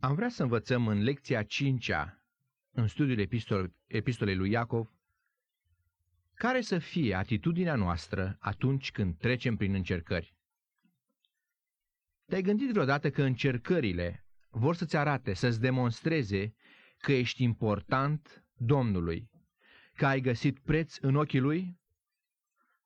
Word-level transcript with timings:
Am 0.00 0.14
vrea 0.14 0.28
să 0.28 0.42
învățăm 0.42 0.88
în 0.88 1.02
lecția 1.02 1.42
5 1.42 1.90
în 2.70 2.86
studiul 2.86 3.18
epistol, 3.18 3.72
epistolei 3.86 4.36
lui 4.36 4.50
Iacov, 4.50 4.90
care 6.34 6.60
să 6.60 6.78
fie 6.78 7.14
atitudinea 7.14 7.74
noastră 7.74 8.36
atunci 8.40 8.90
când 8.90 9.16
trecem 9.16 9.56
prin 9.56 9.74
încercări. 9.74 10.36
Te-ai 12.24 12.42
gândit 12.42 12.70
vreodată 12.70 13.10
că 13.10 13.22
încercările 13.22 14.26
vor 14.48 14.74
să-ți 14.74 14.96
arate, 14.96 15.34
să-ți 15.34 15.60
demonstreze 15.60 16.54
că 16.98 17.12
ești 17.12 17.42
important 17.42 18.44
Domnului, 18.54 19.30
că 19.94 20.06
ai 20.06 20.20
găsit 20.20 20.58
preț 20.58 20.96
în 20.96 21.14
ochii 21.14 21.40
Lui? 21.40 21.78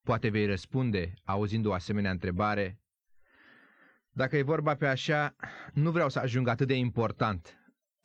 Poate 0.02 0.28
vei 0.28 0.46
răspunde, 0.46 1.14
auzind 1.24 1.66
o 1.66 1.72
asemenea 1.72 2.10
întrebare, 2.10 2.81
dacă 4.12 4.36
e 4.36 4.42
vorba 4.42 4.74
pe 4.74 4.86
așa, 4.86 5.36
nu 5.72 5.90
vreau 5.90 6.08
să 6.08 6.18
ajung 6.18 6.48
atât 6.48 6.66
de 6.66 6.74
important. 6.74 7.56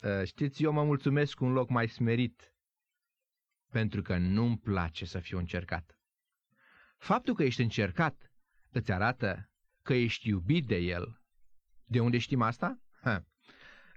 Ă, 0.04 0.24
știți, 0.24 0.64
eu 0.64 0.72
mă 0.72 0.84
mulțumesc 0.84 1.34
cu 1.34 1.46
un 1.46 1.52
loc 1.52 1.70
mai 1.70 1.88
smerit, 1.88 2.54
pentru 3.70 4.02
că 4.02 4.18
nu-mi 4.18 4.58
place 4.58 5.06
să 5.06 5.20
fiu 5.20 5.38
încercat. 5.38 6.00
Faptul 6.98 7.36
că 7.36 7.44
ești 7.44 7.62
încercat 7.62 8.32
îți 8.72 8.92
arată 8.92 9.50
că 9.84 9.94
ești 9.94 10.28
iubit 10.28 10.66
de 10.66 10.76
El. 10.76 11.22
De 11.84 12.00
unde 12.00 12.18
știm 12.18 12.42
asta? 12.42 12.82
Ha. 13.02 13.26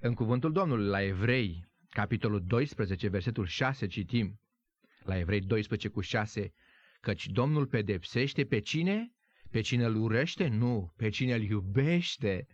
În 0.01 0.15
cuvântul 0.15 0.53
Domnului 0.53 0.87
la 0.87 1.03
Evrei, 1.03 1.67
capitolul 1.89 2.45
12, 2.47 3.09
versetul 3.09 3.47
6, 3.47 3.87
citim, 3.87 4.41
la 5.03 5.19
Evrei 5.19 5.41
12 5.41 5.89
cu 5.89 6.01
6, 6.01 6.53
căci 7.01 7.27
Domnul 7.27 7.67
pedepsește 7.67 8.45
pe 8.45 8.59
cine? 8.59 9.13
Pe 9.51 9.61
cine 9.61 9.85
îl 9.85 9.97
urăște? 9.97 10.49
Nu, 10.49 10.93
pe 10.97 11.09
cine 11.09 11.35
îl 11.35 11.43
iubește 11.43 12.47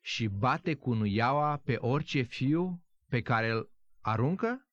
și 0.00 0.26
bate 0.26 0.74
cu 0.74 0.94
nuiaua 0.94 1.56
pe 1.56 1.76
orice 1.76 2.22
fiu 2.22 2.84
pe 3.08 3.22
care 3.22 3.50
îl 3.50 3.70
aruncă? 4.00 4.68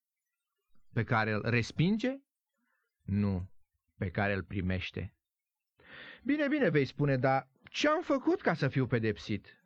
Pe 0.93 1.04
care 1.04 1.32
îl 1.32 1.41
respinge? 1.49 2.20
Nu, 3.01 3.51
pe 3.98 4.09
care 4.09 4.34
îl 4.34 4.43
primește. 4.43 5.15
Bine, 6.23 6.48
bine, 6.48 6.70
vei 6.70 6.85
spune, 6.85 7.17
dar 7.17 7.49
ce 7.70 7.87
am 7.87 8.01
făcut 8.01 8.41
ca 8.41 8.54
să 8.54 8.67
fiu 8.67 8.87
pedepsit? 8.87 9.63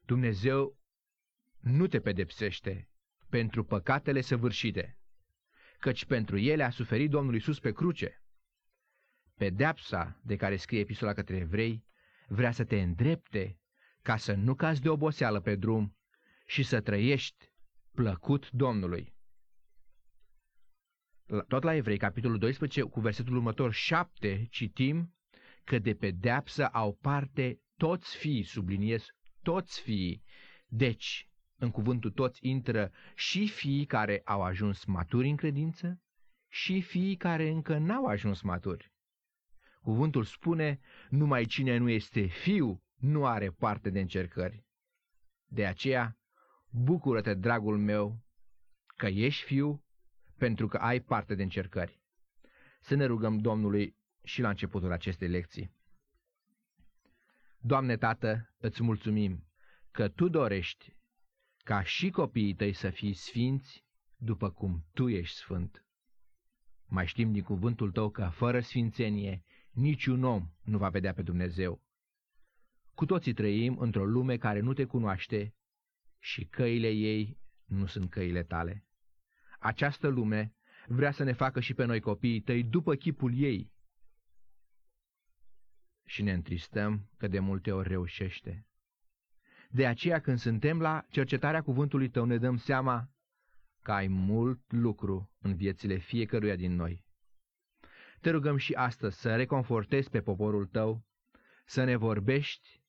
Dumnezeu 0.00 0.78
nu 1.58 1.86
te 1.86 2.00
pedepsește 2.00 2.88
pentru 3.28 3.64
păcatele 3.64 4.20
săvârșite, 4.20 4.98
căci 5.78 6.04
pentru 6.04 6.38
ele 6.38 6.62
a 6.62 6.70
suferit 6.70 7.10
Domnul 7.10 7.34
Isus 7.34 7.60
pe 7.60 7.72
cruce. 7.72 8.22
Pedeapsa 9.38 10.20
de 10.22 10.36
care 10.36 10.56
scrie 10.56 10.80
epistola 10.80 11.12
către 11.12 11.36
evrei 11.36 11.84
vrea 12.28 12.50
să 12.50 12.64
te 12.64 12.80
îndrepte 12.80 13.58
ca 14.02 14.16
să 14.16 14.32
nu 14.32 14.54
cazi 14.54 14.80
de 14.80 14.88
oboseală 14.88 15.40
pe 15.40 15.56
drum 15.56 15.96
și 16.46 16.62
să 16.62 16.80
trăiești 16.80 17.50
plăcut 17.94 18.50
Domnului. 18.50 19.16
Tot 21.48 21.62
la 21.62 21.74
Evrei, 21.74 21.98
capitolul 21.98 22.38
12, 22.38 22.82
cu 22.82 23.00
versetul 23.00 23.36
următor 23.36 23.72
7, 23.72 24.46
citim 24.50 25.14
că 25.64 25.78
de 25.78 25.94
pedeapsă 25.94 26.66
au 26.66 26.94
parte 26.94 27.60
toți 27.76 28.16
fiii, 28.16 28.42
subliniez, 28.42 29.06
toți 29.42 29.80
fiii. 29.80 30.22
Deci, 30.66 31.28
în 31.56 31.70
cuvântul 31.70 32.10
toți 32.10 32.38
intră 32.42 32.92
și 33.14 33.48
fiii 33.48 33.86
care 33.86 34.22
au 34.24 34.42
ajuns 34.42 34.84
maturi 34.84 35.28
în 35.28 35.36
credință 35.36 36.00
și 36.48 36.80
fiii 36.80 37.16
care 37.16 37.48
încă 37.48 37.78
n-au 37.78 38.04
ajuns 38.04 38.40
maturi. 38.40 38.92
Cuvântul 39.88 40.24
spune, 40.24 40.80
numai 41.10 41.44
cine 41.44 41.76
nu 41.76 41.88
este 41.88 42.26
fiu 42.26 42.82
nu 42.96 43.26
are 43.26 43.50
parte 43.50 43.90
de 43.90 44.00
încercări. 44.00 44.64
De 45.46 45.66
aceea, 45.66 46.18
bucură-te, 46.70 47.34
dragul 47.34 47.78
meu, 47.78 48.24
că 48.96 49.06
ești 49.06 49.44
fiu, 49.44 49.84
pentru 50.36 50.66
că 50.66 50.76
ai 50.76 51.00
parte 51.00 51.34
de 51.34 51.42
încercări. 51.42 52.00
Să 52.80 52.94
ne 52.94 53.04
rugăm 53.04 53.38
Domnului 53.38 53.96
și 54.22 54.40
la 54.40 54.48
începutul 54.48 54.92
acestei 54.92 55.28
lecții. 55.28 55.72
Doamne 57.58 57.96
Tată, 57.96 58.54
îți 58.58 58.82
mulțumim 58.82 59.46
că 59.90 60.08
Tu 60.08 60.28
dorești 60.28 60.96
ca 61.64 61.82
și 61.82 62.10
copiii 62.10 62.54
tăi 62.54 62.72
să 62.72 62.90
fie 62.90 63.14
sfinți 63.14 63.84
după 64.16 64.50
cum 64.50 64.84
Tu 64.92 65.08
ești 65.08 65.36
sfânt. 65.36 65.84
Mai 66.84 67.06
știm 67.06 67.32
din 67.32 67.42
cuvântul 67.42 67.92
Tău 67.92 68.10
că 68.10 68.28
fără 68.28 68.60
sfințenie 68.60 69.42
niciun 69.70 70.24
om 70.24 70.50
nu 70.62 70.78
va 70.78 70.88
vedea 70.88 71.12
pe 71.12 71.22
Dumnezeu. 71.22 71.82
Cu 72.94 73.06
toții 73.06 73.32
trăim 73.32 73.78
într-o 73.78 74.04
lume 74.04 74.36
care 74.36 74.60
nu 74.60 74.72
te 74.72 74.84
cunoaște 74.84 75.54
și 76.18 76.44
căile 76.44 76.88
ei 76.88 77.38
nu 77.64 77.86
sunt 77.86 78.10
căile 78.10 78.42
tale. 78.42 78.86
Această 79.58 80.08
lume 80.08 80.54
vrea 80.86 81.10
să 81.10 81.22
ne 81.22 81.32
facă 81.32 81.60
și 81.60 81.74
pe 81.74 81.84
noi 81.84 82.00
copiii 82.00 82.40
tăi 82.40 82.64
după 82.64 82.94
chipul 82.94 83.38
ei. 83.38 83.72
Și 86.04 86.22
ne 86.22 86.32
întristăm 86.32 87.10
că 87.16 87.28
de 87.28 87.38
multe 87.38 87.72
ori 87.72 87.88
reușește. 87.88 88.66
De 89.70 89.86
aceea 89.86 90.20
când 90.20 90.38
suntem 90.38 90.80
la 90.80 91.06
cercetarea 91.10 91.62
cuvântului 91.62 92.08
tău 92.08 92.24
ne 92.24 92.38
dăm 92.38 92.56
seama 92.56 93.10
că 93.82 93.92
ai 93.92 94.06
mult 94.06 94.72
lucru 94.72 95.30
în 95.38 95.54
viețile 95.54 95.96
fiecăruia 95.96 96.56
din 96.56 96.74
noi. 96.74 97.06
Te 98.20 98.30
rugăm 98.30 98.56
și 98.56 98.72
astăzi 98.74 99.20
să 99.20 99.36
reconfortezi 99.36 100.10
pe 100.10 100.20
poporul 100.20 100.66
tău, 100.66 101.04
să 101.66 101.84
ne 101.84 101.96
vorbești 101.96 102.82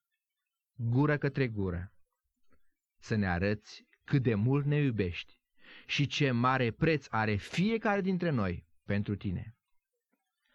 gură 0.76 1.18
către 1.18 1.48
gură, 1.48 1.94
să 3.00 3.16
ne 3.16 3.28
arăți 3.28 3.88
cât 4.04 4.24
de 4.24 4.36
mult 4.36 4.66
ne 4.66 4.78
iubești 4.78 5.40
și 5.86 6.08
ce 6.08 6.32
mare 6.32 6.72
preț 6.72 7.06
are 7.10 7.36
fiecare 7.36 8.02
dintre 8.02 8.30
noi 8.30 8.68
pentru 8.86 9.16
tine. 9.16 9.56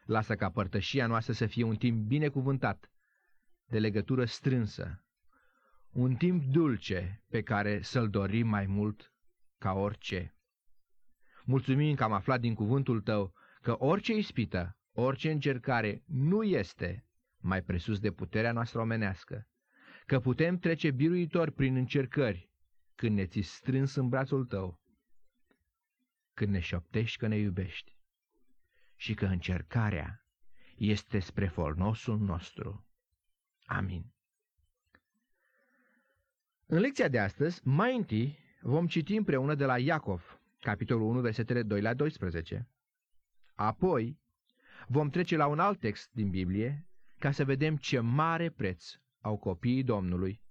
Lasă 0.04 0.34
ca 0.34 0.50
părtășia 0.50 1.06
noastră 1.06 1.32
să 1.32 1.46
fie 1.46 1.62
un 1.62 1.76
timp 1.76 2.06
binecuvântat, 2.06 2.90
de 3.64 3.78
legătură 3.78 4.24
strânsă, 4.24 5.04
un 5.90 6.14
timp 6.14 6.44
dulce 6.44 7.22
pe 7.28 7.42
care 7.42 7.82
să-l 7.82 8.10
dorim 8.10 8.48
mai 8.48 8.66
mult 8.66 9.12
ca 9.58 9.72
orice. 9.72 10.34
Mulțumim 11.44 11.94
că 11.94 12.04
am 12.04 12.12
aflat 12.12 12.40
din 12.40 12.54
cuvântul 12.54 13.00
tău 13.00 13.34
că 13.64 13.76
orice 13.78 14.12
ispită, 14.12 14.76
orice 14.92 15.30
încercare 15.30 16.02
nu 16.06 16.42
este 16.42 17.06
mai 17.36 17.62
presus 17.62 17.98
de 17.98 18.12
puterea 18.12 18.52
noastră 18.52 18.80
omenească, 18.80 19.48
că 20.06 20.20
putem 20.20 20.58
trece 20.58 20.90
biruitor 20.90 21.50
prin 21.50 21.76
încercări 21.76 22.50
când 22.94 23.16
ne 23.16 23.26
ți 23.26 23.40
strâns 23.40 23.94
în 23.94 24.08
brațul 24.08 24.44
tău, 24.44 24.80
când 26.34 26.50
ne 26.50 26.60
șoptești 26.60 27.18
că 27.18 27.26
ne 27.26 27.36
iubești 27.36 27.96
și 28.96 29.14
că 29.14 29.26
încercarea 29.26 30.26
este 30.76 31.18
spre 31.18 31.48
folnosul 31.48 32.18
nostru. 32.18 32.86
Amin. 33.64 34.12
În 36.66 36.78
lecția 36.78 37.08
de 37.08 37.18
astăzi, 37.18 37.60
mai 37.64 37.96
întâi 37.96 38.38
vom 38.60 38.86
citi 38.86 39.16
împreună 39.16 39.54
de 39.54 39.64
la 39.64 39.78
Iacov, 39.78 40.40
capitolul 40.60 41.06
1, 41.08 41.20
versetele 41.20 41.62
2 41.62 41.80
la 41.80 41.94
12. 41.94 42.68
Apoi 43.54 44.20
vom 44.86 45.10
trece 45.10 45.36
la 45.36 45.46
un 45.46 45.58
alt 45.58 45.80
text 45.80 46.10
din 46.12 46.30
Biblie 46.30 46.86
ca 47.18 47.30
să 47.30 47.44
vedem 47.44 47.76
ce 47.76 48.00
mare 48.00 48.50
preț 48.50 48.92
au 49.20 49.38
copiii 49.38 49.82
Domnului 49.82 50.42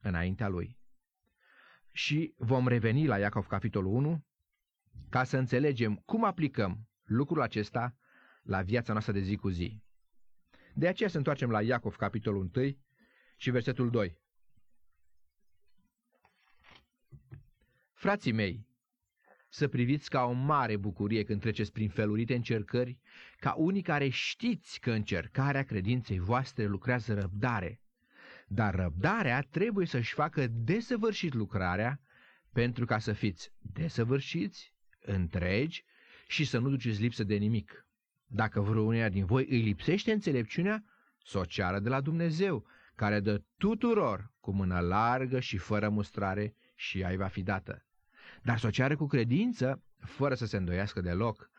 înaintea 0.00 0.48
lui. 0.48 0.78
Și 1.90 2.34
vom 2.36 2.68
reveni 2.68 3.06
la 3.06 3.18
Iacov 3.18 3.46
capitolul 3.46 3.92
1 3.94 4.24
ca 5.08 5.24
să 5.24 5.36
înțelegem 5.36 5.96
cum 5.96 6.24
aplicăm 6.24 6.88
lucrul 7.02 7.40
acesta 7.40 7.96
la 8.42 8.62
viața 8.62 8.92
noastră 8.92 9.12
de 9.12 9.20
zi 9.20 9.36
cu 9.36 9.48
zi. 9.48 9.82
De 10.74 10.88
aceea 10.88 11.08
să 11.08 11.16
întoarcem 11.16 11.50
la 11.50 11.62
Iacov 11.62 11.96
capitolul 11.96 12.50
1 12.54 12.76
și 13.36 13.50
versetul 13.50 13.90
2. 13.90 14.20
Frații 17.92 18.32
mei, 18.32 18.66
să 19.54 19.68
priviți 19.68 20.10
ca 20.10 20.22
o 20.24 20.32
mare 20.32 20.76
bucurie 20.76 21.22
când 21.22 21.40
treceți 21.40 21.72
prin 21.72 21.88
felurite 21.88 22.34
încercări, 22.34 22.98
ca 23.38 23.54
unii 23.56 23.82
care 23.82 24.08
știți 24.08 24.80
că 24.80 24.90
încercarea 24.90 25.62
credinței 25.62 26.18
voastre 26.18 26.66
lucrează 26.66 27.14
răbdare. 27.14 27.80
Dar 28.46 28.74
răbdarea 28.74 29.40
trebuie 29.50 29.86
să-și 29.86 30.14
facă 30.14 30.46
desăvârșit 30.46 31.34
lucrarea, 31.34 32.00
pentru 32.52 32.84
ca 32.84 32.98
să 32.98 33.12
fiți 33.12 33.52
desăvârșiți, 33.58 34.74
întregi 35.00 35.84
și 36.26 36.44
să 36.44 36.58
nu 36.58 36.68
duceți 36.68 37.00
lipsă 37.00 37.24
de 37.24 37.34
nimic. 37.34 37.86
Dacă 38.26 38.60
vreunia 38.60 39.08
din 39.08 39.24
voi 39.24 39.46
îi 39.48 39.60
lipsește 39.60 40.12
înțelepciunea, 40.12 40.84
să 41.24 41.38
o 41.38 41.44
ceară 41.44 41.78
de 41.78 41.88
la 41.88 42.00
Dumnezeu, 42.00 42.66
care 42.94 43.20
dă 43.20 43.42
tuturor 43.56 44.32
cu 44.40 44.52
mână 44.52 44.80
largă 44.80 45.40
și 45.40 45.56
fără 45.56 45.88
mustrare 45.88 46.54
și 46.74 47.00
ea 47.00 47.16
va 47.16 47.26
fi 47.26 47.42
dată 47.42 47.84
dar 48.44 48.58
să 48.58 48.66
o 48.66 48.70
ceară 48.70 48.96
cu 48.96 49.06
credință, 49.06 49.82
fără 49.98 50.34
să 50.34 50.46
se 50.46 50.56
îndoiască 50.56 51.00
deloc, 51.00 51.50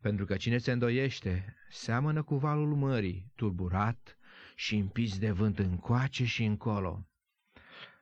pentru 0.00 0.24
că 0.24 0.36
cine 0.36 0.58
se 0.58 0.72
îndoiește 0.72 1.56
seamănă 1.70 2.22
cu 2.22 2.36
valul 2.36 2.74
mării, 2.74 3.32
turburat 3.34 4.18
și 4.54 4.76
împins 4.76 5.18
de 5.18 5.30
vânt 5.30 5.58
încoace 5.58 6.24
și 6.24 6.44
încolo. 6.44 7.08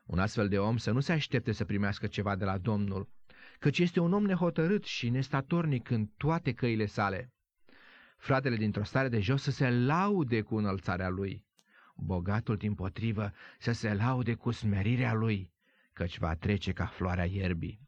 Un 0.07 0.19
astfel 0.19 0.49
de 0.49 0.59
om 0.59 0.77
să 0.77 0.91
nu 0.91 1.01
se 1.01 1.13
aștepte 1.13 1.53
să 1.53 1.65
primească 1.65 2.07
ceva 2.07 2.37
de 2.37 2.45
la 2.45 2.59
Domnul, 2.59 3.09
căci 3.59 3.79
este 3.79 4.01
un 4.01 4.13
om 4.13 4.25
nehotărât 4.25 4.85
și 4.85 5.11
nestatornic 5.11 5.91
în 5.91 6.07
toate 6.07 6.53
căile 6.53 6.87
sale. 6.87 7.33
Fratele 8.17 8.57
dintr-o 8.57 8.85
stare 8.85 9.09
de 9.09 9.21
jos 9.21 9.43
să 9.43 9.51
se 9.51 9.71
laude 9.71 10.41
cu 10.41 10.57
înălțarea 10.57 11.09
lui, 11.09 11.45
bogatul 11.97 12.57
din 12.57 12.75
potrivă 12.75 13.33
să 13.59 13.73
se 13.73 13.95
laude 13.95 14.35
cu 14.35 14.51
smerirea 14.51 15.13
lui, 15.13 15.53
căci 15.93 16.19
va 16.19 16.35
trece 16.35 16.73
ca 16.73 16.87
floarea 16.87 17.25
ierbii. 17.25 17.85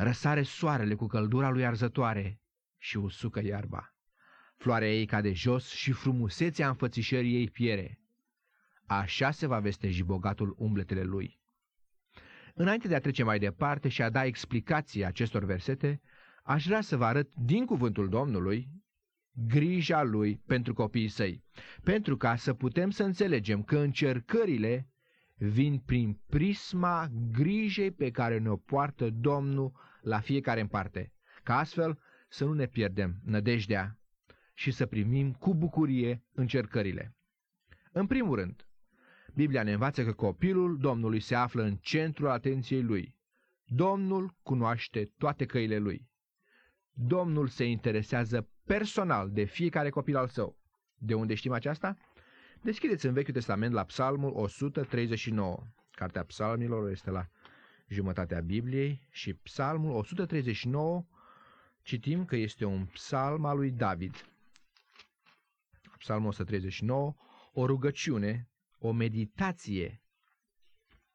Răsare 0.00 0.42
soarele 0.42 0.94
cu 0.94 1.06
căldura 1.06 1.50
lui 1.50 1.66
arzătoare 1.66 2.40
și 2.76 2.96
usucă 2.96 3.44
iarba. 3.44 3.94
Floarea 4.56 4.92
ei 4.92 5.06
cade 5.06 5.32
jos 5.32 5.68
și 5.68 5.92
frumusețea 5.92 6.68
înfățișării 6.68 7.34
ei 7.34 7.50
piere. 7.50 8.00
Așa 8.86 9.30
se 9.30 9.46
va 9.46 9.58
vesteji 9.58 10.02
bogatul 10.02 10.54
umbletele 10.58 11.02
lui. 11.02 11.40
Înainte 12.54 12.88
de 12.88 12.94
a 12.94 13.00
trece 13.00 13.22
mai 13.22 13.38
departe 13.38 13.88
și 13.88 14.02
a 14.02 14.10
da 14.10 14.24
explicații 14.24 15.04
acestor 15.04 15.44
versete, 15.44 16.00
aș 16.42 16.66
vrea 16.66 16.80
să 16.80 16.96
vă 16.96 17.04
arăt 17.04 17.34
din 17.34 17.66
cuvântul 17.66 18.08
Domnului 18.08 18.68
grija 19.46 20.02
lui 20.02 20.40
pentru 20.46 20.74
copiii 20.74 21.08
săi, 21.08 21.44
pentru 21.82 22.16
ca 22.16 22.36
să 22.36 22.54
putem 22.54 22.90
să 22.90 23.02
înțelegem 23.02 23.62
că 23.62 23.78
încercările 23.78 24.88
vin 25.34 25.78
prin 25.78 26.20
prisma 26.28 27.08
grijei 27.32 27.90
pe 27.90 28.10
care 28.10 28.38
ne-o 28.38 28.56
poartă 28.56 29.10
Domnul 29.10 29.86
la 30.08 30.20
fiecare 30.20 30.60
în 30.60 30.66
parte, 30.66 31.12
ca 31.42 31.58
astfel 31.58 31.98
să 32.28 32.44
nu 32.44 32.52
ne 32.52 32.66
pierdem 32.66 33.20
nădejdea 33.24 33.98
și 34.54 34.70
să 34.70 34.86
primim 34.86 35.32
cu 35.32 35.54
bucurie 35.54 36.22
încercările. 36.32 37.16
În 37.92 38.06
primul 38.06 38.36
rând, 38.36 38.66
Biblia 39.34 39.62
ne 39.62 39.72
învață 39.72 40.04
că 40.04 40.12
copilul 40.12 40.78
Domnului 40.78 41.20
se 41.20 41.34
află 41.34 41.62
în 41.62 41.76
centrul 41.76 42.28
atenției 42.28 42.82
lui. 42.82 43.16
Domnul 43.64 44.34
cunoaște 44.42 45.12
toate 45.18 45.44
căile 45.44 45.78
lui. 45.78 46.08
Domnul 46.92 47.48
se 47.48 47.64
interesează 47.64 48.48
personal 48.64 49.30
de 49.30 49.44
fiecare 49.44 49.90
copil 49.90 50.16
al 50.16 50.28
său. 50.28 50.58
De 50.94 51.14
unde 51.14 51.34
știm 51.34 51.52
aceasta? 51.52 51.96
Deschideți 52.62 53.06
în 53.06 53.12
Vechiul 53.12 53.32
Testament 53.32 53.72
la 53.72 53.84
Psalmul 53.84 54.32
139. 54.34 55.62
Cartea 55.90 56.24
Psalmilor 56.24 56.90
este 56.90 57.10
la 57.10 57.28
jumătatea 57.88 58.40
Bibliei 58.40 59.08
și 59.10 59.34
Psalmul 59.34 59.94
139 59.94 61.06
citim 61.82 62.24
că 62.24 62.36
este 62.36 62.64
un 62.64 62.86
psalm 62.86 63.44
al 63.44 63.56
lui 63.56 63.70
David. 63.70 64.28
Psalmul 65.98 66.28
139, 66.28 67.14
o 67.52 67.66
rugăciune, 67.66 68.48
o 68.78 68.92
meditație 68.92 70.02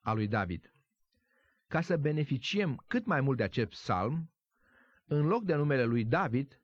a 0.02 0.14
lui 0.14 0.28
David. 0.28 0.74
Ca 1.68 1.82
să 1.82 1.98
beneficiem 1.98 2.84
cât 2.88 3.06
mai 3.06 3.22
mult 3.22 3.38
de 3.38 3.44
acest 3.44 3.70
psalm, 3.70 4.32
în 5.06 5.26
loc 5.26 5.44
de 5.44 5.56
numele 5.56 5.84
lui 5.84 6.06
David, 6.06 6.62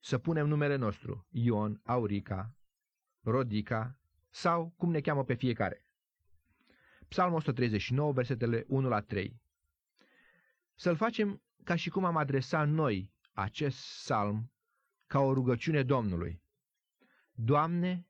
să 0.00 0.18
punem 0.18 0.46
numele 0.46 0.76
nostru, 0.76 1.26
Ion, 1.30 1.80
Aurica, 1.84 2.54
Rodica 3.20 3.98
sau 4.30 4.74
cum 4.76 4.90
ne 4.90 5.00
cheamă 5.00 5.24
pe 5.24 5.34
fiecare. 5.34 5.86
Psalmul 7.08 7.36
139, 7.36 8.12
versetele 8.12 8.64
1 8.68 8.88
la 8.88 9.00
3. 9.00 9.41
Să-l 10.74 10.96
facem 10.96 11.42
ca 11.64 11.74
și 11.74 11.90
cum 11.90 12.04
am 12.04 12.16
adresat 12.16 12.68
noi 12.68 13.10
acest 13.32 13.76
psalm 13.76 14.52
ca 15.06 15.18
o 15.18 15.32
rugăciune 15.32 15.82
Domnului. 15.82 16.42
Doamne, 17.32 18.06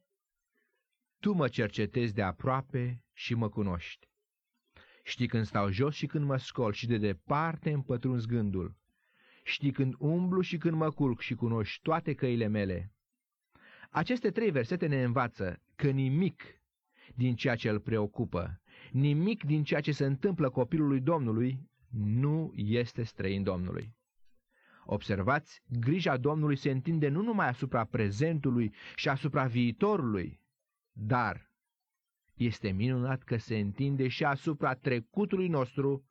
Tu 1.18 1.32
mă 1.32 1.48
cercetezi 1.48 2.14
de 2.14 2.22
aproape 2.22 3.04
și 3.12 3.34
mă 3.34 3.48
cunoști. 3.48 4.08
Știi 5.02 5.26
când 5.26 5.46
stau 5.46 5.70
jos 5.70 5.94
și 5.94 6.06
când 6.06 6.24
mă 6.24 6.36
scol 6.36 6.72
și 6.72 6.86
de 6.86 6.98
departe 6.98 7.72
îmi 7.72 7.82
pătrunzi 7.82 8.26
gândul. 8.26 8.76
Știi 9.44 9.72
când 9.72 9.94
umblu 9.98 10.40
și 10.40 10.56
când 10.58 10.76
mă 10.76 10.90
culc 10.90 11.20
și 11.20 11.34
cunoști 11.34 11.82
toate 11.82 12.14
căile 12.14 12.46
mele. 12.46 12.92
Aceste 13.90 14.30
trei 14.30 14.50
versete 14.50 14.86
ne 14.86 15.02
învață 15.02 15.62
că 15.76 15.90
nimic 15.90 16.62
din 17.14 17.34
ceea 17.34 17.54
ce 17.54 17.68
îl 17.68 17.80
preocupă, 17.80 18.60
nimic 18.90 19.44
din 19.44 19.64
ceea 19.64 19.80
ce 19.80 19.92
se 19.92 20.04
întâmplă 20.04 20.50
copilului 20.50 21.00
Domnului 21.00 21.70
nu 21.92 22.52
este 22.54 23.02
străin 23.02 23.42
Domnului. 23.42 23.96
Observați, 24.84 25.62
grija 25.68 26.16
Domnului 26.16 26.56
se 26.56 26.70
întinde 26.70 27.08
nu 27.08 27.22
numai 27.22 27.48
asupra 27.48 27.84
prezentului 27.84 28.74
și 28.94 29.08
asupra 29.08 29.46
viitorului, 29.46 30.40
dar 30.92 31.50
este 32.34 32.70
minunat 32.70 33.22
că 33.22 33.36
se 33.36 33.58
întinde 33.58 34.08
și 34.08 34.24
asupra 34.24 34.74
trecutului 34.74 35.48
nostru, 35.48 36.04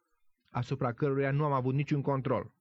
asupra 0.50 0.94
căruia 0.94 1.32
nu 1.32 1.46
am 1.46 1.52
avut 1.52 1.74
niciun 1.74 2.02
control. 2.02 2.54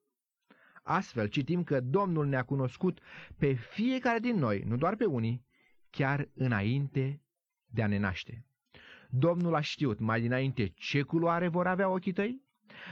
Astfel 0.83 1.27
citim 1.27 1.65
că 1.65 1.81
Domnul 1.81 2.27
ne-a 2.27 2.45
cunoscut 2.45 3.01
pe 3.39 3.53
fiecare 3.53 4.19
din 4.19 4.37
noi, 4.37 4.61
nu 4.61 4.77
doar 4.77 4.97
pe 4.97 5.05
unii, 5.05 5.45
chiar 5.91 6.29
înainte 6.35 7.23
de 7.67 7.83
a 7.83 7.87
ne 7.87 7.99
naște. 7.99 8.45
Domnul 9.11 9.55
a 9.55 9.61
știut 9.61 9.99
mai 9.99 10.21
dinainte 10.21 10.67
ce 10.67 11.03
culoare 11.03 11.49
vor 11.49 11.67
avea 11.67 11.89
ochii 11.89 12.13
tăi? 12.13 12.43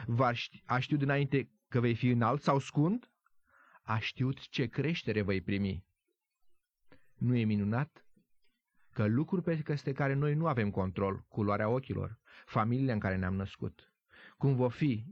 Va 0.07 0.33
ști, 0.33 0.63
a 0.67 0.79
știut 0.79 0.99
dinainte 0.99 1.51
că 1.69 1.81
vei 1.81 1.95
fi 1.95 2.09
înalt 2.09 2.43
sau 2.43 2.59
scund? 2.59 3.11
A 3.83 3.99
știut 3.99 4.49
ce 4.49 4.67
creștere 4.67 5.23
vei 5.23 5.41
primi. 5.41 5.85
Nu 7.15 7.37
e 7.37 7.45
minunat? 7.45 8.05
Că 8.93 9.07
lucruri 9.07 9.63
peste 9.63 9.93
care 9.93 10.15
noi 10.15 10.35
nu 10.35 10.47
avem 10.47 10.71
control, 10.71 11.25
culoarea 11.29 11.69
ochilor, 11.69 12.19
familiile 12.47 12.93
în 12.93 12.99
care 12.99 13.17
ne-am 13.17 13.35
născut, 13.35 13.93
cum 14.37 14.55
vor 14.55 14.73
fi, 14.73 15.05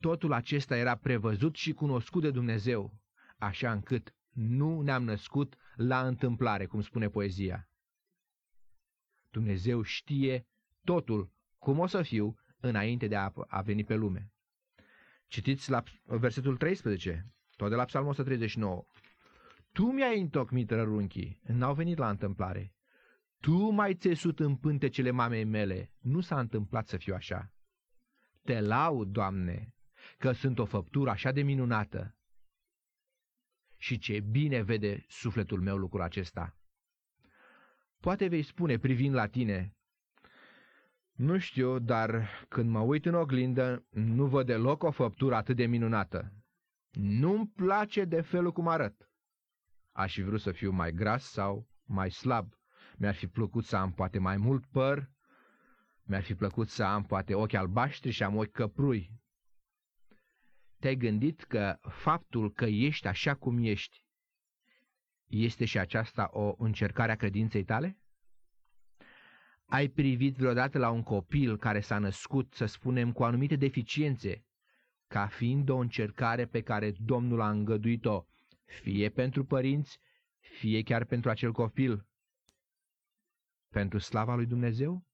totul 0.00 0.32
acesta 0.32 0.76
era 0.76 0.96
prevăzut 0.96 1.54
și 1.54 1.72
cunoscut 1.72 2.22
de 2.22 2.30
Dumnezeu, 2.30 2.94
așa 3.38 3.72
încât 3.72 4.14
nu 4.32 4.80
ne-am 4.80 5.04
născut 5.04 5.56
la 5.74 6.06
întâmplare, 6.06 6.66
cum 6.66 6.80
spune 6.80 7.08
poezia. 7.08 7.68
Dumnezeu 9.30 9.82
știe 9.82 10.46
totul 10.84 11.30
cum 11.58 11.78
o 11.78 11.86
să 11.86 12.02
fiu 12.02 12.36
înainte 12.64 13.06
de 13.06 13.16
a, 13.16 13.32
a 13.46 13.60
veni 13.60 13.84
pe 13.84 13.94
lume. 13.94 14.32
Citiți 15.26 15.70
la 15.70 15.82
versetul 16.04 16.56
13, 16.56 17.32
tot 17.56 17.68
de 17.68 17.74
la 17.74 17.84
Psalmul 17.84 18.10
139. 18.10 18.84
Tu 19.72 19.92
mi-ai 19.92 20.20
întocmit 20.20 20.70
rărunchii, 20.70 21.40
n-au 21.42 21.74
venit 21.74 21.98
la 21.98 22.08
întâmplare. 22.08 22.74
Tu 23.40 23.70
m-ai 23.70 23.94
țesut 23.94 24.40
în 24.40 24.56
pântecele 24.56 25.10
mamei 25.10 25.44
mele, 25.44 25.92
nu 25.98 26.20
s-a 26.20 26.40
întâmplat 26.40 26.88
să 26.88 26.96
fiu 26.96 27.14
așa. 27.14 27.52
Te 28.42 28.60
laud, 28.60 29.08
Doamne, 29.08 29.74
că 30.18 30.32
sunt 30.32 30.58
o 30.58 30.64
făptură 30.64 31.10
așa 31.10 31.32
de 31.32 31.42
minunată. 31.42 32.16
Și 33.76 33.98
ce 33.98 34.20
bine 34.20 34.62
vede 34.62 35.04
sufletul 35.08 35.60
meu 35.60 35.76
lucrul 35.76 36.02
acesta. 36.02 36.56
Poate 38.00 38.28
vei 38.28 38.42
spune 38.42 38.78
privind 38.78 39.14
la 39.14 39.26
tine, 39.26 39.76
nu 41.14 41.38
știu, 41.38 41.78
dar 41.78 42.28
când 42.48 42.70
mă 42.70 42.80
uit 42.80 43.06
în 43.06 43.14
oglindă, 43.14 43.84
nu 43.90 44.26
văd 44.26 44.46
deloc 44.46 44.82
o 44.82 44.90
făptură 44.90 45.34
atât 45.34 45.56
de 45.56 45.66
minunată. 45.66 46.32
Nu-mi 46.90 47.46
place 47.46 48.04
de 48.04 48.20
felul 48.20 48.52
cum 48.52 48.68
arăt. 48.68 49.08
Aș 49.92 50.14
fi 50.14 50.22
vrut 50.22 50.40
să 50.40 50.52
fiu 50.52 50.70
mai 50.70 50.92
gras 50.92 51.24
sau 51.24 51.68
mai 51.84 52.10
slab. 52.10 52.52
Mi-ar 52.96 53.14
fi 53.14 53.26
plăcut 53.26 53.64
să 53.64 53.76
am 53.76 53.92
poate 53.92 54.18
mai 54.18 54.36
mult 54.36 54.66
păr, 54.66 55.10
mi-ar 56.02 56.22
fi 56.22 56.34
plăcut 56.34 56.68
să 56.68 56.84
am 56.84 57.02
poate 57.02 57.34
ochi 57.34 57.54
albaștri 57.54 58.10
și 58.10 58.22
am 58.22 58.36
ochi 58.36 58.50
căprui. 58.50 59.10
Te-ai 60.78 60.96
gândit 60.96 61.42
că 61.42 61.78
faptul 61.88 62.52
că 62.52 62.64
ești 62.64 63.06
așa 63.06 63.34
cum 63.34 63.58
ești 63.58 64.04
este 65.26 65.64
și 65.64 65.78
aceasta 65.78 66.28
o 66.32 66.54
încercare 66.58 67.12
a 67.12 67.16
credinței 67.16 67.64
tale? 67.64 67.98
Ai 69.66 69.88
privit 69.88 70.36
vreodată 70.36 70.78
la 70.78 70.90
un 70.90 71.02
copil 71.02 71.58
care 71.58 71.80
s-a 71.80 71.98
născut, 71.98 72.52
să 72.54 72.66
spunem, 72.66 73.12
cu 73.12 73.24
anumite 73.24 73.56
deficiențe, 73.56 74.44
ca 75.06 75.26
fiind 75.26 75.68
o 75.68 75.76
încercare 75.76 76.46
pe 76.46 76.60
care 76.60 76.94
Domnul 76.98 77.40
a 77.40 77.50
îngăduit-o, 77.50 78.24
fie 78.64 79.08
pentru 79.08 79.44
părinți, 79.44 79.98
fie 80.38 80.82
chiar 80.82 81.04
pentru 81.04 81.30
acel 81.30 81.52
copil, 81.52 82.06
pentru 83.68 83.98
slava 83.98 84.34
lui 84.34 84.46
Dumnezeu? 84.46 85.06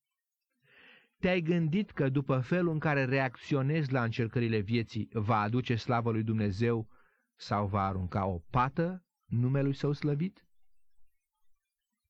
Te-ai 1.19 1.40
gândit 1.40 1.90
că 1.90 2.09
după 2.09 2.40
felul 2.40 2.73
în 2.73 2.78
care 2.78 3.04
reacționezi 3.04 3.92
la 3.92 4.02
încercările 4.02 4.59
vieții 4.59 5.09
va 5.12 5.40
aduce 5.40 5.75
slavă 5.75 6.11
lui 6.11 6.23
Dumnezeu 6.23 6.88
sau 7.37 7.66
va 7.66 7.87
arunca 7.87 8.26
o 8.26 8.38
pată 8.38 9.04
numelui 9.25 9.75
său 9.75 9.92
slăvit? 9.92 10.45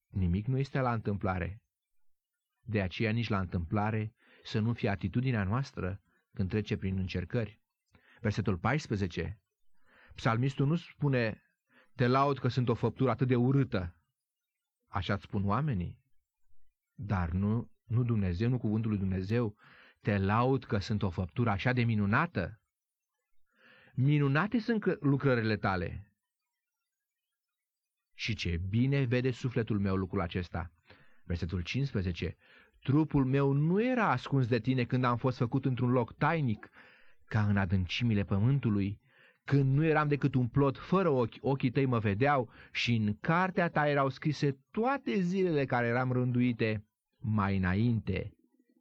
Nimic 0.06 0.46
nu 0.46 0.58
este 0.58 0.80
la 0.80 0.92
întâmplare. 0.92 1.59
De 2.70 2.80
aceea 2.80 3.10
nici 3.10 3.28
la 3.28 3.38
întâmplare 3.38 4.14
să 4.42 4.58
nu 4.58 4.72
fie 4.72 4.88
atitudinea 4.88 5.44
noastră 5.44 6.00
când 6.32 6.48
trece 6.48 6.76
prin 6.76 6.98
încercări. 6.98 7.60
Versetul 8.20 8.58
14. 8.58 9.40
Psalmistul 10.14 10.66
nu 10.66 10.76
spune, 10.76 11.42
te 11.94 12.06
laud 12.06 12.38
că 12.38 12.48
sunt 12.48 12.68
o 12.68 12.74
făptură 12.74 13.10
atât 13.10 13.28
de 13.28 13.36
urâtă. 13.36 13.96
Așa 14.88 15.16
spun 15.16 15.46
oamenii. 15.46 16.00
Dar 16.94 17.30
nu, 17.30 17.70
nu 17.84 18.02
Dumnezeu, 18.02 18.48
nu 18.48 18.58
cuvântul 18.58 18.90
lui 18.90 18.98
Dumnezeu, 18.98 19.56
te 20.00 20.18
laud 20.18 20.64
că 20.64 20.78
sunt 20.78 21.02
o 21.02 21.10
făptură 21.10 21.50
așa 21.50 21.72
de 21.72 21.82
minunată? 21.82 22.60
Minunate 23.94 24.58
sunt 24.58 24.84
lucrările 25.00 25.56
tale. 25.56 26.12
Și 28.14 28.34
ce 28.34 28.56
bine 28.56 29.04
vede 29.04 29.30
sufletul 29.30 29.78
meu 29.78 29.96
lucrul 29.96 30.20
acesta. 30.20 30.72
Versetul 31.30 31.60
15. 31.60 32.36
Trupul 32.82 33.24
meu 33.24 33.52
nu 33.52 33.82
era 33.82 34.10
ascuns 34.10 34.46
de 34.46 34.58
tine 34.58 34.84
când 34.84 35.04
am 35.04 35.16
fost 35.16 35.36
făcut 35.36 35.64
într-un 35.64 35.90
loc 35.90 36.12
tainic, 36.12 36.70
ca 37.24 37.46
în 37.46 37.56
adâncimile 37.56 38.24
pământului, 38.24 39.00
când 39.44 39.74
nu 39.74 39.84
eram 39.84 40.08
decât 40.08 40.34
un 40.34 40.48
plot 40.48 40.78
fără 40.78 41.08
ochi, 41.08 41.34
ochii 41.40 41.70
tăi 41.70 41.86
mă 41.86 41.98
vedeau 41.98 42.50
și 42.72 42.94
în 42.94 43.16
cartea 43.20 43.68
ta 43.68 43.88
erau 43.88 44.08
scrise 44.08 44.58
toate 44.70 45.20
zilele 45.20 45.64
care 45.64 45.86
eram 45.86 46.12
rânduite 46.12 46.84
mai 47.18 47.56
înainte 47.56 48.32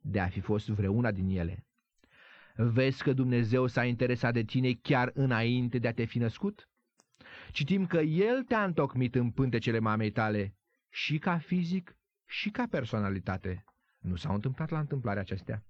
de 0.01 0.19
a 0.19 0.27
fi 0.27 0.39
fost 0.39 0.69
vreuna 0.69 1.11
din 1.11 1.29
ele. 1.29 1.65
Vezi 2.55 3.03
că 3.03 3.13
Dumnezeu 3.13 3.67
s-a 3.67 3.85
interesat 3.85 4.33
de 4.33 4.43
tine 4.43 4.73
chiar 4.73 5.11
înainte 5.13 5.79
de 5.79 5.87
a 5.87 5.93
te 5.93 6.05
fi 6.05 6.17
născut? 6.17 6.69
Citim 7.51 7.85
că 7.85 7.99
El 7.99 8.43
te-a 8.43 8.63
întocmit 8.63 9.15
în 9.15 9.31
pântecele 9.31 9.79
mamei 9.79 10.11
tale 10.11 10.55
și 10.89 11.17
ca 11.17 11.37
fizic 11.37 11.95
și 12.25 12.49
ca 12.49 12.67
personalitate. 12.69 13.63
Nu 13.99 14.15
s-au 14.15 14.33
întâmplat 14.33 14.69
la 14.69 14.79
întâmplarea 14.79 15.21
acestea. 15.21 15.63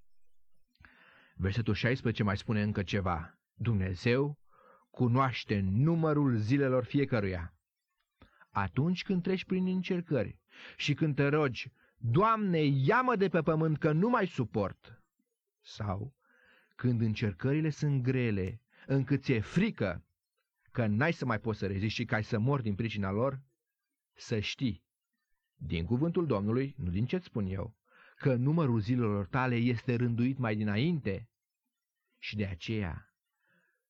Versetul 1.35 1.73
16 1.73 2.23
mai 2.23 2.37
spune 2.37 2.61
încă 2.61 2.83
ceva. 2.83 3.39
Dumnezeu 3.53 4.39
cunoaște 4.89 5.59
numărul 5.59 6.37
zilelor 6.37 6.83
fiecăruia. 6.83 7.53
Atunci 8.49 9.03
când 9.03 9.23
treci 9.23 9.45
prin 9.45 9.67
încercări 9.67 10.39
și 10.77 10.93
când 10.93 11.15
te 11.15 11.27
rogi, 11.27 11.71
Doamne, 12.01 12.59
ia-mă 12.65 13.15
de 13.15 13.29
pe 13.29 13.41
pământ 13.41 13.77
că 13.77 13.91
nu 13.91 14.09
mai 14.09 14.27
suport. 14.27 15.01
Sau 15.61 16.15
când 16.75 17.01
încercările 17.01 17.69
sunt 17.69 18.03
grele, 18.03 18.61
încât 18.85 19.23
ți-e 19.23 19.39
frică 19.39 20.03
că 20.71 20.85
n-ai 20.85 21.13
să 21.13 21.25
mai 21.25 21.39
poți 21.39 21.59
să 21.59 21.67
reziști 21.67 21.99
și 21.99 22.05
că 22.05 22.15
ai 22.15 22.23
să 22.23 22.39
mori 22.39 22.63
din 22.63 22.75
pricina 22.75 23.11
lor, 23.11 23.41
să 24.13 24.39
știi, 24.39 24.83
din 25.55 25.85
cuvântul 25.85 26.25
Domnului, 26.25 26.75
nu 26.77 26.89
din 26.89 27.05
ce-ți 27.05 27.25
spun 27.25 27.45
eu, 27.45 27.75
că 28.19 28.35
numărul 28.35 28.79
zilelor 28.79 29.27
tale 29.27 29.55
este 29.55 29.95
rânduit 29.95 30.37
mai 30.37 30.55
dinainte 30.55 31.29
și 32.21 32.35
de 32.35 32.45
aceea 32.45 33.13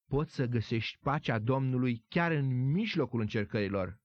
poți 0.07 0.33
să 0.33 0.45
găsești 0.45 0.97
pacea 0.99 1.39
Domnului 1.39 2.05
chiar 2.07 2.31
în 2.31 2.71
mijlocul 2.71 3.21
încercărilor, 3.21 3.99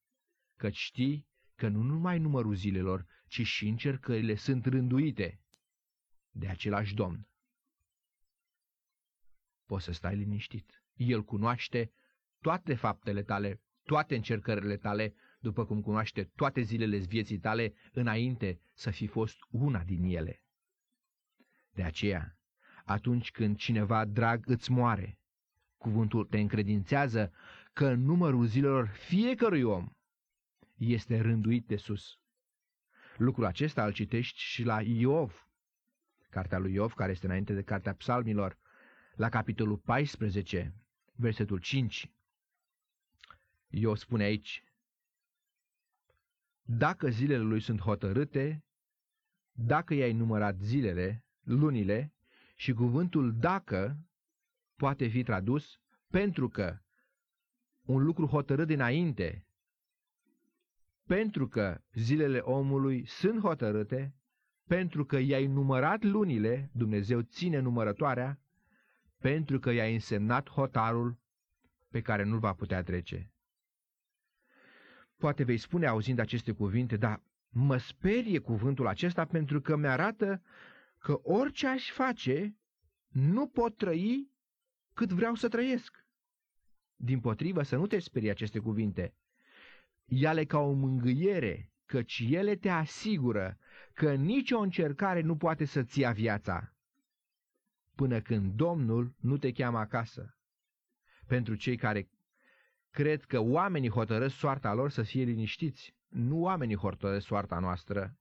căci 0.58 0.76
știi 0.76 1.28
că 1.54 1.68
nu 1.68 1.82
numai 1.82 2.18
numărul 2.18 2.54
zilelor, 2.54 3.06
ci 3.26 3.40
și 3.46 3.68
încercările 3.68 4.34
sunt 4.34 4.66
rânduite 4.66 5.40
de 6.30 6.48
același 6.48 6.94
Domn. 6.94 7.28
Poți 9.66 9.84
să 9.84 9.92
stai 9.92 10.16
liniștit. 10.16 10.82
El 10.94 11.22
cunoaște 11.22 11.92
toate 12.40 12.74
faptele 12.74 13.22
tale, 13.22 13.60
toate 13.82 14.14
încercările 14.14 14.76
tale, 14.76 15.14
după 15.44 15.64
cum 15.64 15.80
cunoaște 15.80 16.24
toate 16.24 16.60
zilele 16.60 16.96
vieții 16.96 17.38
tale 17.38 17.74
înainte 17.92 18.60
să 18.72 18.90
fi 18.90 19.06
fost 19.06 19.36
una 19.50 19.82
din 19.82 20.04
ele. 20.04 20.42
De 21.72 21.82
aceea, 21.82 22.38
atunci 22.84 23.30
când 23.30 23.56
cineva 23.56 24.04
drag 24.04 24.48
îți 24.48 24.70
moare, 24.70 25.18
cuvântul 25.76 26.24
te 26.24 26.38
încredințează 26.38 27.32
că 27.72 27.94
numărul 27.94 28.46
zilelor 28.46 28.86
fiecărui 28.86 29.62
om 29.62 29.88
este 30.76 31.20
rânduit 31.20 31.66
de 31.66 31.76
sus. 31.76 32.18
Lucrul 33.16 33.44
acesta 33.44 33.84
îl 33.84 33.92
citești 33.92 34.40
și 34.40 34.62
la 34.62 34.82
Iov, 34.82 35.48
cartea 36.30 36.58
lui 36.58 36.72
Iov, 36.72 36.92
care 36.92 37.10
este 37.10 37.26
înainte 37.26 37.54
de 37.54 37.62
cartea 37.62 37.94
psalmilor, 37.94 38.58
la 39.14 39.28
capitolul 39.28 39.76
14, 39.76 40.74
versetul 41.14 41.58
5. 41.58 42.10
Iov 43.68 43.96
spune 43.96 44.24
aici, 44.24 44.63
Dacă 46.66 47.08
zilele 47.08 47.42
lui 47.42 47.60
sunt 47.60 47.80
hotărâte, 47.80 48.64
dacă 49.52 49.94
i-ai 49.94 50.12
numărat 50.12 50.58
zilele, 50.58 51.24
lunile, 51.40 52.12
și 52.56 52.72
cuvântul 52.72 53.34
dacă 53.38 53.98
poate 54.76 55.06
fi 55.06 55.22
tradus 55.22 55.78
pentru 56.10 56.48
că 56.48 56.78
un 57.82 58.02
lucru 58.04 58.26
hotărât 58.26 58.66
dinainte 58.66 59.46
pentru 61.06 61.48
că 61.48 61.80
zilele 61.92 62.38
omului 62.38 63.06
sunt 63.06 63.40
hotărâte, 63.40 64.14
pentru 64.66 65.04
că 65.04 65.18
i-ai 65.18 65.46
numărat 65.46 66.02
lunile, 66.02 66.70
Dumnezeu 66.72 67.20
ține 67.20 67.58
numărătoarea, 67.58 68.40
pentru 69.18 69.58
că 69.58 69.70
i-ai 69.70 69.92
însemnat 69.92 70.48
hotarul 70.50 71.18
pe 71.90 72.00
care 72.00 72.22
nu-l 72.24 72.38
va 72.38 72.52
putea 72.52 72.82
trece. 72.82 73.33
Poate 75.16 75.44
vei 75.44 75.56
spune 75.56 75.86
auzind 75.86 76.18
aceste 76.18 76.52
cuvinte, 76.52 76.96
dar 76.96 77.22
mă 77.48 77.76
sperie 77.76 78.38
cuvântul 78.38 78.86
acesta 78.86 79.24
pentru 79.24 79.60
că 79.60 79.76
mi-arată 79.76 80.42
că 80.98 81.20
orice 81.22 81.66
aș 81.66 81.90
face, 81.90 82.56
nu 83.08 83.46
pot 83.46 83.76
trăi 83.76 84.30
cât 84.92 85.12
vreau 85.12 85.34
să 85.34 85.48
trăiesc. 85.48 86.04
Din 86.96 87.20
potrivă, 87.20 87.62
să 87.62 87.76
nu 87.76 87.86
te 87.86 87.98
sperie 87.98 88.30
aceste 88.30 88.58
cuvinte 88.58 89.14
ia-le 90.06 90.44
ca 90.44 90.58
o 90.58 90.72
mângâiere, 90.72 91.72
căci 91.86 92.22
ele 92.28 92.56
te 92.56 92.68
asigură 92.68 93.58
că 93.92 94.14
nicio 94.14 94.58
încercare 94.58 95.20
nu 95.20 95.36
poate 95.36 95.64
să-ți 95.64 96.00
ia 96.00 96.12
viața, 96.12 96.74
până 97.94 98.20
când 98.20 98.52
Domnul 98.54 99.14
nu 99.20 99.36
te 99.38 99.52
cheamă 99.52 99.78
acasă. 99.78 100.36
Pentru 101.26 101.54
cei 101.54 101.76
care 101.76 102.08
cred 102.94 103.24
că 103.24 103.40
oamenii 103.40 103.90
hotărăsc 103.90 104.36
soarta 104.36 104.74
lor 104.74 104.90
să 104.90 105.02
fie 105.02 105.24
liniștiți, 105.24 105.94
nu 106.08 106.40
oamenii 106.40 106.76
hotărăsc 106.76 107.26
soarta 107.26 107.58
noastră. 107.58 108.18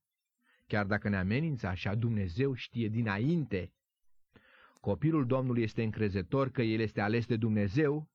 Chiar 0.67 0.85
dacă 0.85 1.09
ne 1.09 1.17
amenință 1.17 1.67
așa, 1.67 1.95
Dumnezeu 1.95 2.53
știe 2.53 2.87
dinainte. 2.87 3.73
Copilul 4.79 5.25
Domnului 5.25 5.63
este 5.63 5.83
încrezător 5.83 6.49
că 6.49 6.61
El 6.61 6.79
este 6.79 7.01
ales 7.01 7.25
de 7.25 7.35
Dumnezeu 7.35 8.09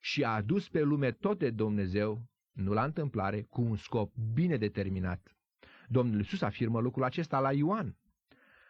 și 0.00 0.24
a 0.24 0.34
adus 0.34 0.68
pe 0.68 0.80
lume 0.80 1.12
tot 1.12 1.38
de 1.38 1.50
Dumnezeu 1.50 2.28
nu 2.52 2.72
la 2.72 2.84
întâmplare, 2.84 3.42
cu 3.42 3.60
un 3.62 3.76
scop 3.76 4.14
bine 4.34 4.56
determinat. 4.56 5.36
Domnul 5.88 6.18
Iisus 6.18 6.42
afirmă 6.42 6.80
lucrul 6.80 7.04
acesta 7.04 7.40
la 7.40 7.52
Ioan, 7.52 7.96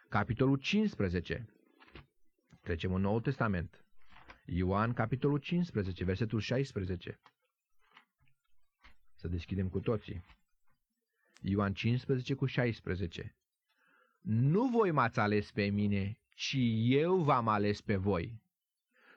capitolul 0.09 0.57
15. 0.57 1.45
Trecem 2.61 2.93
în 2.93 3.01
Noul 3.01 3.21
Testament. 3.21 3.86
Ioan, 4.49 4.93
capitolul 4.93 5.37
15, 5.37 6.03
versetul 6.03 6.39
16. 6.39 7.19
Să 9.15 9.27
deschidem 9.27 9.69
cu 9.69 9.79
toții. 9.79 10.25
Ioan 11.41 11.73
15 11.73 12.33
cu 12.33 12.45
16. 12.45 13.35
Nu 14.21 14.69
voi 14.69 14.91
m-ați 14.91 15.19
ales 15.19 15.51
pe 15.51 15.65
mine, 15.65 16.19
ci 16.29 16.57
eu 16.83 17.23
v-am 17.23 17.47
ales 17.47 17.81
pe 17.81 17.95
voi. 17.95 18.41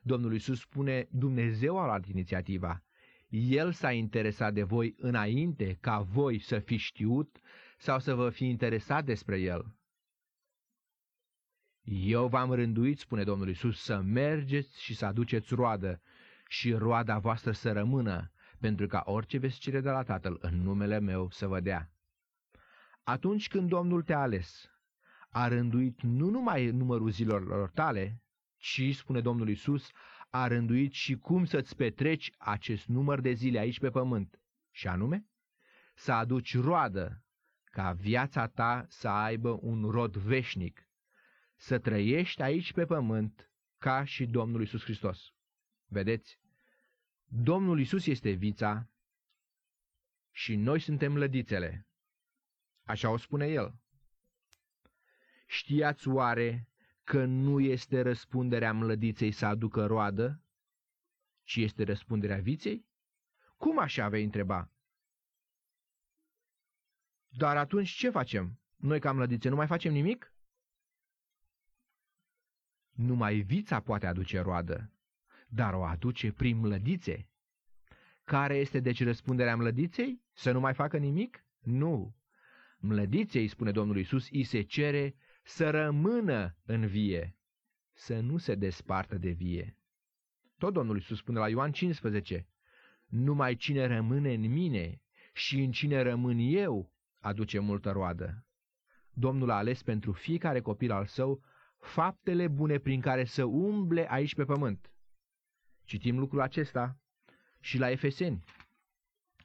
Domnul 0.03 0.33
Iisus 0.33 0.61
spune, 0.61 1.09
Dumnezeu 1.11 1.79
a 1.79 1.85
luat 1.85 2.07
inițiativa. 2.07 2.85
El 3.29 3.73
s-a 3.73 3.93
interesat 3.93 4.55
de 4.55 4.63
voi 4.63 4.95
înainte 4.99 5.79
ca 5.81 6.01
voi 6.01 6.39
să 6.39 6.59
fi 6.59 6.77
știut 6.77 7.41
sau 7.79 7.99
să 7.99 8.15
vă 8.15 8.31
fi 8.31 8.45
interesat 8.45 9.05
despre 9.05 9.41
El. 9.41 9.75
Eu 11.85 12.29
v-am 12.29 12.53
rânduit, 12.53 12.99
spune 12.99 13.25
Domnul 13.25 13.49
Isus, 13.49 13.83
să 13.83 14.01
mergeți 14.01 14.83
și 14.83 14.95
să 14.95 15.07
aduceți 15.07 15.55
roadă 15.55 16.01
și 16.49 16.73
roada 16.73 17.19
voastră 17.19 17.53
să 17.53 17.73
rămână, 17.73 18.31
pentru 18.59 18.87
ca 18.87 19.03
orice 19.05 19.39
veți 19.39 19.59
cere 19.59 19.81
de 19.81 19.91
la 19.91 20.03
Tatăl 20.03 20.39
în 20.41 20.63
numele 20.63 20.99
meu 20.99 21.31
să 21.31 21.47
vă 21.47 21.61
dea. 21.61 21.91
Atunci 23.03 23.49
când 23.49 23.69
Domnul 23.69 24.03
te-a 24.03 24.21
ales, 24.21 24.71
a 25.29 25.49
rânduit 25.49 26.03
nu 26.03 26.31
numai 26.31 26.71
numărul 26.71 27.11
zilelor 27.11 27.71
tale, 27.71 28.23
ci, 28.57 28.95
spune 28.95 29.21
Domnul 29.21 29.49
Isus, 29.49 29.91
a 30.31 30.47
rânduit 30.47 30.93
și 30.93 31.17
cum 31.17 31.45
să-ți 31.45 31.77
petreci 31.77 32.33
acest 32.39 32.87
număr 32.87 33.21
de 33.21 33.33
zile 33.33 33.59
aici 33.59 33.79
pe 33.79 33.91
pământ, 33.91 34.41
și 34.71 34.89
anume, 34.89 35.27
să 35.95 36.13
aduci 36.13 36.59
roadă, 36.59 37.25
ca 37.65 37.93
viața 37.93 38.47
ta 38.47 38.87
să 38.89 39.09
aibă 39.09 39.59
un 39.61 39.91
rod 39.91 40.17
veșnic, 40.17 40.90
să 41.61 41.79
trăiești 41.79 42.43
aici 42.43 42.73
pe 42.73 42.85
pământ 42.85 43.51
ca 43.79 44.05
și 44.05 44.27
Domnul 44.27 44.63
Isus 44.63 44.83
Hristos. 44.83 45.33
Vedeți? 45.87 46.41
Domnul 47.25 47.81
Isus 47.81 48.07
este 48.07 48.31
vița 48.31 48.91
și 50.31 50.57
noi 50.57 50.81
suntem 50.81 51.17
lădițele. 51.17 51.87
Așa 52.83 53.11
o 53.11 53.17
spune 53.17 53.47
el. 53.47 53.75
Știați 55.47 56.09
oare 56.09 56.69
că 57.05 57.25
nu 57.25 57.61
este 57.61 58.01
răspunderea 58.01 58.73
mlădiței 58.73 59.33
să 59.33 59.47
aducă 59.47 59.87
roadă, 59.87 60.43
ci 61.43 61.57
este 61.57 61.85
răspunderea 61.85 62.41
viței? 62.41 62.87
Cum 63.57 63.79
așa 63.79 64.09
vei 64.09 64.25
întreba? 64.25 64.73
Dar 67.29 67.57
atunci 67.57 67.91
ce 67.91 68.11
facem? 68.11 68.61
Noi 68.77 69.01
ca 69.01 69.13
mlădițe 69.13 69.49
nu 69.49 69.57
mai 69.57 69.67
facem 69.67 69.93
nimic? 69.93 70.35
Numai 73.01 73.41
vița 73.41 73.81
poate 73.81 74.07
aduce 74.07 74.41
roadă, 74.41 74.93
dar 75.49 75.75
o 75.75 75.85
aduce 75.85 76.33
prin 76.33 76.57
mlădițe. 76.57 77.29
Care 78.25 78.57
este 78.57 78.81
deci 78.81 79.05
răspunderea 79.05 79.57
mlădiței? 79.57 80.23
Să 80.33 80.53
nu 80.53 80.61
mai 80.61 80.75
facă 80.75 80.97
nimic? 80.97 81.45
Nu. 81.61 82.17
Mlădiței, 82.79 83.49
spune 83.49 83.71
Domnul 83.71 83.99
Isus, 83.99 84.31
îi 84.31 84.45
se 84.45 84.63
cere 84.63 85.15
să 85.43 85.71
rămână 85.71 86.57
în 86.65 86.87
vie, 86.87 87.37
să 87.93 88.21
nu 88.21 88.37
se 88.37 88.55
despartă 88.55 89.19
de 89.19 89.31
vie. 89.31 89.77
Tot 90.59 90.73
Domnul 90.73 90.97
Isus 90.97 91.19
spune 91.19 91.39
la 91.39 91.49
Ioan 91.49 91.73
15, 91.73 92.47
numai 93.07 93.57
cine 93.57 93.87
rămâne 93.87 94.35
în 94.35 94.53
mine 94.53 95.03
și 95.33 95.61
în 95.61 95.71
cine 95.71 96.03
rămân 96.03 96.39
eu, 96.39 96.93
aduce 97.19 97.59
multă 97.59 97.91
roadă. 97.91 98.45
Domnul 99.13 99.51
a 99.51 99.57
ales 99.57 99.83
pentru 99.83 100.13
fiecare 100.13 100.61
copil 100.61 100.91
al 100.91 101.07
său 101.07 101.43
faptele 101.81 102.49
bune 102.49 102.79
prin 102.79 103.01
care 103.01 103.25
să 103.25 103.45
umble 103.45 104.11
aici 104.11 104.35
pe 104.35 104.45
pământ. 104.45 104.93
Citim 105.85 106.19
lucrul 106.19 106.41
acesta 106.41 106.99
și 107.61 107.79
la 107.79 107.91
Efeseni, 107.91 108.45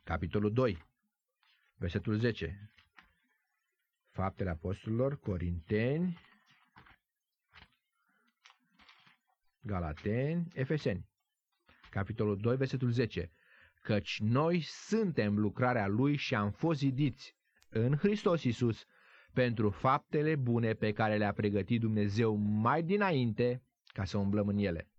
capitolul 0.03 0.53
2, 0.53 0.83
versetul 1.75 2.17
10. 2.17 2.71
Faptele 4.09 4.49
Apostolilor, 4.49 5.19
Corinteni, 5.19 6.19
Galateni, 9.61 10.47
Efeseni, 10.53 11.09
capitolul 11.89 12.37
2, 12.37 12.55
versetul 12.57 12.89
10. 12.91 13.31
Căci 13.81 14.19
noi 14.19 14.61
suntem 14.61 15.39
lucrarea 15.39 15.87
Lui 15.87 16.15
și 16.15 16.35
am 16.35 16.51
fost 16.51 16.79
zidiți 16.79 17.35
în 17.69 17.97
Hristos 17.97 18.43
Iisus 18.43 18.85
pentru 19.35 19.69
faptele 19.69 20.35
bune 20.35 20.73
pe 20.73 20.91
care 20.91 21.17
le-a 21.17 21.33
pregătit 21.33 21.79
Dumnezeu 21.79 22.35
mai 22.35 22.83
dinainte 22.83 23.63
ca 23.85 24.05
să 24.05 24.17
umblăm 24.17 24.47
în 24.47 24.57
ele. 24.57 24.89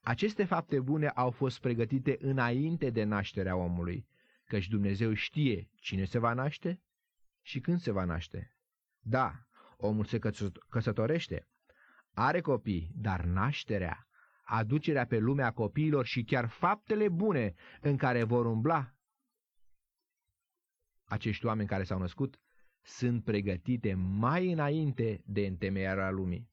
Aceste 0.00 0.44
fapte 0.44 0.80
bune 0.80 1.08
au 1.08 1.30
fost 1.30 1.60
pregătite 1.60 2.16
înainte 2.20 2.90
de 2.90 3.04
nașterea 3.04 3.56
omului, 3.56 4.06
căci 4.44 4.68
Dumnezeu 4.68 5.12
știe 5.12 5.68
cine 5.74 6.04
se 6.04 6.18
va 6.18 6.32
naște 6.32 6.80
și 7.42 7.60
când 7.60 7.80
se 7.80 7.90
va 7.90 8.04
naște. 8.04 8.54
Da, 9.00 9.32
omul 9.76 10.04
se 10.04 10.18
căsătorește, 10.68 11.46
are 12.12 12.40
copii, 12.40 12.90
dar 12.94 13.24
nașterea, 13.24 14.08
aducerea 14.42 15.06
pe 15.06 15.18
lumea 15.18 15.50
copiilor 15.50 16.04
și 16.04 16.22
chiar 16.22 16.48
faptele 16.48 17.08
bune 17.08 17.54
în 17.80 17.96
care 17.96 18.24
vor 18.24 18.46
umbla 18.46 18.94
acești 21.04 21.46
oameni 21.46 21.68
care 21.68 21.82
s-au 21.82 21.98
născut 21.98 22.40
sunt 22.82 23.24
pregătite 23.24 23.94
mai 23.94 24.52
înainte 24.52 25.22
de 25.26 25.46
întemeierea 25.46 26.10
lumii. 26.10 26.48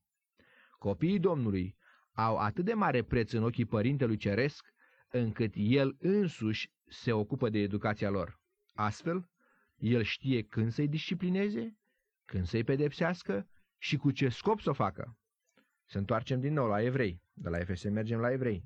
Copiii 0.78 1.20
Domnului 1.20 1.76
au 2.12 2.38
atât 2.38 2.66
de 2.66 2.74
mare 2.74 3.04
preț 3.04 3.32
în 3.32 3.44
ochii 3.44 3.66
Părintelui 3.66 4.18
Ceresc, 4.18 4.74
încât 5.10 5.54
El 5.56 5.96
însuși 6.00 6.72
se 6.88 7.12
ocupă 7.12 7.50
de 7.50 7.60
educația 7.60 8.10
lor. 8.10 8.40
Astfel, 8.74 9.30
El 9.78 10.04
știe 10.04 10.42
când 10.44 10.72
să-i 10.72 10.88
disciplineze, 10.88 11.78
când 12.26 12.46
să-i 12.46 12.64
pedepsească 12.64 13.48
și 13.78 13.98
cu 13.98 14.12
ce 14.12 14.30
scop 14.30 14.60
să 14.60 14.70
o 14.70 14.74
facă. 14.74 15.18
Să 15.86 15.98
întoarcem 15.98 16.40
din 16.40 16.54
nou 16.54 16.68
la 16.68 16.82
evrei. 16.82 17.22
De 17.34 17.50
la 17.50 17.58
Efese 17.58 17.90
mergem 17.90 18.20
la 18.20 18.32
evrei. 18.32 18.64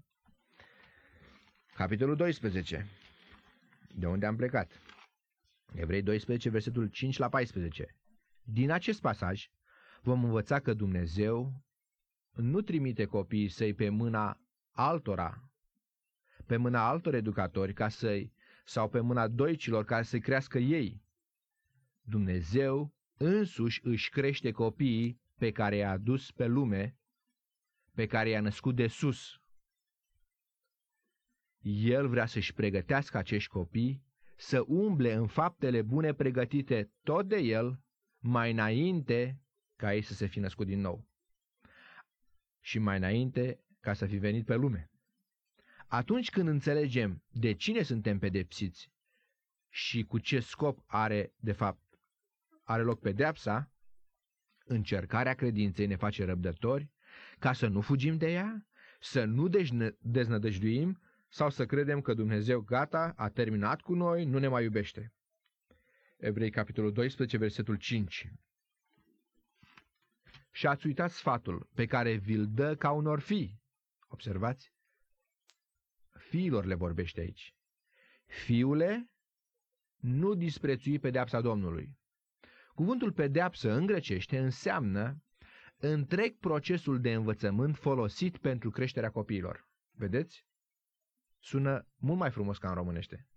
Capitolul 1.74 2.15
12. 2.15 2.88
De 3.96 4.08
unde 4.08 4.25
am 4.25 4.36
plecat? 4.36 4.82
Evrei 5.75 6.01
12, 6.01 6.50
versetul 6.50 6.88
5 6.88 7.18
la 7.18 7.30
14. 7.30 7.96
Din 8.44 8.72
acest 8.72 9.01
pasaj 9.01 9.48
vom 10.01 10.24
învăța 10.24 10.60
că 10.60 10.74
Dumnezeu 10.74 11.63
nu 12.32 12.62
trimite 12.62 13.06
copiii 13.06 13.50
săi 13.50 13.74
pe 13.74 13.90
mâna 13.90 14.40
altora, 14.72 15.51
pe 16.46 16.58
mâna 16.58 16.88
altor 16.88 17.13
educatori 17.13 17.74
ca 17.74 17.89
să-i, 17.89 18.34
sau 18.65 18.89
pe 18.89 19.00
mâna 19.00 19.28
doicilor 19.28 19.86
ca 19.86 20.02
să-i 20.02 20.19
crească 20.19 20.58
ei. 20.58 21.04
Dumnezeu 22.02 22.93
însuși 23.17 23.80
își 23.84 24.10
crește 24.10 24.52
copiii 24.52 25.22
pe 25.38 25.52
care 25.52 25.76
i-a 25.76 25.91
adus 25.91 26.32
pe 26.32 26.45
lume, 26.45 26.98
pe 27.93 28.06
care 28.06 28.30
i-a 28.30 28.41
născut 28.41 28.76
de 28.76 28.88
sus. 28.88 29.41
El 31.63 32.08
vrea 32.08 32.26
să-și 32.26 32.54
pregătească 32.54 33.17
acești 33.17 33.50
copii 33.50 34.04
să 34.41 34.63
umble 34.67 35.13
în 35.13 35.27
faptele 35.27 35.82
bune 35.82 36.13
pregătite 36.13 36.91
tot 37.04 37.27
de 37.27 37.38
el, 37.38 37.80
mai 38.19 38.51
înainte 38.51 39.41
ca 39.75 39.93
ei 39.93 40.01
să 40.01 40.13
se 40.13 40.25
fi 40.25 40.39
născut 40.39 40.67
din 40.67 40.80
nou. 40.80 41.08
Și 42.60 42.80
mai 42.80 42.97
înainte 42.97 43.63
ca 43.80 43.93
să 43.93 44.06
fi 44.06 44.17
venit 44.17 44.45
pe 44.45 44.56
lume. 44.56 44.91
Atunci 45.88 46.30
când 46.30 46.47
înțelegem 46.47 47.23
de 47.32 47.54
cine 47.54 47.82
suntem 47.82 48.19
pedepsiți 48.19 48.91
și 49.69 50.04
cu 50.04 50.17
ce 50.17 50.39
scop 50.39 50.84
are, 50.86 51.34
de 51.39 51.51
fapt, 51.51 51.99
are 52.63 52.82
loc 52.84 52.99
pedeapsa, 52.99 53.71
încercarea 54.65 55.34
credinței 55.34 55.88
ne 55.88 55.95
face 55.95 56.25
răbdători 56.25 56.89
ca 57.39 57.54
să 57.54 57.67
nu 57.67 57.82
fugim 57.82 58.17
de 58.17 58.32
ea, 58.32 58.67
să 58.99 59.23
nu 59.23 59.47
deznădăjduim 59.99 61.01
sau 61.34 61.50
să 61.50 61.65
credem 61.65 62.02
că 62.02 62.13
Dumnezeu 62.13 62.62
gata, 62.62 63.13
a 63.15 63.30
terminat 63.30 63.82
cu 63.82 63.94
noi, 63.94 64.26
nu 64.26 64.39
ne 64.39 64.48
mai 64.48 64.63
iubește. 64.63 65.13
Evrei, 66.17 66.50
capitolul 66.50 66.91
12, 66.94 67.38
versetul 67.38 67.76
5. 67.76 68.32
Și 70.52 70.67
ați 70.67 70.86
uitat 70.86 71.12
sfatul 71.12 71.70
pe 71.74 71.86
care 71.86 72.13
vi-l 72.13 72.48
dă 72.48 72.76
ca 72.76 72.91
unor 72.91 73.20
fii. 73.20 73.62
Observați? 74.08 74.74
Fiilor 76.17 76.65
le 76.65 76.74
vorbește 76.74 77.20
aici. 77.20 77.56
Fiule, 78.26 79.10
nu 79.96 80.34
disprețui 80.34 81.00
pedeapsa 81.00 81.41
Domnului. 81.41 81.98
Cuvântul 82.74 83.12
pedeapsă 83.12 83.72
în 83.72 83.86
grecește 83.86 84.38
înseamnă 84.39 85.24
întreg 85.78 86.38
procesul 86.38 87.02
de 87.02 87.13
învățământ 87.13 87.76
folosit 87.78 88.38
pentru 88.38 88.70
creșterea 88.70 89.12
copiilor. 89.12 89.67
Vedeți? 89.91 90.50
Sună 91.41 91.88
mult 91.95 92.19
mai 92.19 92.32
frumos 92.32 92.58
ca 92.58 92.69
în 92.69 92.75
românește. 92.75 93.27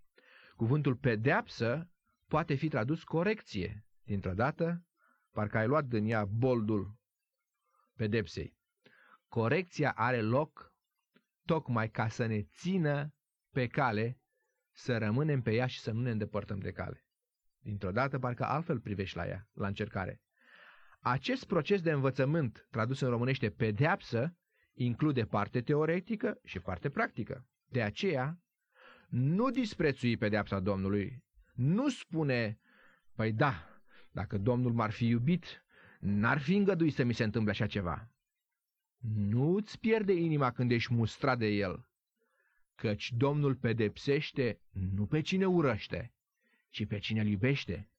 Cuvântul 0.55 0.95
pedeapsă 0.95 1.89
poate 2.27 2.55
fi 2.55 2.67
tradus 2.67 3.03
corecție. 3.03 3.85
Dintr-o 4.03 4.33
dată, 4.33 4.85
parcă 5.31 5.57
ai 5.57 5.67
luat 5.67 5.85
din 5.85 6.05
ea 6.05 6.25
boldul 6.25 6.95
pedepsei. 7.95 8.57
Corecția 9.27 9.91
are 9.91 10.21
loc 10.21 10.73
tocmai 11.45 11.89
ca 11.89 12.07
să 12.07 12.25
ne 12.25 12.41
țină 12.41 13.13
pe 13.51 13.67
cale, 13.67 14.19
să 14.71 14.97
rămânem 14.97 15.41
pe 15.41 15.53
ea 15.53 15.67
și 15.67 15.79
să 15.79 15.91
nu 15.91 16.01
ne 16.01 16.11
îndepărtăm 16.11 16.59
de 16.59 16.71
cale. 16.71 17.05
Dintr-o 17.59 17.91
dată, 17.91 18.19
parcă 18.19 18.45
altfel 18.45 18.79
privești 18.79 19.17
la 19.17 19.27
ea, 19.27 19.47
la 19.53 19.67
încercare. 19.67 20.21
Acest 20.99 21.45
proces 21.45 21.81
de 21.81 21.91
învățământ, 21.91 22.67
tradus 22.69 22.99
în 22.99 23.09
românește 23.09 23.49
pedeapsă, 23.49 24.35
include 24.73 25.25
parte 25.25 25.61
teoretică 25.61 26.39
și 26.43 26.59
parte 26.59 26.89
practică. 26.89 27.47
De 27.75 27.81
aceea, 27.81 28.39
nu 29.09 29.49
disprețui 29.49 30.17
pedeapsa 30.17 30.59
Domnului, 30.59 31.23
nu 31.53 31.89
spune, 31.89 32.59
păi 33.15 33.33
da, 33.33 33.81
dacă 34.11 34.37
Domnul 34.37 34.73
m-ar 34.73 34.91
fi 34.91 35.07
iubit, 35.07 35.65
n-ar 35.99 36.39
fi 36.39 36.55
îngăduit 36.55 36.93
să 36.93 37.03
mi 37.03 37.13
se 37.13 37.23
întâmple 37.23 37.51
așa 37.51 37.67
ceva. 37.67 38.11
Nu-ți 39.15 39.79
pierde 39.79 40.13
inima 40.13 40.51
când 40.51 40.71
ești 40.71 40.93
mustrat 40.93 41.37
de 41.37 41.47
el, 41.47 41.89
căci 42.75 43.11
Domnul 43.11 43.55
pedepsește 43.55 44.61
nu 44.71 45.05
pe 45.05 45.21
cine 45.21 45.45
urăște, 45.45 46.13
ci 46.69 46.85
pe 46.85 46.97
cine 46.99 47.21
îl 47.21 47.27
iubește. 47.27 47.89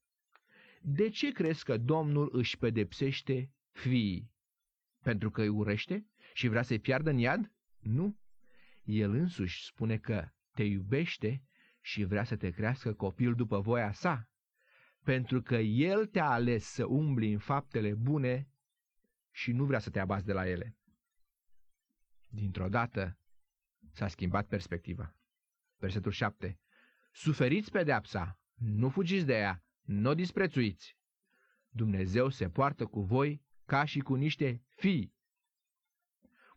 De 0.80 1.08
ce 1.08 1.32
crezi 1.32 1.64
că 1.64 1.76
Domnul 1.76 2.28
își 2.32 2.58
pedepsește 2.58 3.50
fiii? 3.70 4.30
Pentru 5.02 5.30
că 5.30 5.40
îi 5.40 5.48
urăște 5.48 6.06
și 6.32 6.48
vrea 6.48 6.62
să-i 6.62 6.78
piardă 6.78 7.10
în 7.10 7.18
iad? 7.18 7.52
Nu. 7.78 8.16
El 8.86 9.10
însuși 9.10 9.64
spune 9.64 9.98
că 9.98 10.28
te 10.54 10.62
iubește 10.62 11.42
și 11.80 12.04
vrea 12.04 12.24
să 12.24 12.36
te 12.36 12.50
crească 12.50 12.94
copil 12.94 13.34
după 13.34 13.60
voia 13.60 13.92
sa, 13.92 14.28
pentru 15.04 15.42
că 15.42 15.56
El 15.56 16.06
te-a 16.06 16.30
ales 16.30 16.64
să 16.64 16.84
umbli 16.84 17.32
în 17.32 17.38
faptele 17.38 17.94
bune 17.94 18.48
și 19.30 19.52
nu 19.52 19.64
vrea 19.64 19.78
să 19.78 19.90
te 19.90 20.00
abați 20.00 20.24
de 20.24 20.32
la 20.32 20.48
ele. 20.48 20.76
Dintr-o 22.28 22.68
dată 22.68 23.18
s-a 23.92 24.08
schimbat 24.08 24.46
perspectiva. 24.46 25.16
Versetul 25.76 26.10
7. 26.10 26.60
Suferiți 27.12 27.70
pedeapsa, 27.70 28.38
nu 28.54 28.88
fugiți 28.88 29.26
de 29.26 29.34
ea, 29.34 29.64
nu 29.82 30.10
o 30.10 30.14
disprețuiți. 30.14 30.96
Dumnezeu 31.68 32.28
se 32.28 32.48
poartă 32.48 32.86
cu 32.86 33.00
voi 33.00 33.42
ca 33.64 33.84
și 33.84 34.00
cu 34.00 34.14
niște 34.14 34.62
fii. 34.74 35.14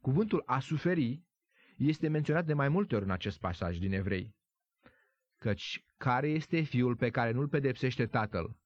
Cuvântul 0.02 0.44
a 0.46 0.60
suferi 0.60 1.24
este 1.80 2.08
menționat 2.08 2.46
de 2.46 2.54
mai 2.54 2.70
multe 2.70 2.96
ori 2.96 3.04
în 3.04 3.12
acest 3.12 3.40
pasaj 3.40 3.78
din 3.78 3.94
Evrei. 3.94 4.36
Căci 5.38 5.86
care 5.98 6.28
este 6.28 6.62
fiul 6.62 6.96
pe 6.96 7.10
care 7.10 7.32
nu-l 7.32 7.48
pedepsește 7.48 8.06
tatăl? 8.06 8.58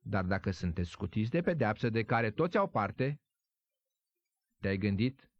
Dar 0.00 0.24
dacă 0.24 0.50
sunteți 0.50 0.90
scutiți 0.90 1.30
de 1.30 1.40
pedeapsă 1.40 1.90
de 1.90 2.02
care 2.02 2.30
toți 2.30 2.56
au 2.56 2.68
parte, 2.68 3.20
te-ai 4.60 4.76
gândit 4.76 5.30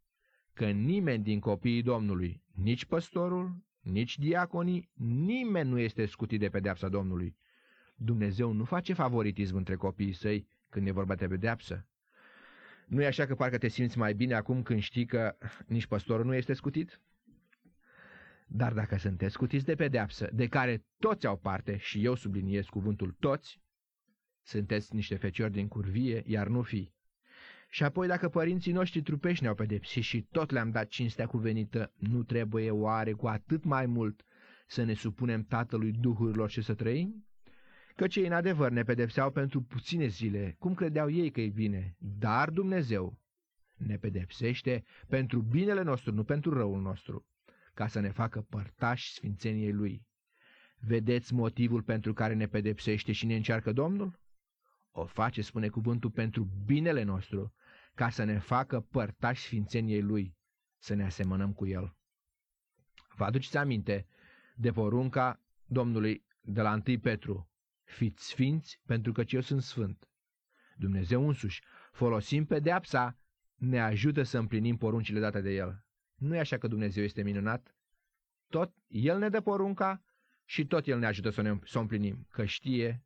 că 0.53 0.69
nimeni 0.69 1.23
din 1.23 1.39
copiii 1.39 1.81
Domnului, 1.81 2.43
nici 2.53 2.85
păstorul, 2.85 3.63
nici 3.79 4.17
diaconii, 4.17 4.89
nimeni 5.25 5.69
nu 5.69 5.79
este 5.79 6.05
scutit 6.05 6.39
de 6.39 6.49
pedeapsa 6.49 6.89
Domnului. 6.89 7.37
Dumnezeu 7.95 8.51
nu 8.51 8.63
face 8.63 8.93
favoritism 8.93 9.55
între 9.55 9.75
copiii 9.75 10.13
săi 10.13 10.47
când 10.69 10.87
e 10.87 10.91
vorba 10.91 11.15
de 11.15 11.27
pedeapsă. 11.27 11.87
Nu 12.87 13.01
e 13.01 13.05
așa 13.05 13.25
că 13.25 13.35
parcă 13.35 13.57
te 13.57 13.67
simți 13.67 13.97
mai 13.97 14.13
bine 14.13 14.33
acum 14.33 14.63
când 14.63 14.81
știi 14.81 15.05
că 15.05 15.37
nici 15.67 15.85
păstorul 15.85 16.25
nu 16.25 16.33
este 16.33 16.53
scutit? 16.53 17.01
Dar 18.47 18.73
dacă 18.73 18.97
sunteți 18.97 19.33
scutiți 19.33 19.65
de 19.65 19.75
pedeapsă, 19.75 20.29
de 20.33 20.47
care 20.47 20.85
toți 20.99 21.27
au 21.27 21.37
parte, 21.37 21.77
și 21.77 22.03
eu 22.03 22.15
subliniez 22.15 22.65
cuvântul 22.65 23.15
toți, 23.19 23.61
sunteți 24.43 24.95
niște 24.95 25.15
feciori 25.15 25.51
din 25.51 25.67
curvie, 25.67 26.23
iar 26.25 26.47
nu 26.47 26.61
fi. 26.61 26.93
Și 27.69 27.83
apoi 27.83 28.07
dacă 28.07 28.29
părinții 28.29 28.71
noștri 28.71 29.01
trupești 29.01 29.43
ne-au 29.43 29.55
pedepsit 29.55 30.03
și 30.03 30.21
tot 30.21 30.51
le-am 30.51 30.71
dat 30.71 30.87
cinstea 30.87 31.27
cuvenită, 31.27 31.93
nu 31.97 32.23
trebuie 32.23 32.71
oare 32.71 33.11
cu 33.11 33.27
atât 33.27 33.63
mai 33.63 33.85
mult 33.85 34.25
să 34.67 34.83
ne 34.83 34.93
supunem 34.93 35.43
Tatălui 35.43 35.91
Duhurilor 35.91 36.49
și 36.49 36.61
să 36.61 36.73
trăim? 36.73 37.25
Căci 37.95 38.15
ei 38.15 38.25
în 38.25 38.31
adevăr 38.31 38.71
ne 38.71 38.83
pedepseau 38.83 39.31
pentru 39.31 39.61
puține 39.61 40.07
zile, 40.07 40.55
cum 40.59 40.73
credeau 40.73 41.09
ei 41.09 41.31
că 41.31 41.41
e 41.41 41.49
bine, 41.49 41.95
dar 41.99 42.49
Dumnezeu 42.49 43.19
ne 43.77 43.97
pedepsește 43.97 44.83
pentru 45.07 45.41
binele 45.41 45.81
nostru, 45.81 46.13
nu 46.13 46.23
pentru 46.23 46.53
răul 46.53 46.81
nostru, 46.81 47.25
ca 47.75 47.87
să 47.87 47.99
ne 47.99 48.11
facă 48.11 48.41
părtași 48.41 49.11
sfințeniei 49.13 49.71
Lui. 49.71 50.07
Vedeți 50.79 51.33
motivul 51.33 51.81
pentru 51.81 52.13
care 52.13 52.33
ne 52.33 52.47
pedepsește 52.47 53.11
și 53.11 53.25
ne 53.25 53.35
încearcă 53.35 53.71
Domnul? 53.71 54.19
O 54.91 55.05
face, 55.05 55.41
spune 55.41 55.67
cuvântul, 55.69 56.11
pentru 56.11 56.49
binele 56.65 57.03
nostru, 57.03 57.53
ca 57.93 58.09
să 58.09 58.23
ne 58.23 58.39
facă 58.39 58.79
părtași 58.79 59.41
sfințeniei 59.41 60.01
Lui, 60.01 60.35
să 60.77 60.93
ne 60.93 61.03
asemănăm 61.05 61.53
cu 61.53 61.67
El. 61.67 61.95
Vă 63.15 63.23
aduceți 63.23 63.57
aminte 63.57 64.07
de 64.55 64.71
porunca 64.71 65.41
Domnului 65.65 66.25
de 66.41 66.61
la 66.61 66.81
1 66.87 66.99
Petru, 66.99 67.49
fiți 67.83 68.27
sfinți 68.27 68.81
pentru 68.85 69.11
că 69.11 69.23
eu 69.27 69.41
sunt 69.41 69.61
sfânt. 69.61 70.09
Dumnezeu 70.77 71.27
însuși, 71.27 71.63
folosim 71.91 72.45
pedeapsa, 72.45 73.17
ne 73.55 73.81
ajută 73.81 74.23
să 74.23 74.37
împlinim 74.37 74.77
poruncile 74.77 75.19
date 75.19 75.41
de 75.41 75.51
El. 75.51 75.84
Nu 76.15 76.35
e 76.35 76.39
așa 76.39 76.57
că 76.57 76.67
Dumnezeu 76.67 77.03
este 77.03 77.23
minunat? 77.23 77.75
Tot 78.47 78.73
El 78.87 79.17
ne 79.17 79.29
dă 79.29 79.41
porunca 79.41 80.03
și 80.45 80.65
tot 80.65 80.87
El 80.87 80.99
ne 80.99 81.05
ajută 81.05 81.29
să, 81.29 81.41
ne, 81.41 81.59
să 81.63 81.77
o 81.77 81.81
împlinim, 81.81 82.27
că 82.29 82.45
știe 82.45 83.03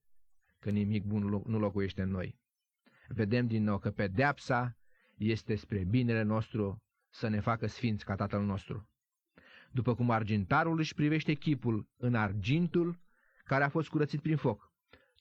că 0.60 0.70
nimic 0.70 1.04
bun 1.04 1.44
nu 1.46 1.60
locuiește 1.60 2.02
în 2.02 2.10
noi. 2.10 2.40
Vedem 3.08 3.48
din 3.48 3.64
nou 3.64 3.80
că 3.80 3.92
pedeapsa 3.92 4.78
este 5.18 5.56
spre 5.56 5.84
binele 5.84 6.22
nostru 6.22 6.84
să 7.10 7.28
ne 7.28 7.40
facă 7.40 7.68
sfinți 7.68 8.06
ca 8.06 8.16
Tatăl 8.16 8.44
nostru. 8.44 8.90
După 9.72 9.96
cum 9.96 10.10
argintarul 10.10 10.80
își 10.80 10.94
privește 10.94 11.34
chipul 11.34 11.88
în 11.98 12.16
argintul 12.16 13.00
care 13.44 13.64
a 13.64 13.70
fost 13.70 13.90
curățit 13.90 14.22
prin 14.22 14.38
foc, 14.38 14.74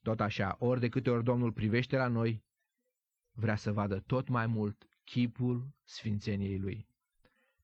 tot 0.03 0.21
așa, 0.21 0.57
ori 0.59 0.81
de 0.81 0.89
câte 0.89 1.11
ori 1.11 1.25
Domnul 1.25 1.53
privește 1.53 1.97
la 1.97 2.09
noi, 2.09 2.45
vrea 3.33 3.57
să 3.57 3.73
vadă 3.73 4.01
tot 4.07 4.29
mai 4.29 4.47
mult 4.47 4.89
chipul 5.05 5.69
sfințeniei 5.85 6.59
Lui. 6.59 6.89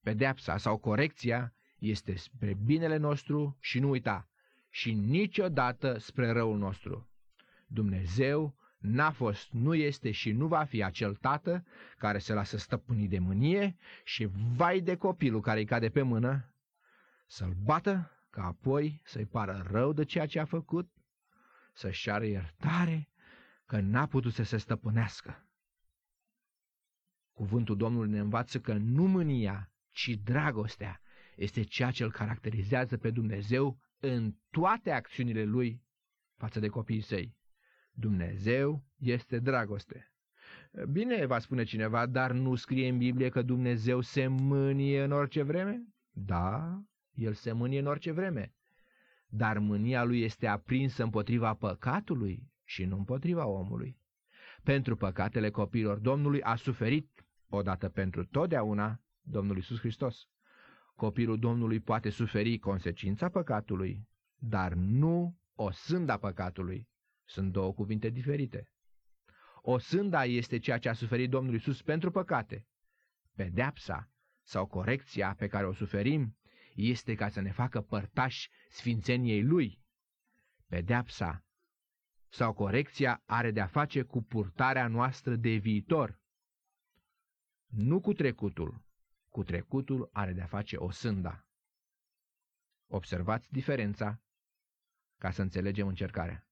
Pedeapsa 0.04 0.56
sau 0.56 0.76
corecția 0.78 1.54
este 1.78 2.14
spre 2.16 2.54
binele 2.64 2.96
nostru 2.96 3.56
și 3.60 3.78
nu 3.78 3.88
uita, 3.88 4.28
și 4.68 4.92
niciodată 4.92 5.98
spre 5.98 6.30
răul 6.30 6.58
nostru. 6.58 7.10
Dumnezeu 7.66 8.56
n-a 8.78 9.10
fost, 9.10 9.52
nu 9.52 9.74
este 9.74 10.10
și 10.10 10.32
nu 10.32 10.46
va 10.46 10.64
fi 10.64 10.82
acel 10.82 11.14
tată 11.14 11.64
care 11.96 12.18
se 12.18 12.32
lasă 12.32 12.56
stăpânii 12.56 13.08
de 13.08 13.18
mânie 13.18 13.76
și 14.04 14.28
vai 14.56 14.80
de 14.80 14.96
copilul 14.96 15.40
care 15.40 15.58
îi 15.58 15.64
cade 15.64 15.88
pe 15.88 16.02
mână, 16.02 16.54
să-l 17.26 17.52
bată, 17.62 18.10
ca 18.30 18.44
apoi 18.44 19.00
să-i 19.04 19.26
pară 19.26 19.66
rău 19.70 19.92
de 19.92 20.04
ceea 20.04 20.26
ce 20.26 20.40
a 20.40 20.44
făcut, 20.44 20.90
să-și 21.72 22.02
ceară 22.02 22.26
iertare, 22.26 23.08
că 23.66 23.80
n-a 23.80 24.06
putut 24.06 24.32
să 24.32 24.42
se 24.42 24.56
stăpânească. 24.56 25.48
Cuvântul 27.32 27.76
Domnului 27.76 28.10
ne 28.10 28.18
învață 28.18 28.60
că 28.60 28.72
nu 28.72 29.06
mânia, 29.06 29.73
ci 29.94 30.08
dragostea 30.24 31.00
este 31.36 31.62
ceea 31.62 31.90
ce 31.90 32.04
îl 32.04 32.10
caracterizează 32.10 32.96
pe 32.96 33.10
Dumnezeu 33.10 33.78
în 34.00 34.34
toate 34.50 34.90
acțiunile 34.90 35.44
lui 35.44 35.82
față 36.36 36.60
de 36.60 36.68
copiii 36.68 37.00
săi. 37.00 37.36
Dumnezeu 37.92 38.84
este 38.98 39.38
dragoste. 39.38 40.12
Bine, 40.90 41.26
va 41.26 41.38
spune 41.38 41.64
cineva, 41.64 42.06
dar 42.06 42.32
nu 42.32 42.54
scrie 42.54 42.88
în 42.88 42.98
Biblie 42.98 43.28
că 43.28 43.42
Dumnezeu 43.42 44.00
se 44.00 44.26
mânie 44.26 45.02
în 45.02 45.12
orice 45.12 45.42
vreme? 45.42 45.86
Da, 46.10 46.82
El 47.12 47.32
se 47.32 47.52
mânie 47.52 47.78
în 47.78 47.86
orice 47.86 48.10
vreme. 48.10 48.54
Dar 49.26 49.58
mânia 49.58 50.04
lui 50.04 50.22
este 50.22 50.46
aprinsă 50.46 51.02
împotriva 51.02 51.54
păcatului 51.54 52.52
și 52.64 52.84
nu 52.84 52.96
împotriva 52.96 53.46
omului. 53.46 53.98
Pentru 54.62 54.96
păcatele 54.96 55.50
copiilor 55.50 55.98
Domnului 55.98 56.42
a 56.42 56.54
suferit, 56.54 57.26
odată 57.48 57.88
pentru 57.88 58.24
totdeauna, 58.24 59.03
Domnul 59.26 59.56
Iisus 59.56 59.78
Hristos. 59.78 60.28
Copilul 60.94 61.38
Domnului 61.38 61.80
poate 61.80 62.10
suferi 62.10 62.58
consecința 62.58 63.28
păcatului, 63.28 64.08
dar 64.36 64.72
nu 64.72 65.38
o 65.54 65.70
sânda 65.70 66.18
păcatului. 66.18 66.88
Sunt 67.24 67.52
două 67.52 67.72
cuvinte 67.72 68.08
diferite. 68.08 68.68
O 69.62 69.78
sânda 69.78 70.24
este 70.24 70.58
ceea 70.58 70.78
ce 70.78 70.88
a 70.88 70.92
suferit 70.92 71.30
Domnul 71.30 71.54
Isus 71.54 71.82
pentru 71.82 72.10
păcate. 72.10 72.66
Pedeapsa 73.34 74.10
sau 74.42 74.66
corecția 74.66 75.34
pe 75.34 75.46
care 75.46 75.66
o 75.66 75.72
suferim 75.72 76.36
este 76.74 77.14
ca 77.14 77.28
să 77.28 77.40
ne 77.40 77.52
facă 77.52 77.80
părtași 77.80 78.50
sfințeniei 78.68 79.42
Lui. 79.42 79.80
Pedeapsa 80.66 81.44
sau 82.28 82.52
corecția 82.52 83.22
are 83.26 83.50
de-a 83.50 83.66
face 83.66 84.02
cu 84.02 84.22
purtarea 84.22 84.88
noastră 84.88 85.36
de 85.36 85.54
viitor, 85.54 86.18
nu 87.66 88.00
cu 88.00 88.12
trecutul. 88.12 88.82
Cu 89.34 89.42
trecutul 89.42 90.08
are 90.12 90.32
de-a 90.32 90.46
face 90.46 90.76
o 90.76 90.90
sânda. 90.90 91.44
Observați 92.86 93.52
diferența 93.52 94.20
ca 95.18 95.30
să 95.30 95.42
înțelegem 95.42 95.86
încercarea. 95.86 96.46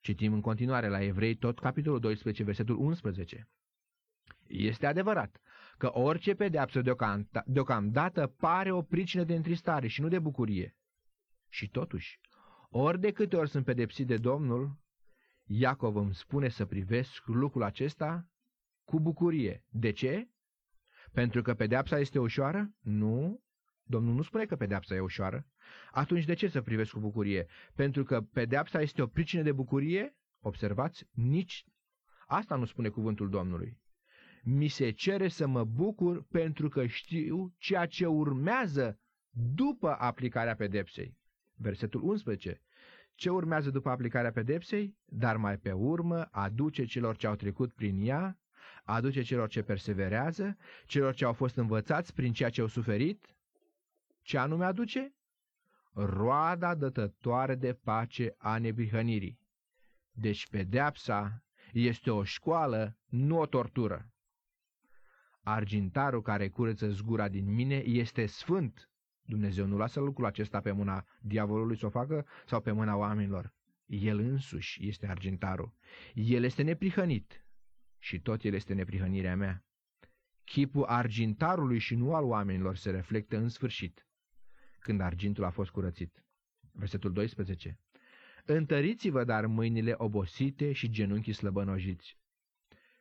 Citim 0.00 0.32
în 0.32 0.40
continuare 0.40 0.88
la 0.88 1.02
Evrei 1.02 1.34
tot 1.36 1.58
capitolul 1.58 2.00
12, 2.00 2.42
versetul 2.42 2.76
11. 2.76 3.48
Este 4.46 4.86
adevărat 4.86 5.40
că 5.78 5.98
orice 5.98 6.34
pedeapsă 6.34 6.82
deocamdată 7.46 8.26
pare 8.26 8.72
o 8.72 8.82
pricină 8.82 9.24
de 9.24 9.34
întristare 9.34 9.86
și 9.86 10.00
nu 10.00 10.08
de 10.08 10.18
bucurie. 10.18 10.76
Și 11.48 11.68
totuși, 11.68 12.20
ori 12.68 13.00
de 13.00 13.12
câte 13.12 13.36
ori 13.36 13.50
sunt 13.50 13.64
pedepsit 13.64 14.06
de 14.06 14.16
Domnul, 14.16 14.78
Iacov 15.44 15.96
îmi 15.96 16.14
spune 16.14 16.48
să 16.48 16.66
privesc 16.66 17.26
lucrul 17.26 17.62
acesta 17.62 18.28
cu 18.84 19.00
bucurie. 19.00 19.64
De 19.68 19.90
ce? 19.90 20.28
Pentru 21.18 21.42
că 21.42 21.54
pedeapsa 21.54 21.98
este 21.98 22.18
ușoară? 22.18 22.74
Nu. 22.80 23.40
Domnul 23.82 24.14
nu 24.14 24.22
spune 24.22 24.44
că 24.44 24.56
pedeapsa 24.56 24.94
e 24.94 25.00
ușoară. 25.00 25.46
Atunci 25.90 26.24
de 26.24 26.34
ce 26.34 26.48
să 26.48 26.62
privesc 26.62 26.90
cu 26.90 27.00
bucurie? 27.00 27.46
Pentru 27.74 28.04
că 28.04 28.20
pedeapsa 28.20 28.80
este 28.80 29.02
o 29.02 29.06
pricină 29.06 29.42
de 29.42 29.52
bucurie? 29.52 30.16
Observați, 30.40 31.04
nici 31.10 31.64
asta 32.26 32.56
nu 32.56 32.64
spune 32.64 32.88
cuvântul 32.88 33.30
Domnului. 33.30 33.78
Mi 34.42 34.68
se 34.68 34.90
cere 34.90 35.28
să 35.28 35.46
mă 35.46 35.64
bucur 35.64 36.22
pentru 36.22 36.68
că 36.68 36.86
știu 36.86 37.54
ceea 37.56 37.86
ce 37.86 38.06
urmează 38.06 39.00
după 39.54 39.96
aplicarea 39.98 40.54
pedepsei. 40.54 41.16
Versetul 41.54 42.02
11. 42.02 42.62
Ce 43.14 43.30
urmează 43.30 43.70
după 43.70 43.88
aplicarea 43.90 44.32
pedepsei? 44.32 44.96
Dar 45.04 45.36
mai 45.36 45.58
pe 45.58 45.72
urmă 45.72 46.28
aduce 46.30 46.84
celor 46.84 47.16
ce 47.16 47.26
au 47.26 47.34
trecut 47.34 47.72
prin 47.72 48.06
ea, 48.06 48.38
aduce 48.94 49.22
celor 49.22 49.48
ce 49.48 49.62
perseverează, 49.62 50.56
celor 50.86 51.14
ce 51.14 51.24
au 51.24 51.32
fost 51.32 51.56
învățați 51.56 52.14
prin 52.14 52.32
ceea 52.32 52.50
ce 52.50 52.60
au 52.60 52.66
suferit. 52.66 53.34
Ce 54.22 54.38
anume 54.38 54.64
aduce? 54.64 55.12
roada 55.92 56.74
dătătoare 56.74 57.54
de 57.54 57.72
pace 57.72 58.34
a 58.38 58.58
neprihănirii. 58.58 59.40
Deci 60.12 60.48
pedeapsa 60.48 61.44
este 61.72 62.10
o 62.10 62.24
școală, 62.24 62.96
nu 63.06 63.38
o 63.38 63.46
tortură. 63.46 64.12
Argintarul 65.42 66.22
care 66.22 66.48
curăță 66.48 66.88
zgura 66.88 67.28
din 67.28 67.54
mine 67.54 67.76
este 67.76 68.26
sfânt. 68.26 68.90
Dumnezeu 69.22 69.66
nu 69.66 69.76
lasă 69.76 70.00
lucrul 70.00 70.26
acesta 70.26 70.60
pe 70.60 70.72
mâna 70.72 71.04
diavolului 71.20 71.76
să 71.76 71.86
o 71.86 71.90
facă 71.90 72.26
sau 72.46 72.60
pe 72.60 72.72
mâna 72.72 72.96
oamenilor. 72.96 73.52
El 73.86 74.18
însuși 74.18 74.86
este 74.86 75.06
argintarul. 75.06 75.72
El 76.14 76.44
este 76.44 76.62
neprihănit 76.62 77.47
și 77.98 78.20
tot 78.20 78.42
el 78.42 78.54
este 78.54 78.74
neprihănirea 78.74 79.36
mea. 79.36 79.64
Chipul 80.44 80.84
argintarului 80.84 81.78
și 81.78 81.94
nu 81.94 82.14
al 82.14 82.24
oamenilor 82.24 82.76
se 82.76 82.90
reflectă 82.90 83.36
în 83.36 83.48
sfârșit 83.48 84.08
când 84.78 85.00
argintul 85.00 85.44
a 85.44 85.50
fost 85.50 85.70
curățit. 85.70 86.24
Versetul 86.72 87.12
12. 87.12 87.78
Întăriți-vă 88.44 89.24
dar 89.24 89.46
mâinile 89.46 89.94
obosite 89.96 90.72
și 90.72 90.90
genunchii 90.90 91.32
slăbănojiți. 91.32 92.18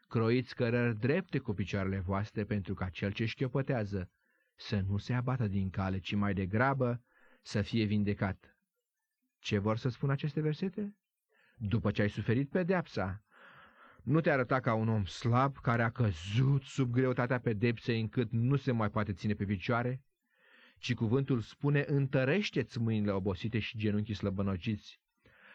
Croiți 0.07 0.55
cărări 0.55 0.99
drepte 0.99 1.39
cu 1.39 1.53
picioarele 1.53 1.99
voastre 1.99 2.43
pentru 2.43 2.73
ca 2.73 2.89
cel 2.89 3.11
ce 3.11 3.25
șchiopătează 3.25 4.11
să 4.55 4.79
nu 4.79 4.97
se 4.97 5.13
abată 5.13 5.47
din 5.47 5.69
cale, 5.69 5.99
ci 5.99 6.15
mai 6.15 6.33
degrabă 6.33 7.03
să 7.41 7.61
fie 7.61 7.85
vindecat. 7.85 8.57
Ce 9.39 9.57
vor 9.57 9.77
să 9.77 9.89
spun 9.89 10.09
aceste 10.09 10.41
versete? 10.41 10.95
După 11.55 11.91
ce 11.91 12.01
ai 12.01 12.09
suferit 12.09 12.49
pedeapsa, 12.49 13.23
nu 14.07 14.21
te 14.21 14.31
arăta 14.31 14.59
ca 14.59 14.73
un 14.73 14.87
om 14.89 15.05
slab 15.05 15.57
care 15.57 15.83
a 15.83 15.89
căzut 15.89 16.63
sub 16.63 16.91
greutatea 16.91 17.39
pedepsei 17.39 17.99
încât 17.99 18.31
nu 18.31 18.55
se 18.55 18.71
mai 18.71 18.89
poate 18.89 19.13
ține 19.13 19.33
pe 19.33 19.45
picioare? 19.45 20.01
Ci 20.77 20.93
cuvântul 20.93 21.41
spune, 21.41 21.83
întărește-ți 21.87 22.79
mâinile 22.79 23.11
obosite 23.11 23.59
și 23.59 23.77
genunchii 23.77 24.13
slăbănociți. 24.13 24.99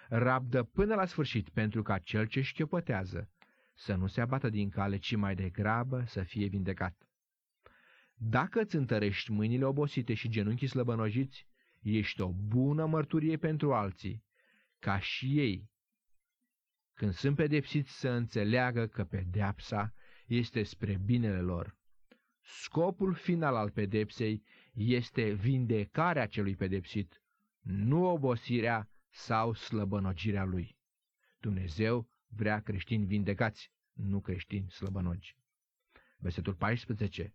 Rabdă 0.09 0.63
până 0.63 0.95
la 0.95 1.07
sfârșit 1.07 1.49
pentru 1.49 1.83
ca 1.83 1.99
cel 1.99 2.27
ce 2.27 2.41
șchiopătează 2.41 3.31
să 3.75 3.95
nu 3.95 4.07
se 4.07 4.21
abată 4.21 4.49
din 4.49 4.69
cale, 4.69 4.97
ci 4.97 5.17
mai 5.17 5.35
degrabă 5.35 6.05
să 6.07 6.23
fie 6.23 6.47
vindecat. 6.47 7.09
Dacă 8.15 8.61
îți 8.61 8.77
întărești 8.77 9.31
mâinile 9.33 9.65
obosite 9.65 10.15
și 10.15 10.29
genunchii 10.29 10.67
slăbănojiți, 10.67 11.47
ești 11.81 12.21
o 12.21 12.29
bună 12.33 12.87
mărturie 12.87 13.37
pentru 13.37 13.73
alții, 13.73 14.25
ca 14.79 14.99
și 14.99 15.39
ei, 15.39 15.71
când 17.03 17.15
sunt 17.15 17.37
pedepsiți 17.37 17.99
să 17.99 18.09
înțeleagă 18.09 18.87
că 18.87 19.05
pedeapsa 19.05 19.95
este 20.27 20.63
spre 20.63 21.01
binele 21.05 21.41
lor. 21.41 21.77
Scopul 22.41 23.15
final 23.15 23.57
al 23.57 23.71
pedepsei 23.71 24.43
este 24.73 25.33
vindecarea 25.33 26.27
celui 26.27 26.57
pedepsit, 26.57 27.23
nu 27.61 28.05
obosirea 28.05 28.91
sau 29.09 29.53
slăbănogirea 29.53 30.45
lui. 30.45 30.77
Dumnezeu 31.41 32.09
vrea 32.27 32.61
creștini 32.61 33.07
vindecați, 33.07 33.73
nu 33.93 34.21
creștini 34.21 34.71
slăbănogi. 34.71 35.37
Versetul 36.19 36.55
14 36.55 37.35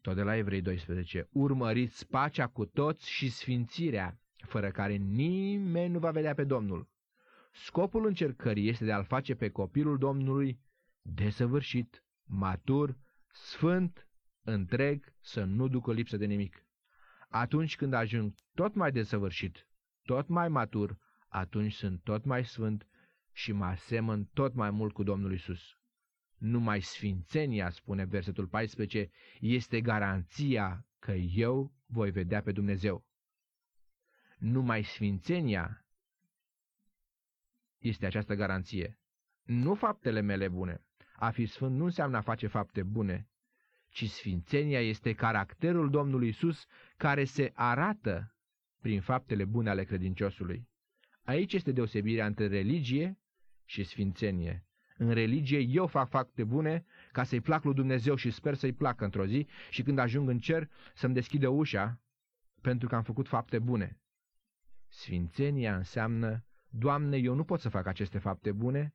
tot 0.00 0.14
de 0.14 0.22
la 0.22 0.36
Evrei 0.36 0.62
12, 0.62 1.28
urmăriți 1.32 2.06
pacea 2.08 2.46
cu 2.46 2.64
toți 2.66 3.10
și 3.10 3.28
sfințirea, 3.30 4.20
fără 4.46 4.70
care 4.70 4.94
nimeni 4.94 5.92
nu 5.92 5.98
va 5.98 6.10
vedea 6.10 6.34
pe 6.34 6.44
Domnul. 6.44 6.90
Scopul 7.54 8.06
încercării 8.06 8.68
este 8.68 8.84
de 8.84 8.92
a-l 8.92 9.04
face 9.04 9.34
pe 9.34 9.48
copilul 9.50 9.98
Domnului 9.98 10.60
desăvârșit, 11.02 12.04
matur, 12.24 12.98
sfânt, 13.28 14.08
întreg, 14.42 15.14
să 15.20 15.44
nu 15.44 15.68
ducă 15.68 15.92
lipsă 15.92 16.16
de 16.16 16.24
nimic. 16.26 16.66
Atunci 17.28 17.76
când 17.76 17.92
ajung 17.92 18.34
tot 18.54 18.74
mai 18.74 18.92
desăvârșit, 18.92 19.66
tot 20.02 20.28
mai 20.28 20.48
matur, 20.48 20.98
atunci 21.28 21.72
sunt 21.72 22.02
tot 22.02 22.24
mai 22.24 22.44
sfânt 22.44 22.86
și 23.32 23.52
mă 23.52 23.64
asemăn 23.64 24.24
tot 24.24 24.54
mai 24.54 24.70
mult 24.70 24.92
cu 24.92 25.02
Domnul 25.02 25.32
Isus. 25.32 25.76
Numai 26.36 26.80
sfințenia, 26.80 27.70
spune 27.70 28.04
versetul 28.04 28.46
14, 28.46 29.10
este 29.40 29.80
garanția 29.80 30.86
că 30.98 31.12
eu 31.12 31.74
voi 31.86 32.10
vedea 32.10 32.42
pe 32.42 32.52
Dumnezeu. 32.52 33.06
Numai 34.38 34.82
sfințenia 34.82 35.81
este 37.82 38.06
această 38.06 38.34
garanție. 38.34 38.98
Nu 39.42 39.74
faptele 39.74 40.20
mele 40.20 40.48
bune. 40.48 40.84
A 41.16 41.30
fi 41.30 41.46
sfânt 41.46 41.76
nu 41.76 41.84
înseamnă 41.84 42.16
a 42.16 42.20
face 42.20 42.46
fapte 42.46 42.82
bune, 42.82 43.28
ci 43.88 44.08
sfințenia 44.08 44.80
este 44.80 45.12
caracterul 45.12 45.90
Domnului 45.90 46.28
Isus 46.28 46.66
care 46.96 47.24
se 47.24 47.52
arată 47.54 48.34
prin 48.80 49.00
faptele 49.00 49.44
bune 49.44 49.70
ale 49.70 49.84
credinciosului. 49.84 50.68
Aici 51.24 51.52
este 51.52 51.72
deosebirea 51.72 52.26
între 52.26 52.46
religie 52.46 53.18
și 53.64 53.84
sfințenie. 53.84 54.66
În 54.96 55.10
religie 55.10 55.58
eu 55.58 55.86
fac 55.86 56.08
fapte 56.08 56.44
bune 56.44 56.84
ca 57.12 57.24
să-i 57.24 57.40
plac 57.40 57.64
lui 57.64 57.74
Dumnezeu 57.74 58.14
și 58.14 58.30
sper 58.30 58.54
să-i 58.54 58.72
placă 58.72 59.04
într-o 59.04 59.26
zi 59.26 59.46
și 59.70 59.82
când 59.82 59.98
ajung 59.98 60.28
în 60.28 60.38
cer 60.38 60.68
să-mi 60.94 61.14
deschidă 61.14 61.48
ușa 61.48 62.00
pentru 62.60 62.88
că 62.88 62.94
am 62.94 63.02
făcut 63.02 63.28
fapte 63.28 63.58
bune. 63.58 64.00
Sfințenia 64.88 65.76
înseamnă, 65.76 66.44
Doamne, 66.74 67.16
eu 67.16 67.34
nu 67.34 67.44
pot 67.44 67.60
să 67.60 67.68
fac 67.68 67.86
aceste 67.86 68.18
fapte 68.18 68.52
bune, 68.52 68.94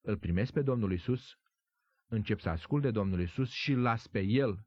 îl 0.00 0.18
primesc 0.18 0.52
pe 0.52 0.62
Domnul 0.62 0.92
Isus, 0.92 1.38
încep 2.06 2.40
să 2.40 2.48
ascult 2.48 2.82
de 2.82 2.90
Domnul 2.90 3.20
Isus 3.20 3.50
și 3.50 3.72
las 3.72 4.06
pe 4.06 4.20
El 4.20 4.66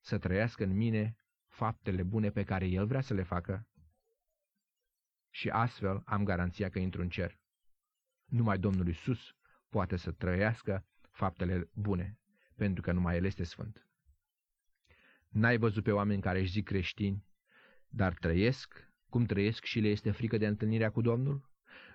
să 0.00 0.18
trăiască 0.18 0.64
în 0.64 0.76
mine 0.76 1.16
faptele 1.46 2.02
bune 2.02 2.30
pe 2.30 2.44
care 2.44 2.66
El 2.66 2.86
vrea 2.86 3.00
să 3.00 3.14
le 3.14 3.22
facă 3.22 3.68
și 5.30 5.48
astfel 5.48 6.02
am 6.04 6.24
garanția 6.24 6.68
că 6.68 6.78
intru 6.78 7.00
în 7.00 7.08
cer. 7.08 7.40
Numai 8.24 8.58
Domnul 8.58 8.88
Isus 8.88 9.36
poate 9.68 9.96
să 9.96 10.12
trăiască 10.12 10.86
faptele 11.10 11.70
bune, 11.74 12.18
pentru 12.54 12.82
că 12.82 12.92
numai 12.92 13.16
El 13.16 13.24
este 13.24 13.44
sfânt. 13.44 13.86
N-ai 15.28 15.56
văzut 15.58 15.84
pe 15.84 15.92
oameni 15.92 16.22
care 16.22 16.40
își 16.40 16.50
zic 16.50 16.64
creștini, 16.64 17.26
dar 17.88 18.14
trăiesc 18.14 18.87
cum 19.10 19.24
trăiesc 19.24 19.64
și 19.64 19.80
le 19.80 19.88
este 19.88 20.10
frică 20.10 20.36
de 20.36 20.46
întâlnirea 20.46 20.90
cu 20.90 21.00
Domnul? 21.00 21.50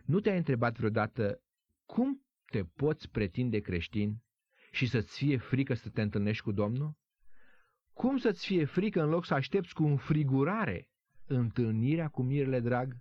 Nu 0.06 0.19
te-ai 0.19 0.38
întrebat 0.38 0.78
vreodată 0.78 1.41
cum 1.86 2.26
te 2.45 2.63
poți 2.63 3.10
pretinde 3.10 3.60
creștin 3.60 4.23
și 4.71 4.88
să-ți 4.88 5.17
fie 5.17 5.38
frică 5.38 5.73
să 5.73 5.89
te 5.89 6.02
întâlnești 6.02 6.43
cu 6.43 6.52
Domnul? 6.52 6.95
Cum 7.93 8.17
să-ți 8.17 8.45
fie 8.45 8.65
frică 8.65 9.02
în 9.02 9.10
loc 9.10 9.26
să 9.26 9.34
aștepți 9.34 9.73
cu 9.73 9.84
înfrigurare 9.84 10.89
întâlnirea 11.26 12.08
cu 12.08 12.21
mirele 12.21 12.60
drag? 12.60 12.97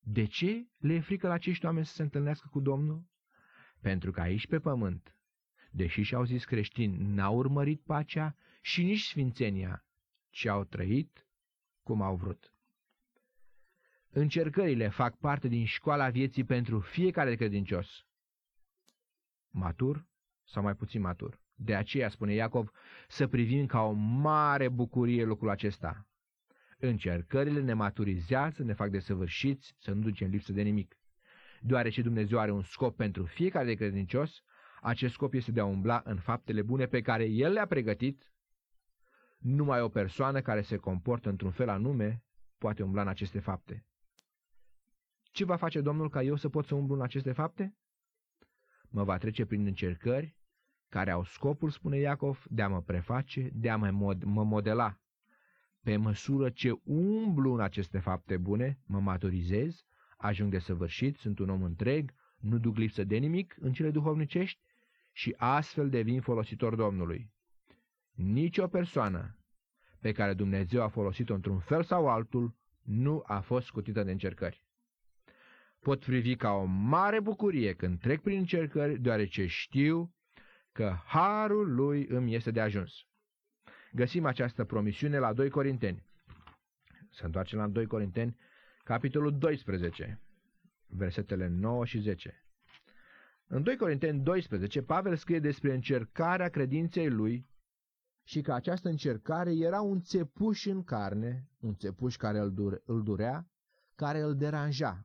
De 0.00 0.24
ce 0.24 0.66
le 0.76 0.92
e 0.92 1.00
frică 1.00 1.26
la 1.26 1.32
acești 1.32 1.64
oameni 1.64 1.86
să 1.86 1.94
se 1.94 2.02
întâlnească 2.02 2.48
cu 2.50 2.60
Domnul? 2.60 3.04
Pentru 3.80 4.10
că 4.10 4.20
aici 4.20 4.46
pe 4.46 4.58
pământ, 4.58 5.16
deși 5.70 6.02
și-au 6.02 6.24
zis 6.24 6.44
creștini, 6.44 6.96
n-au 6.96 7.36
urmărit 7.36 7.80
pacea 7.80 8.36
și 8.60 8.82
nici 8.82 9.02
sfințenia, 9.02 9.84
ci 10.30 10.46
au 10.46 10.64
trăit 10.64 11.26
cum 11.82 12.02
au 12.02 12.16
vrut. 12.16 12.53
Încercările 14.16 14.88
fac 14.88 15.16
parte 15.16 15.48
din 15.48 15.64
școala 15.64 16.10
vieții 16.10 16.44
pentru 16.44 16.80
fiecare 16.80 17.34
credincios. 17.34 18.06
Matur 19.50 20.06
sau 20.44 20.62
mai 20.62 20.74
puțin 20.74 21.00
matur. 21.00 21.40
De 21.54 21.74
aceea, 21.74 22.08
spune 22.08 22.34
Iacov, 22.34 22.70
să 23.08 23.26
privim 23.26 23.66
ca 23.66 23.80
o 23.80 23.92
mare 23.92 24.68
bucurie 24.68 25.24
lucrul 25.24 25.50
acesta. 25.50 26.06
Încercările 26.78 27.60
ne 27.60 27.72
maturizează, 27.72 28.62
ne 28.62 28.72
fac 28.72 28.90
desăvârșiți, 28.90 29.74
să 29.78 29.92
nu 29.92 30.00
ducem 30.00 30.30
lipsă 30.30 30.52
de 30.52 30.62
nimic. 30.62 30.96
Deoarece 31.60 32.02
Dumnezeu 32.02 32.38
are 32.38 32.50
un 32.50 32.62
scop 32.62 32.96
pentru 32.96 33.24
fiecare 33.24 33.66
de 33.66 33.74
credincios, 33.74 34.42
acest 34.80 35.12
scop 35.12 35.34
este 35.34 35.52
de 35.52 35.60
a 35.60 35.64
umbla 35.64 36.02
în 36.04 36.16
faptele 36.16 36.62
bune 36.62 36.86
pe 36.86 37.00
care 37.00 37.24
El 37.24 37.52
le-a 37.52 37.66
pregătit. 37.66 38.32
Numai 39.38 39.80
o 39.80 39.88
persoană 39.88 40.40
care 40.40 40.62
se 40.62 40.76
comportă 40.76 41.28
într-un 41.28 41.50
fel 41.50 41.68
anume 41.68 42.22
poate 42.58 42.82
umbla 42.82 43.02
în 43.02 43.08
aceste 43.08 43.38
fapte. 43.38 43.86
Ce 45.34 45.44
va 45.44 45.56
face 45.56 45.80
Domnul 45.80 46.10
ca 46.10 46.22
eu 46.22 46.36
să 46.36 46.48
pot 46.48 46.66
să 46.66 46.74
umblu 46.74 46.94
în 46.94 47.00
aceste 47.00 47.32
fapte? 47.32 47.76
Mă 48.88 49.04
va 49.04 49.18
trece 49.18 49.44
prin 49.44 49.66
încercări 49.66 50.36
care 50.88 51.10
au 51.10 51.24
scopul, 51.24 51.70
spune 51.70 51.98
Iacov, 51.98 52.44
de 52.50 52.62
a 52.62 52.68
mă 52.68 52.82
preface, 52.82 53.50
de 53.52 53.70
a 53.70 53.76
mă, 53.76 53.90
mod- 53.90 54.24
mă 54.24 54.44
modela. 54.44 55.00
Pe 55.82 55.96
măsură 55.96 56.50
ce 56.50 56.80
umblu 56.84 57.52
în 57.52 57.60
aceste 57.60 57.98
fapte 57.98 58.36
bune, 58.36 58.78
mă 58.86 59.00
maturizez, 59.00 59.84
ajung 60.16 60.50
de 60.50 60.58
săvârșit, 60.58 61.16
sunt 61.16 61.38
un 61.38 61.48
om 61.48 61.62
întreg, 61.62 62.14
nu 62.38 62.58
duc 62.58 62.76
lipsă 62.76 63.04
de 63.04 63.16
nimic 63.16 63.56
în 63.60 63.72
cele 63.72 63.90
duhovnicești 63.90 64.60
și 65.12 65.34
astfel 65.36 65.88
devin 65.90 66.20
folositor 66.20 66.74
Domnului. 66.74 67.30
Nici 68.12 68.58
o 68.58 68.66
persoană 68.66 69.38
pe 70.00 70.12
care 70.12 70.34
Dumnezeu 70.34 70.82
a 70.82 70.88
folosit-o 70.88 71.34
într-un 71.34 71.58
fel 71.58 71.82
sau 71.82 72.08
altul 72.08 72.56
nu 72.82 73.22
a 73.26 73.40
fost 73.40 73.66
scutită 73.66 74.02
de 74.02 74.10
încercări. 74.10 74.63
Pot 75.84 76.04
privi 76.04 76.36
ca 76.36 76.50
o 76.50 76.64
mare 76.64 77.20
bucurie 77.20 77.74
când 77.74 78.00
trec 78.00 78.20
prin 78.20 78.38
încercări, 78.38 78.98
deoarece 78.98 79.46
știu 79.46 80.14
că 80.72 80.96
harul 81.06 81.74
lui 81.74 82.06
îmi 82.06 82.34
este 82.34 82.50
de 82.50 82.60
ajuns. 82.60 82.92
Găsim 83.92 84.24
această 84.24 84.64
promisiune 84.64 85.18
la 85.18 85.32
2 85.32 85.50
Corinteni. 85.50 86.06
Să 87.10 87.24
întoarcem 87.24 87.58
la 87.58 87.68
2 87.68 87.86
Corinteni, 87.86 88.36
capitolul 88.84 89.38
12, 89.38 90.20
versetele 90.86 91.46
9 91.46 91.84
și 91.84 91.98
10. 91.98 92.44
În 93.46 93.62
2 93.62 93.76
Corinteni 93.76 94.20
12, 94.20 94.82
Pavel 94.82 95.16
scrie 95.16 95.38
despre 95.38 95.74
încercarea 95.74 96.48
credinței 96.48 97.10
lui 97.10 97.46
și 98.26 98.40
că 98.40 98.52
această 98.52 98.88
încercare 98.88 99.52
era 99.52 99.80
un 99.80 100.00
țepuș 100.00 100.66
în 100.66 100.84
carne, 100.84 101.48
un 101.60 101.74
țepuș 101.74 102.16
care 102.16 102.38
îl, 102.38 102.52
dure, 102.52 102.82
îl 102.84 103.02
durea, 103.02 103.48
care 103.94 104.20
îl 104.20 104.36
deranja. 104.36 105.04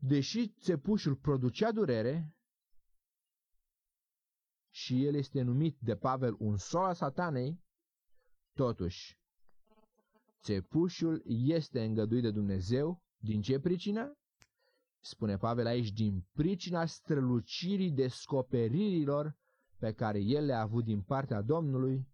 Deși 0.00 0.48
țepușul 0.48 1.16
producea 1.16 1.72
durere, 1.72 2.32
și 4.70 5.04
el 5.04 5.14
este 5.14 5.42
numit 5.42 5.78
de 5.80 5.96
Pavel 5.96 6.36
un 6.38 6.56
sol 6.56 6.84
al 6.84 6.94
satanei, 6.94 7.60
totuși, 8.52 9.18
țepușul 10.42 11.22
este 11.26 11.84
îngăduit 11.84 12.22
de 12.22 12.30
Dumnezeu. 12.30 13.02
Din 13.20 13.40
ce 13.40 13.58
pricină? 13.58 14.18
Spune 15.00 15.36
Pavel 15.36 15.66
aici, 15.66 15.92
din 15.92 16.26
pricina 16.32 16.86
strălucirii 16.86 17.92
descoperirilor 17.92 19.36
pe 19.78 19.92
care 19.92 20.20
el 20.20 20.44
le-a 20.44 20.60
avut 20.60 20.84
din 20.84 21.02
partea 21.02 21.42
Domnului 21.42 22.08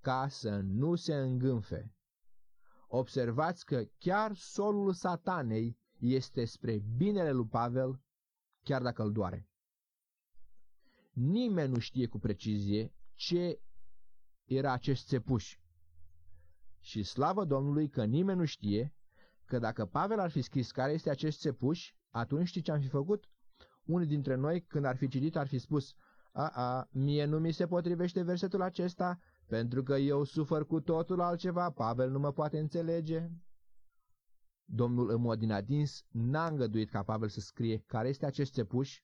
ca 0.00 0.28
să 0.28 0.60
nu 0.60 0.94
se 0.94 1.14
îngânfe. 1.14 1.94
Observați 2.88 3.64
că 3.64 3.84
chiar 3.98 4.34
solul 4.34 4.92
satanei 4.92 5.78
este 5.98 6.44
spre 6.44 6.82
binele 6.96 7.30
lui 7.30 7.46
Pavel, 7.46 8.00
chiar 8.62 8.82
dacă 8.82 9.02
îl 9.02 9.12
doare. 9.12 9.48
Nimeni 11.12 11.72
nu 11.72 11.78
știe 11.78 12.06
cu 12.06 12.18
precizie 12.18 12.92
ce 13.14 13.60
era 14.44 14.72
acest 14.72 15.06
țepuș. 15.06 15.58
Și 16.80 17.02
slavă 17.02 17.44
Domnului 17.44 17.88
că 17.88 18.04
nimeni 18.04 18.38
nu 18.38 18.44
știe 18.44 18.94
că 19.44 19.58
dacă 19.58 19.86
Pavel 19.86 20.18
ar 20.18 20.30
fi 20.30 20.40
scris 20.40 20.70
care 20.70 20.92
este 20.92 21.10
acest 21.10 21.40
țepuș, 21.40 21.92
atunci 22.10 22.46
știi 22.48 22.60
ce 22.60 22.72
am 22.72 22.80
fi 22.80 22.88
făcut? 22.88 23.28
Unii 23.84 24.06
dintre 24.06 24.34
noi, 24.34 24.62
când 24.62 24.84
ar 24.84 24.96
fi 24.96 25.08
citit, 25.08 25.36
ar 25.36 25.46
fi 25.46 25.58
spus, 25.58 25.94
a, 26.32 26.48
a, 26.48 26.88
mie 26.92 27.24
nu 27.24 27.38
mi 27.38 27.52
se 27.52 27.66
potrivește 27.66 28.22
versetul 28.22 28.62
acesta, 28.62 29.18
pentru 29.46 29.82
că 29.82 29.96
eu 29.96 30.24
sufăr 30.24 30.66
cu 30.66 30.80
totul 30.80 31.20
altceva, 31.20 31.70
Pavel 31.70 32.10
nu 32.10 32.18
mă 32.18 32.32
poate 32.32 32.58
înțelege. 32.58 33.30
Domnul 34.70 35.10
în 35.10 35.20
mod 35.20 35.38
din 35.38 35.52
adins 35.52 36.04
n-a 36.08 36.46
îngăduit 36.46 36.90
ca 36.90 37.02
Pavel 37.02 37.28
să 37.28 37.40
scrie 37.40 37.78
care 37.78 38.08
este 38.08 38.26
acest 38.26 38.52
țepuș. 38.52 39.02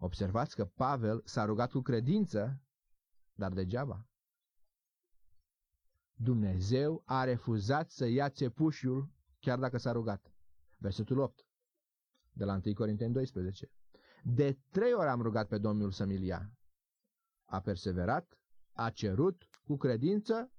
Observați 0.00 0.54
că 0.54 0.64
Pavel 0.64 1.22
s-a 1.24 1.44
rugat 1.44 1.70
cu 1.70 1.80
credință, 1.80 2.62
dar 3.32 3.52
degeaba. 3.52 4.08
Dumnezeu 6.12 7.02
a 7.04 7.24
refuzat 7.24 7.90
să 7.90 8.06
ia 8.06 8.28
țepușul 8.30 9.10
chiar 9.38 9.58
dacă 9.58 9.78
s-a 9.78 9.92
rugat. 9.92 10.34
Versetul 10.76 11.18
8 11.18 11.46
de 12.32 12.44
la 12.44 12.60
1 12.64 12.74
Corinteni 12.74 13.12
12. 13.12 13.70
De 14.22 14.58
trei 14.70 14.92
ori 14.92 15.08
am 15.08 15.22
rugat 15.22 15.48
pe 15.48 15.58
Domnul 15.58 15.90
să-mi 15.90 16.26
ia. 16.26 16.52
A 17.44 17.60
perseverat, 17.60 18.38
a 18.72 18.90
cerut 18.90 19.48
cu 19.64 19.76
credință 19.76 20.52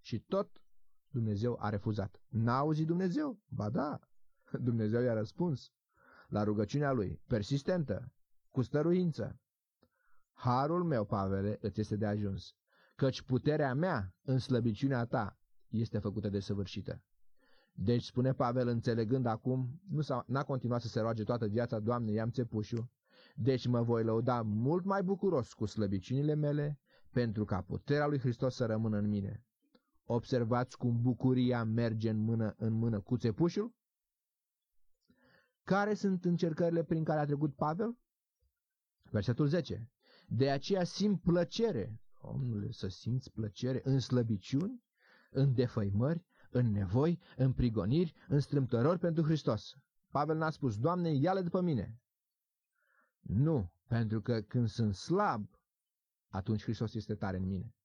și 0.00 0.20
tot 0.20 0.60
Dumnezeu 1.16 1.56
a 1.60 1.68
refuzat. 1.68 2.20
N-a 2.28 2.56
auzit 2.58 2.86
Dumnezeu? 2.86 3.38
Ba 3.48 3.70
da, 3.70 4.00
Dumnezeu 4.68 5.02
i-a 5.02 5.12
răspuns 5.12 5.72
la 6.28 6.42
rugăciunea 6.42 6.92
lui, 6.92 7.20
persistentă, 7.26 8.12
cu 8.50 8.62
stăruință. 8.62 9.40
Harul 10.32 10.84
meu, 10.84 11.04
Pavele, 11.04 11.58
îți 11.60 11.80
este 11.80 11.96
de 11.96 12.06
ajuns, 12.06 12.54
căci 12.94 13.22
puterea 13.22 13.74
mea 13.74 14.14
în 14.22 14.38
slăbiciunea 14.38 15.04
ta 15.04 15.38
este 15.68 15.98
făcută 15.98 16.28
de 16.28 16.40
săvârșită. 16.40 17.02
Deci, 17.72 18.04
spune 18.04 18.32
Pavel, 18.32 18.68
înțelegând 18.68 19.26
acum, 19.26 19.80
nu 19.88 20.02
n-a 20.26 20.42
continuat 20.42 20.80
să 20.80 20.88
se 20.88 21.00
roage 21.00 21.24
toată 21.24 21.46
viața, 21.46 21.78
Doamne, 21.78 22.12
i-am 22.12 22.30
țepușul, 22.30 22.88
deci 23.34 23.66
mă 23.66 23.82
voi 23.82 24.04
lăuda 24.04 24.42
mult 24.42 24.84
mai 24.84 25.02
bucuros 25.02 25.52
cu 25.52 25.64
slăbiciunile 25.66 26.34
mele, 26.34 26.78
pentru 27.10 27.44
ca 27.44 27.60
puterea 27.60 28.06
lui 28.06 28.18
Hristos 28.18 28.54
să 28.54 28.66
rămână 28.66 28.96
în 28.96 29.08
mine. 29.08 29.45
Observați 30.08 30.76
cum 30.76 31.02
bucuria 31.02 31.64
merge 31.64 32.10
în 32.10 32.18
mână 32.18 32.54
în 32.58 32.72
mână 32.72 33.00
cu 33.00 33.16
țepușul? 33.16 33.74
Care 35.62 35.94
sunt 35.94 36.24
încercările 36.24 36.84
prin 36.84 37.04
care 37.04 37.20
a 37.20 37.24
trecut 37.24 37.54
Pavel? 37.54 37.98
Versetul 39.10 39.46
10. 39.46 39.90
De 40.28 40.50
aceea 40.50 40.84
simt 40.84 41.20
plăcere, 41.20 42.00
omnule, 42.20 42.72
să 42.72 42.88
simți 42.88 43.32
plăcere 43.32 43.80
în 43.84 43.98
slăbiciuni, 43.98 44.84
în 45.30 45.54
defăimări, 45.54 46.24
în 46.50 46.70
nevoi, 46.70 47.20
în 47.36 47.52
prigoniri, 47.52 48.14
în 48.28 48.40
strâmtorări 48.40 48.98
pentru 48.98 49.22
Hristos. 49.24 49.74
Pavel 50.10 50.36
n-a 50.36 50.50
spus, 50.50 50.78
Doamne, 50.78 51.14
ia-le 51.14 51.42
după 51.42 51.60
mine. 51.60 52.00
Nu, 53.20 53.72
pentru 53.86 54.20
că 54.20 54.40
când 54.40 54.68
sunt 54.68 54.94
slab, 54.94 55.48
atunci 56.28 56.62
Hristos 56.62 56.94
este 56.94 57.14
tare 57.14 57.36
în 57.36 57.46
mine. 57.46 57.75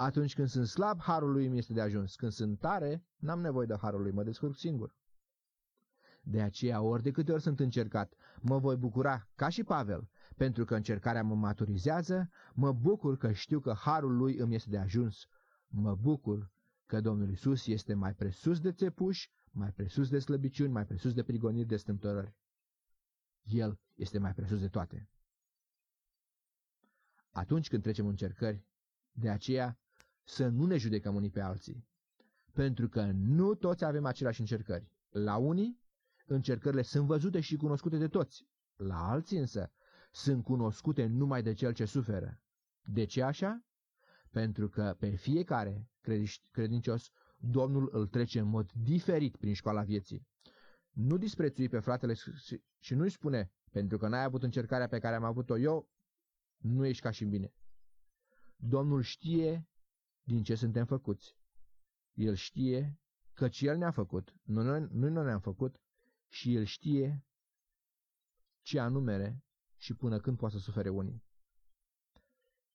Atunci 0.00 0.34
când 0.34 0.48
sunt 0.48 0.66
slab, 0.66 1.00
harul 1.00 1.32
lui 1.32 1.48
mi 1.48 1.58
este 1.58 1.72
de 1.72 1.80
ajuns. 1.80 2.14
Când 2.14 2.32
sunt 2.32 2.58
tare, 2.58 3.04
n-am 3.16 3.40
nevoie 3.40 3.66
de 3.66 3.76
harul 3.80 4.02
lui, 4.02 4.12
mă 4.12 4.22
descurc 4.22 4.56
singur. 4.56 4.96
De 6.22 6.42
aceea, 6.42 6.82
ori 6.82 7.02
de 7.02 7.10
câte 7.10 7.32
ori 7.32 7.42
sunt 7.42 7.60
încercat, 7.60 8.14
mă 8.40 8.58
voi 8.58 8.76
bucura, 8.76 9.28
ca 9.34 9.48
și 9.48 9.64
Pavel, 9.64 10.10
pentru 10.36 10.64
că 10.64 10.74
încercarea 10.74 11.22
mă 11.22 11.34
maturizează, 11.34 12.30
mă 12.54 12.72
bucur 12.72 13.16
că 13.16 13.32
știu 13.32 13.60
că 13.60 13.72
harul 13.72 14.16
lui 14.16 14.36
îmi 14.36 14.54
este 14.54 14.70
de 14.70 14.78
ajuns, 14.78 15.26
mă 15.66 15.94
bucur 15.94 16.50
că 16.86 17.00
Domnul 17.00 17.30
Isus 17.30 17.66
este 17.66 17.94
mai 17.94 18.14
presus 18.14 18.60
de 18.60 18.72
țepuși, 18.72 19.30
mai 19.50 19.72
presus 19.72 20.08
de 20.08 20.18
slăbiciuni, 20.18 20.72
mai 20.72 20.86
presus 20.86 21.12
de 21.14 21.22
prigoniri, 21.22 21.68
de 21.68 21.76
stâmtorări. 21.76 22.36
El 23.42 23.80
este 23.94 24.18
mai 24.18 24.34
presus 24.34 24.60
de 24.60 24.68
toate. 24.68 25.08
Atunci 27.30 27.68
când 27.68 27.82
trecem 27.82 28.06
încercări, 28.06 28.64
de 29.12 29.30
aceea 29.30 29.78
să 30.30 30.48
nu 30.48 30.66
ne 30.66 30.76
judecăm 30.76 31.14
unii 31.14 31.30
pe 31.30 31.40
alții, 31.40 31.86
pentru 32.52 32.88
că 32.88 33.02
nu 33.14 33.54
toți 33.54 33.84
avem 33.84 34.04
aceleași 34.04 34.40
încercări. 34.40 34.90
La 35.10 35.36
unii, 35.36 35.80
încercările 36.26 36.82
sunt 36.82 37.06
văzute 37.06 37.40
și 37.40 37.56
cunoscute 37.56 37.96
de 37.96 38.08
toți, 38.08 38.46
la 38.76 39.08
alții 39.10 39.38
însă 39.38 39.72
sunt 40.12 40.44
cunoscute 40.44 41.06
numai 41.06 41.42
de 41.42 41.52
cel 41.52 41.72
ce 41.72 41.84
suferă. 41.84 42.40
De 42.82 43.04
ce 43.04 43.22
așa? 43.22 43.64
Pentru 44.30 44.68
că 44.68 44.96
pe 44.98 45.10
fiecare 45.10 45.88
credincios 46.50 47.10
Domnul 47.36 47.88
îl 47.92 48.06
trece 48.06 48.38
în 48.38 48.46
mod 48.48 48.70
diferit 48.72 49.36
prin 49.36 49.54
școala 49.54 49.82
vieții. 49.82 50.26
Nu 50.90 51.16
disprețui 51.16 51.68
pe 51.68 51.78
fratele 51.78 52.14
și 52.78 52.94
nu-i 52.94 53.10
spune, 53.10 53.52
pentru 53.70 53.98
că 53.98 54.08
n-ai 54.08 54.24
avut 54.24 54.42
încercarea 54.42 54.86
pe 54.88 54.98
care 54.98 55.14
am 55.14 55.24
avut-o 55.24 55.58
eu, 55.58 55.88
nu 56.56 56.84
ești 56.86 57.02
ca 57.02 57.10
și 57.10 57.24
bine. 57.24 57.52
Domnul 58.56 59.02
știe 59.02 59.69
din 60.32 60.42
ce 60.42 60.54
suntem 60.54 60.86
făcuți. 60.86 61.36
El 62.12 62.34
știe 62.34 62.98
căci 63.32 63.60
El 63.60 63.76
ne-a 63.76 63.90
făcut, 63.90 64.34
nu 64.42 64.62
noi, 64.62 64.88
noi 64.90 65.10
nu 65.10 65.22
ne-am 65.22 65.40
făcut 65.40 65.80
și 66.28 66.54
El 66.54 66.64
știe 66.64 67.24
ce 68.62 68.78
anumere 68.78 69.44
și 69.76 69.94
până 69.94 70.20
când 70.20 70.36
poate 70.36 70.54
să 70.54 70.60
sufere 70.60 70.88
unii. 70.88 71.24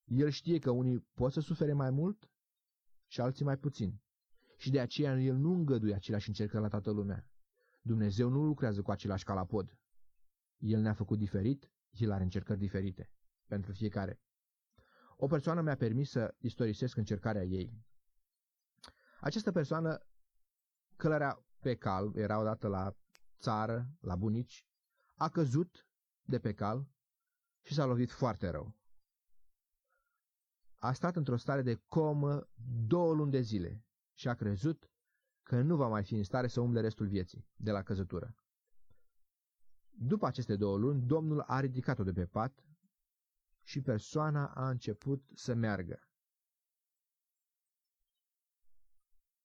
El 0.04 0.30
știe 0.30 0.60
că 0.60 0.72
unii 0.72 1.00
pot 1.00 1.32
să 1.32 1.40
sufere 1.40 1.74
mai 1.74 1.90
mult 1.90 2.32
și 3.08 3.22
alții 3.22 3.46
mai 3.46 3.58
puțin. 3.58 4.02
Și 4.58 4.70
de 4.72 4.80
aceea 4.80 5.22
El 5.22 5.36
nu 5.36 5.52
îngăduie 5.54 5.94
aceleași 5.94 6.28
încercări 6.28 6.62
la 6.62 6.70
toată 6.70 6.92
lumea. 6.92 7.30
Dumnezeu 7.82 8.30
nu 8.30 8.44
lucrează 8.44 8.82
cu 8.82 8.92
același 8.92 9.24
calapod. 9.24 9.78
El 10.58 10.82
ne-a 10.82 10.94
făcut 10.94 11.18
diferit, 11.18 11.72
El 11.90 12.12
are 12.12 12.24
încercări 12.24 12.60
diferite 12.60 13.12
pentru 13.46 13.72
fiecare. 13.72 14.20
O 15.16 15.28
persoană 15.28 15.62
mi-a 15.62 15.76
permis 15.76 16.10
să 16.10 16.36
istorisesc 16.40 16.98
încercarea 16.98 17.44
ei. 17.44 17.84
Această 19.20 19.52
persoană 19.52 20.00
călărea 20.96 21.46
pe 21.60 21.76
cal, 21.76 22.16
era 22.16 22.40
odată 22.40 22.68
la 22.68 22.96
țară, 23.40 23.88
la 24.00 24.16
bunici, 24.16 24.66
a 25.16 25.30
căzut 25.30 25.88
de 26.22 26.40
pe 26.40 26.54
cal 26.54 26.88
și 27.62 27.74
s-a 27.74 27.86
lovit 27.86 28.12
foarte 28.12 28.50
rău. 28.50 28.76
A 30.80 30.94
stat 30.94 31.16
într-o 31.16 31.38
stare 31.38 31.62
de 31.62 31.76
comă 31.88 32.48
două 32.88 33.14
luni 33.14 33.32
de 33.32 33.42
zile 33.42 33.86
și 34.14 34.28
a 34.28 34.34
crezut 34.34 34.90
că 35.44 35.62
nu 35.62 35.76
va 35.76 35.88
mai 35.88 36.04
fi 36.04 36.16
în 36.16 36.24
stare 36.24 36.48
să 36.48 36.62
umble 36.62 36.82
restul 36.82 37.08
vieții 37.08 37.48
de 37.56 37.72
la 37.72 37.84
căzătură. 37.84 38.36
După 39.90 40.26
aceste 40.26 40.56
două 40.56 40.78
luni, 40.78 41.02
Domnul 41.02 41.40
a 41.40 41.60
ridicat-o 41.60 42.04
de 42.04 42.14
pe 42.14 42.26
pat 42.26 42.64
și 43.66 43.82
persoana 43.82 44.48
a 44.48 44.70
început 44.70 45.30
să 45.34 45.54
meargă. 45.54 46.08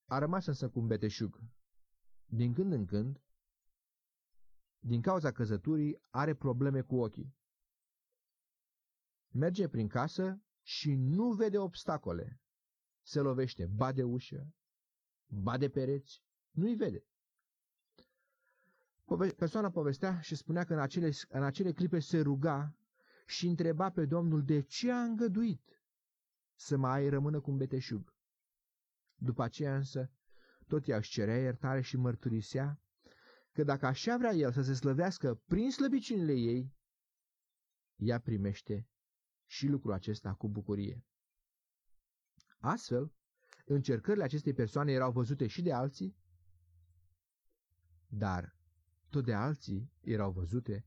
A 0.05 0.19
rămas 0.19 0.47
însă 0.47 0.69
cu 0.69 0.79
un 0.79 0.87
beteșug. 0.87 1.41
Din 2.27 2.55
când 2.55 2.73
în 2.73 2.87
când, 2.87 3.23
din 4.79 5.03
cauza 5.03 5.33
căzăturii, 5.33 6.03
are 6.11 6.35
probleme 6.35 6.83
cu 6.83 6.97
ochii. 6.97 7.37
Merge 9.29 9.69
prin 9.69 9.89
casă 9.89 10.43
și 10.63 10.95
nu 10.95 11.33
vede 11.33 11.59
obstacole. 11.59 12.41
Se 13.03 13.21
lovește 13.21 13.67
ba 13.67 13.93
de 13.93 14.03
ușă, 14.03 14.55
ba 15.27 15.59
de 15.59 15.71
pereți, 15.71 16.23
nu-i 16.51 16.75
vede. 16.75 17.05
Persoana 19.37 19.71
povestea 19.71 20.21
și 20.21 20.35
spunea 20.35 20.65
că 20.65 20.73
în 20.73 20.81
acele, 20.81 21.11
în 21.29 21.43
acele 21.43 21.73
clipe 21.73 21.99
se 21.99 22.21
ruga 22.21 22.80
și 23.31 23.47
întreba 23.47 23.91
pe 23.91 24.05
Domnul 24.07 24.45
de 24.45 24.61
ce 24.61 24.91
a 24.91 25.03
îngăduit 25.03 25.83
să 26.55 26.77
mai 26.77 27.09
rămână 27.09 27.41
cu 27.41 27.51
un 27.51 27.57
beteșug. 27.57 28.15
După 29.15 29.43
aceea 29.43 29.77
însă, 29.77 30.11
tot 30.67 30.89
ea 30.89 30.97
își 30.97 31.11
cerea 31.11 31.41
iertare 31.41 31.81
și 31.81 31.97
mărturisea 31.97 32.81
că 33.53 33.65
dacă 33.65 33.87
așa 33.87 34.17
vrea 34.17 34.33
el 34.33 34.53
să 34.53 34.63
se 34.63 34.75
slăvească 34.75 35.35
prin 35.35 35.71
slăbiciunile 35.71 36.33
ei, 36.33 36.75
ea 37.97 38.21
primește 38.21 38.89
și 39.47 39.67
lucrul 39.67 39.93
acesta 39.93 40.35
cu 40.35 40.49
bucurie. 40.49 41.05
Astfel, 42.59 43.13
încercările 43.65 44.25
acestei 44.25 44.53
persoane 44.53 44.93
erau 44.93 45.13
văzute 45.13 45.47
și 45.47 45.63
de 45.63 45.73
alții, 45.73 46.17
dar 48.07 48.57
tot 49.09 49.25
de 49.25 49.35
alții 49.35 49.93
erau 50.01 50.33
văzute, 50.33 50.87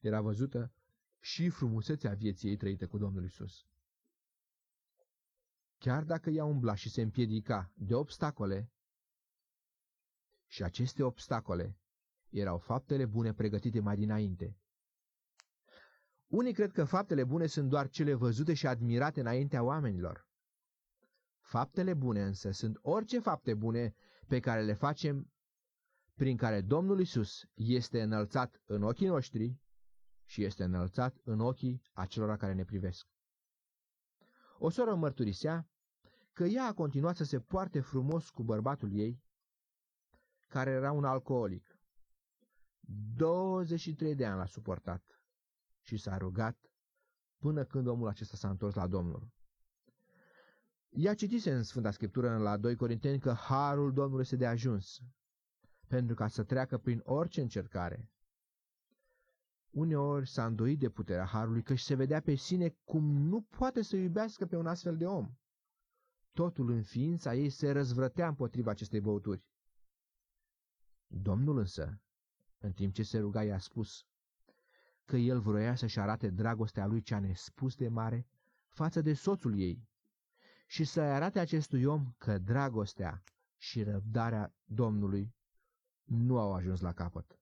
era 0.00 0.20
văzută 0.20 0.72
și 1.20 1.48
frumusețea 1.48 2.14
vieții 2.14 2.48
ei 2.48 2.56
trăite 2.56 2.86
cu 2.86 2.98
Domnul 2.98 3.24
Isus. 3.24 3.66
Chiar 5.78 6.04
dacă 6.04 6.30
ea 6.30 6.44
umbla 6.44 6.74
și 6.74 6.90
se 6.90 7.02
împiedica 7.02 7.72
de 7.74 7.94
obstacole, 7.94 8.70
și 10.46 10.62
aceste 10.62 11.02
obstacole 11.02 11.76
erau 12.28 12.58
faptele 12.58 13.06
bune 13.06 13.34
pregătite 13.34 13.80
mai 13.80 13.96
dinainte. 13.96 14.56
Unii 16.26 16.52
cred 16.52 16.72
că 16.72 16.84
faptele 16.84 17.24
bune 17.24 17.46
sunt 17.46 17.68
doar 17.68 17.88
cele 17.88 18.14
văzute 18.14 18.54
și 18.54 18.66
admirate 18.66 19.20
înaintea 19.20 19.62
oamenilor. 19.62 20.28
Faptele 21.40 21.94
bune 21.94 22.22
însă 22.22 22.50
sunt 22.50 22.78
orice 22.82 23.18
fapte 23.18 23.54
bune 23.54 23.94
pe 24.26 24.40
care 24.40 24.62
le 24.62 24.72
facem 24.72 25.32
prin 26.14 26.36
care 26.36 26.60
Domnul 26.60 27.00
Isus 27.00 27.44
este 27.54 28.02
înălțat 28.02 28.62
în 28.66 28.82
ochii 28.82 29.06
noștri 29.06 29.58
și 30.30 30.44
este 30.44 30.64
înălțat 30.64 31.16
în 31.24 31.40
ochii 31.40 31.82
acelora 31.92 32.36
care 32.36 32.52
ne 32.52 32.64
privesc. 32.64 33.06
O 34.58 34.70
soră 34.70 34.94
mărturisea 34.94 35.68
că 36.32 36.44
ea 36.44 36.64
a 36.64 36.74
continuat 36.74 37.16
să 37.16 37.24
se 37.24 37.40
poarte 37.40 37.80
frumos 37.80 38.30
cu 38.30 38.42
bărbatul 38.42 38.92
ei, 38.92 39.22
care 40.48 40.70
era 40.70 40.92
un 40.92 41.04
alcoolic. 41.04 41.78
23 43.16 44.14
de 44.14 44.26
ani 44.26 44.38
l-a 44.38 44.46
suportat 44.46 45.20
și 45.80 45.96
s-a 45.96 46.16
rugat 46.16 46.70
până 47.38 47.64
când 47.64 47.86
omul 47.86 48.08
acesta 48.08 48.36
s-a 48.36 48.50
întors 48.50 48.74
la 48.74 48.86
Domnul. 48.86 49.28
Ea 50.88 51.14
citise 51.14 51.52
în 51.54 51.62
Sfânta 51.62 51.90
Scriptură 51.90 52.36
la 52.36 52.56
2 52.56 52.76
Corinteni 52.76 53.18
că 53.20 53.32
harul 53.32 53.92
Domnului 53.92 54.22
este 54.22 54.36
de 54.36 54.46
ajuns 54.46 55.00
pentru 55.88 56.14
ca 56.14 56.28
să 56.28 56.44
treacă 56.44 56.78
prin 56.78 57.00
orice 57.04 57.40
încercare. 57.40 58.10
Uneori 59.70 60.28
s-a 60.28 60.46
îndoit 60.46 60.78
de 60.78 60.88
puterea 60.88 61.24
harului 61.24 61.62
că 61.62 61.74
și 61.74 61.84
se 61.84 61.94
vedea 61.94 62.20
pe 62.20 62.34
sine 62.34 62.68
cum 62.84 63.04
nu 63.04 63.40
poate 63.40 63.82
să 63.82 63.96
iubească 63.96 64.46
pe 64.46 64.56
un 64.56 64.66
astfel 64.66 64.96
de 64.96 65.06
om. 65.06 65.30
Totul 66.32 66.70
în 66.70 66.82
ființa 66.82 67.34
ei 67.34 67.48
se 67.50 67.70
răzvrătea 67.70 68.28
împotriva 68.28 68.70
acestei 68.70 69.00
băuturi. 69.00 69.44
Domnul 71.06 71.58
însă, 71.58 72.00
în 72.58 72.72
timp 72.72 72.94
ce 72.94 73.02
se 73.02 73.18
ruga, 73.18 73.42
i-a 73.44 73.58
spus 73.58 74.04
că 75.04 75.16
el 75.16 75.40
vroia 75.40 75.74
să-și 75.74 75.98
arate 75.98 76.30
dragostea 76.30 76.86
lui 76.86 77.00
cea 77.00 77.18
nespus 77.18 77.76
de 77.76 77.88
mare 77.88 78.26
față 78.68 79.00
de 79.00 79.14
soțul 79.14 79.58
ei 79.58 79.88
și 80.66 80.84
să 80.84 81.00
arate 81.00 81.38
acestui 81.38 81.84
om 81.84 82.14
că 82.18 82.38
dragostea 82.38 83.22
și 83.56 83.82
răbdarea 83.82 84.54
Domnului 84.64 85.34
nu 86.04 86.38
au 86.38 86.54
ajuns 86.54 86.80
la 86.80 86.92
capăt. 86.92 87.39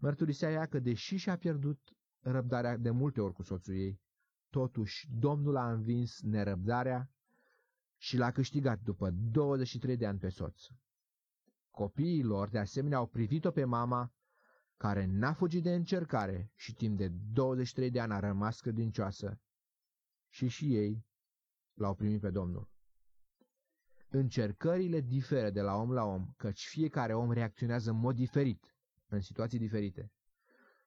Mărturisea 0.00 0.50
ea 0.50 0.66
că, 0.66 0.78
deși 0.78 1.16
și-a 1.16 1.36
pierdut 1.36 1.80
răbdarea 2.20 2.76
de 2.76 2.90
multe 2.90 3.20
ori 3.20 3.34
cu 3.34 3.42
soțul 3.42 3.74
ei, 3.74 4.00
totuși 4.50 5.08
Domnul 5.18 5.56
a 5.56 5.72
învins 5.72 6.20
nerăbdarea 6.22 7.10
și 7.96 8.16
l-a 8.16 8.30
câștigat 8.30 8.80
după 8.80 9.10
23 9.10 9.96
de 9.96 10.06
ani 10.06 10.18
pe 10.18 10.28
soț. 10.28 10.62
Copiii 11.70 12.22
lor, 12.22 12.48
de 12.48 12.58
asemenea, 12.58 12.98
au 12.98 13.06
privit-o 13.06 13.50
pe 13.50 13.64
mama, 13.64 14.12
care 14.76 15.04
n-a 15.04 15.32
fugit 15.32 15.62
de 15.62 15.74
încercare 15.74 16.52
și 16.54 16.74
timp 16.74 16.96
de 16.96 17.08
23 17.08 17.90
de 17.90 18.00
ani 18.00 18.12
a 18.12 18.18
rămas 18.18 18.60
credincioasă, 18.60 19.40
și 20.28 20.48
și 20.48 20.74
ei 20.74 21.06
l-au 21.74 21.94
primit 21.94 22.20
pe 22.20 22.30
Domnul. 22.30 22.68
Încercările 24.08 25.00
diferă 25.00 25.50
de 25.50 25.60
la 25.60 25.74
om 25.74 25.92
la 25.92 26.04
om, 26.04 26.32
căci 26.36 26.66
fiecare 26.66 27.14
om 27.14 27.32
reacționează 27.32 27.90
în 27.90 27.98
mod 27.98 28.14
diferit, 28.14 28.77
în 29.08 29.20
situații 29.20 29.58
diferite. 29.58 30.12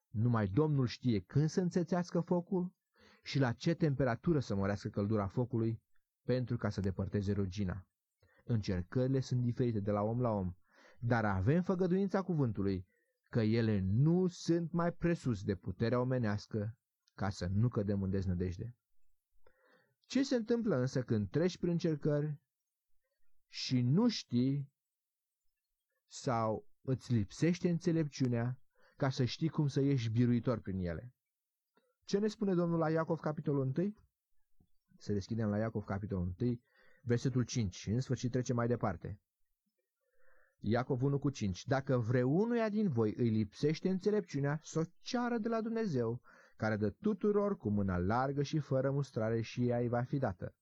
Numai 0.09 0.47
Domnul 0.47 0.88
știe 0.88 1.19
când 1.19 1.49
să 1.49 1.61
înțețească 1.61 2.19
focul 2.19 2.74
și 3.24 3.39
la 3.39 3.51
ce 3.51 3.74
temperatură 3.74 4.39
să 4.39 4.55
mărească 4.55 4.89
căldura 4.89 5.28
focului 5.28 5.82
pentru 6.24 6.57
ca 6.57 6.69
să 6.69 6.82
depărteze 6.82 7.32
rugina. 7.32 7.86
Încercările 8.43 9.19
sunt 9.19 9.41
diferite 9.41 9.80
de 9.80 9.91
la 9.91 10.01
om 10.01 10.22
la 10.22 10.30
om, 10.30 10.53
dar 10.99 11.26
avem 11.26 11.61
făgăduința 11.63 12.22
cuvântului 12.22 12.88
că 13.30 13.41
ele 13.41 13.80
nu 13.80 14.28
sunt 14.28 14.72
mai 14.72 14.93
presus 14.93 15.43
de 15.43 15.55
puterea 15.55 15.99
omenească 15.99 16.78
ca 17.15 17.30
să 17.30 17.47
nu 17.47 17.67
cădem 17.67 18.01
în 18.01 18.09
deznădejde. 18.09 18.76
Ce 20.05 20.24
se 20.24 20.36
întâmplă 20.36 20.76
însă 20.76 21.03
când 21.03 21.30
treci 21.30 21.57
prin 21.57 21.72
încercări 21.72 22.39
și 23.47 23.82
nu 23.82 24.07
știi 24.07 24.72
sau 26.07 26.70
îți 26.82 27.13
lipsește 27.13 27.69
înțelepciunea 27.69 28.59
ca 28.95 29.09
să 29.09 29.25
știi 29.25 29.49
cum 29.49 29.67
să 29.67 29.82
ieși 29.82 30.09
biruitor 30.09 30.59
prin 30.59 30.79
ele. 30.79 31.13
Ce 32.03 32.19
ne 32.19 32.27
spune 32.27 32.53
Domnul 32.53 32.79
la 32.79 32.89
Iacov, 32.89 33.19
capitolul 33.19 33.71
1? 33.77 33.95
Să 34.97 35.13
deschidem 35.13 35.49
la 35.49 35.57
Iacov, 35.57 35.84
capitolul 35.84 36.36
1, 36.39 36.59
versetul 37.03 37.43
5 37.43 37.75
și 37.75 37.89
în 37.89 37.99
sfârșit 37.99 38.32
trecem 38.32 38.55
mai 38.55 38.67
departe. 38.67 39.19
Iacov 40.59 41.01
1 41.01 41.19
cu 41.19 41.29
5. 41.29 41.65
Dacă 41.65 41.97
vreunuia 41.97 42.69
din 42.69 42.89
voi 42.89 43.13
îi 43.17 43.29
lipsește 43.29 43.89
înțelepciunea, 43.89 44.59
să 44.63 44.79
o 44.79 44.84
ceară 45.01 45.38
de 45.38 45.47
la 45.47 45.61
Dumnezeu, 45.61 46.21
care 46.55 46.75
dă 46.75 46.89
tuturor 46.89 47.57
cu 47.57 47.69
mâna 47.69 47.97
largă 47.97 48.43
și 48.43 48.59
fără 48.59 48.91
mustrare 48.91 49.41
și 49.41 49.67
ea 49.67 49.79
îi 49.79 49.88
va 49.88 50.01
fi 50.01 50.17
dată 50.17 50.55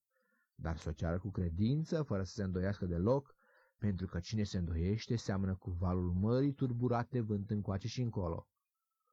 dar 0.60 0.76
să 0.76 0.88
o 0.88 0.92
ceară 0.92 1.18
cu 1.18 1.30
credință, 1.30 2.02
fără 2.02 2.22
să 2.22 2.32
se 2.32 2.42
îndoiască 2.42 2.86
deloc, 2.86 3.34
pentru 3.80 4.06
că 4.06 4.20
cine 4.20 4.42
se 4.42 4.58
îndoiește 4.58 5.16
seamănă 5.16 5.54
cu 5.54 5.70
valul 5.70 6.12
mării 6.12 6.52
turburate 6.52 7.20
vânt 7.20 7.50
încoace 7.50 7.88
și 7.88 8.00
încolo. 8.00 8.48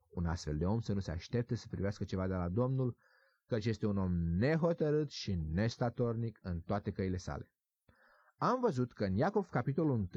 Un 0.09 0.25
astfel 0.25 0.57
de 0.57 0.65
om 0.65 0.79
să 0.79 0.93
nu 0.93 0.99
se 0.99 1.11
aștepte 1.11 1.55
să 1.55 1.67
privească 1.69 2.03
ceva 2.03 2.27
de 2.27 2.33
la 2.33 2.49
Domnul, 2.49 2.97
căci 3.45 3.65
este 3.65 3.85
un 3.85 3.97
om 3.97 4.11
nehotărât 4.13 5.09
și 5.09 5.35
nestatornic 5.35 6.39
în 6.41 6.59
toate 6.59 6.91
căile 6.91 7.17
sale. 7.17 7.49
Am 8.37 8.59
văzut 8.59 8.93
că 8.93 9.05
în 9.05 9.15
Iacov, 9.15 9.49
capitolul 9.49 9.91
1, 9.91 10.07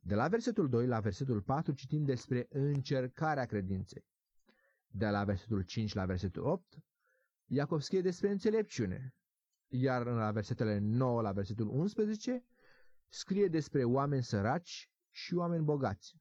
de 0.00 0.14
la 0.14 0.28
versetul 0.28 0.68
2 0.68 0.86
la 0.86 1.00
versetul 1.00 1.42
4 1.42 1.72
citim 1.72 2.04
despre 2.04 2.46
încercarea 2.50 3.44
credinței. 3.44 4.04
De 4.86 5.08
la 5.08 5.24
versetul 5.24 5.62
5 5.62 5.94
la 5.94 6.06
versetul 6.06 6.44
8, 6.44 6.78
Iacov 7.46 7.80
scrie 7.80 8.00
despre 8.00 8.30
înțelepciune, 8.30 9.14
iar 9.68 10.06
la 10.06 10.30
versetele 10.30 10.78
9 10.78 11.20
la 11.22 11.32
versetul 11.32 11.68
11 11.68 12.44
scrie 13.08 13.48
despre 13.48 13.84
oameni 13.84 14.22
săraci 14.22 14.90
și 15.10 15.34
oameni 15.34 15.64
bogați. 15.64 16.16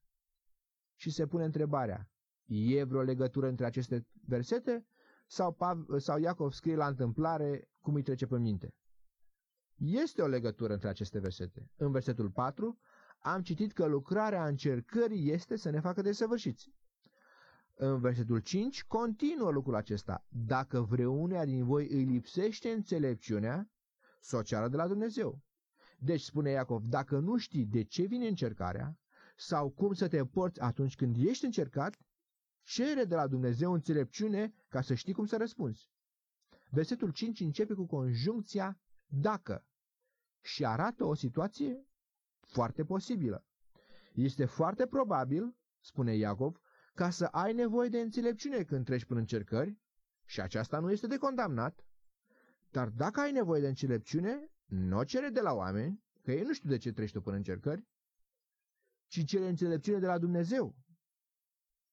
Și 0.96 1.12
se 1.12 1.28
pune 1.28 1.44
întrebarea, 1.44 2.10
e 2.46 2.84
vreo 2.84 3.02
legătură 3.02 3.48
între 3.48 3.66
aceste 3.66 4.08
versete 4.28 4.86
sau, 5.28 5.54
Pav, 5.54 5.86
sau 5.98 6.18
Iacov 6.20 6.52
scrie 6.52 6.76
la 6.76 6.88
întâmplare 6.88 7.70
cum 7.80 7.96
îi 7.96 8.04
trece 8.04 8.26
pe 8.26 8.38
minte? 8.38 8.76
Este 9.76 10.22
o 10.22 10.28
legătură 10.28 10.74
între 10.74 10.88
aceste 10.88 11.20
versete. 11.20 11.72
În 11.76 11.92
versetul 11.92 12.30
4 12.30 12.80
am 13.20 13.42
citit 13.42 13.74
că 13.74 13.86
lucrarea 13.86 14.48
încercării 14.48 15.32
este 15.32 15.56
să 15.56 15.70
ne 15.70 15.80
facă 15.80 16.02
desăvârșiți. 16.02 16.74
În 17.74 18.00
versetul 18.00 18.40
5 18.40 18.84
continuă 18.84 19.52
lucrul 19.52 19.76
acesta. 19.76 20.26
Dacă 20.30 20.82
vreunea 20.82 21.46
din 21.46 21.66
voi 21.66 21.88
îi 21.90 22.04
lipsește 22.04 22.70
înțelepciunea, 22.70 23.70
să 24.20 24.38
o 24.38 24.42
ceară 24.42 24.68
de 24.68 24.76
la 24.76 24.88
Dumnezeu. 24.88 25.42
Deci 25.98 26.22
spune 26.22 26.50
Iacov, 26.50 26.86
dacă 26.86 27.20
nu 27.20 27.38
știi 27.38 27.66
de 27.66 27.84
ce 27.84 28.04
vine 28.04 28.28
încercarea 28.28 28.98
sau 29.36 29.70
cum 29.70 29.94
să 29.94 30.08
te 30.08 30.26
porți 30.26 30.60
atunci 30.62 30.96
când 30.96 31.16
ești 31.18 31.46
încercat, 31.46 31.98
cere 32.64 33.04
de 33.04 33.16
la 33.16 33.28
Dumnezeu 33.28 33.74
înțelepciune 33.74 34.54
ca 34.68 34.82
să 34.82 34.94
știi 34.94 35.14
cum 35.14 35.26
să 35.26 35.38
răspunzi. 35.38 35.90
Versetul 36.70 37.12
5 37.12 37.40
începe 37.40 37.74
cu 37.74 37.86
conjuncția 37.86 38.80
dacă 39.06 39.66
și 40.42 40.66
arată 40.66 41.04
o 41.04 41.14
situație 41.14 41.86
foarte 42.40 42.84
posibilă. 42.84 43.46
Este 44.14 44.46
foarte 44.46 44.88
probabil, 44.88 45.56
spune 45.80 46.16
Iacov, 46.16 46.60
ca 46.94 47.10
să 47.10 47.26
ai 47.26 47.54
nevoie 47.54 47.90
de 47.90 48.00
înțelepciune 48.00 48.64
când 48.64 48.86
treci 48.86 49.06
prin 49.06 49.18
încercări, 49.18 49.78
și 50.26 50.42
aceasta 50.42 50.80
nu 50.80 50.92
este 50.92 51.08
de 51.08 51.18
condamnat, 51.18 51.86
dar 52.72 52.90
dacă 52.90 53.20
ai 53.20 53.32
nevoie 53.32 53.62
de 53.62 53.68
înțelepciune, 53.68 54.50
nu 54.66 54.98
o 54.98 55.04
cere 55.04 55.30
de 55.30 55.42
la 55.42 55.54
oameni, 55.54 56.04
că 56.22 56.32
ei 56.32 56.44
nu 56.44 56.54
știu 56.54 56.70
de 56.70 56.78
ce 56.78 56.92
treci 56.92 57.12
tu 57.12 57.22
prin 57.22 57.36
încercări, 57.36 57.88
ci 59.08 59.26
cere 59.26 59.48
înțelepciune 59.48 60.00
de 60.00 60.06
la 60.06 60.18
Dumnezeu. 60.18 60.76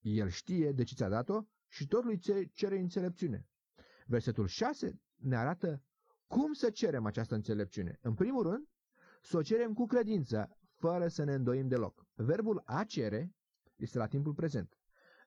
El 0.01 0.29
știe 0.29 0.73
de 0.73 0.83
ce 0.83 0.95
ți-a 0.95 1.09
dat-o 1.09 1.43
și 1.68 1.87
tot 1.87 2.05
lui 2.05 2.18
cere 2.53 2.79
înțelepciune. 2.79 3.47
Versetul 4.07 4.47
6 4.47 5.01
ne 5.16 5.37
arată 5.37 5.83
cum 6.27 6.53
să 6.53 6.70
cerem 6.70 7.07
această 7.07 7.35
înțelepciune. 7.35 7.99
În 8.01 8.14
primul 8.14 8.43
rând, 8.43 8.68
să 9.23 9.37
o 9.37 9.43
cerem 9.43 9.73
cu 9.73 9.87
credință, 9.87 10.59
fără 10.77 11.09
să 11.09 11.25
ne 11.25 11.35
îndoim 11.35 11.68
deloc. 11.68 12.07
Verbul 12.14 12.62
a 12.64 12.85
cere 12.85 13.35
este 13.77 13.99
la 13.99 14.07
timpul 14.07 14.35
prezent. 14.35 14.77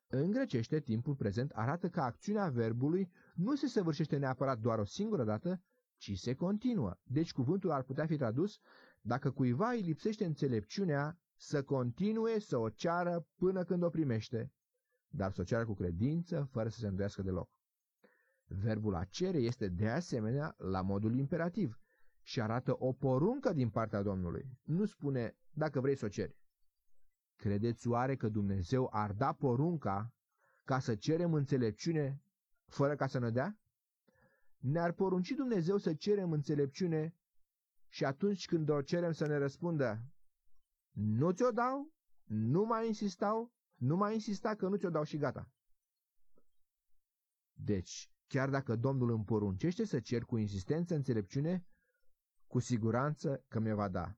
În 0.07 0.31
grecește, 0.31 0.79
timpul 0.79 1.15
prezent 1.15 1.51
arată 1.51 1.89
că 1.89 2.01
acțiunea 2.01 2.49
verbului 2.49 3.11
nu 3.33 3.55
se 3.55 3.67
săvârșește 3.67 4.17
neapărat 4.17 4.59
doar 4.59 4.79
o 4.79 4.85
singură 4.85 5.23
dată, 5.23 5.61
ci 5.97 6.17
se 6.17 6.33
continuă. 6.33 6.95
Deci 7.03 7.31
cuvântul 7.31 7.71
ar 7.71 7.83
putea 7.83 8.05
fi 8.05 8.17
tradus, 8.17 8.59
dacă 9.01 9.31
cuiva 9.31 9.69
îi 9.69 9.81
lipsește 9.81 10.25
înțelepciunea, 10.25 11.19
să 11.35 11.63
continue 11.63 12.39
să 12.39 12.57
o 12.57 12.69
ceară 12.69 13.27
până 13.35 13.63
când 13.63 13.83
o 13.83 13.89
primește. 13.89 14.51
dar 15.07 15.31
să 15.31 15.41
o 15.41 15.43
ceară 15.43 15.65
cu 15.65 15.73
credință, 15.73 16.47
fără 16.51 16.69
să 16.69 16.79
se 16.79 16.87
îndoiască 16.87 17.21
deloc. 17.21 17.49
Verbul 18.47 18.95
a 18.95 19.03
cere 19.03 19.37
este 19.37 19.67
de 19.67 19.89
asemenea 19.89 20.55
la 20.57 20.81
modul 20.81 21.17
imperativ 21.17 21.79
și 22.21 22.41
arată 22.41 22.75
o 22.77 22.93
poruncă 22.93 23.53
din 23.53 23.69
partea 23.69 24.01
Domnului. 24.01 24.59
Nu 24.63 24.85
spune 24.85 25.37
dacă 25.53 25.79
vrei 25.79 25.95
să 25.95 26.05
o 26.05 26.07
ceri. 26.07 26.37
Credeți 27.35 27.87
oare 27.87 28.15
că 28.15 28.29
Dumnezeu 28.29 28.89
ar 28.91 29.11
da 29.11 29.33
porunca 29.33 30.13
ca 30.63 30.79
să 30.79 30.95
cerem 30.95 31.33
înțelepciune 31.33 32.21
fără 32.65 32.95
ca 32.95 33.07
să 33.07 33.19
ne 33.19 33.29
dea? 33.29 33.57
Ne-ar 34.65 34.91
porunci 34.91 35.31
Dumnezeu 35.31 35.77
să 35.77 35.93
cerem 35.93 36.31
înțelepciune 36.31 37.15
și 37.87 38.05
atunci 38.05 38.45
când 38.45 38.69
o 38.69 38.81
cerem 38.81 39.11
să 39.11 39.27
ne 39.27 39.37
răspundă, 39.37 40.05
nu 40.91 41.31
ți-o 41.31 41.51
dau, 41.51 41.93
nu 42.23 42.63
mai 42.65 42.87
insistau, 42.87 43.53
nu 43.75 43.95
mai 43.95 44.13
insista 44.13 44.55
că 44.55 44.67
nu 44.67 44.75
ți-o 44.75 44.89
dau 44.89 45.03
și 45.03 45.17
gata. 45.17 45.51
Deci, 47.53 48.11
chiar 48.27 48.49
dacă 48.49 48.75
Domnul 48.75 49.09
îmi 49.11 49.23
poruncește 49.23 49.85
să 49.85 49.99
cer 49.99 50.23
cu 50.23 50.37
insistență 50.37 50.95
înțelepciune, 50.95 51.65
cu 52.47 52.59
siguranță 52.59 53.43
că 53.47 53.59
mi 53.59 53.73
va 53.73 53.89
da. 53.89 54.17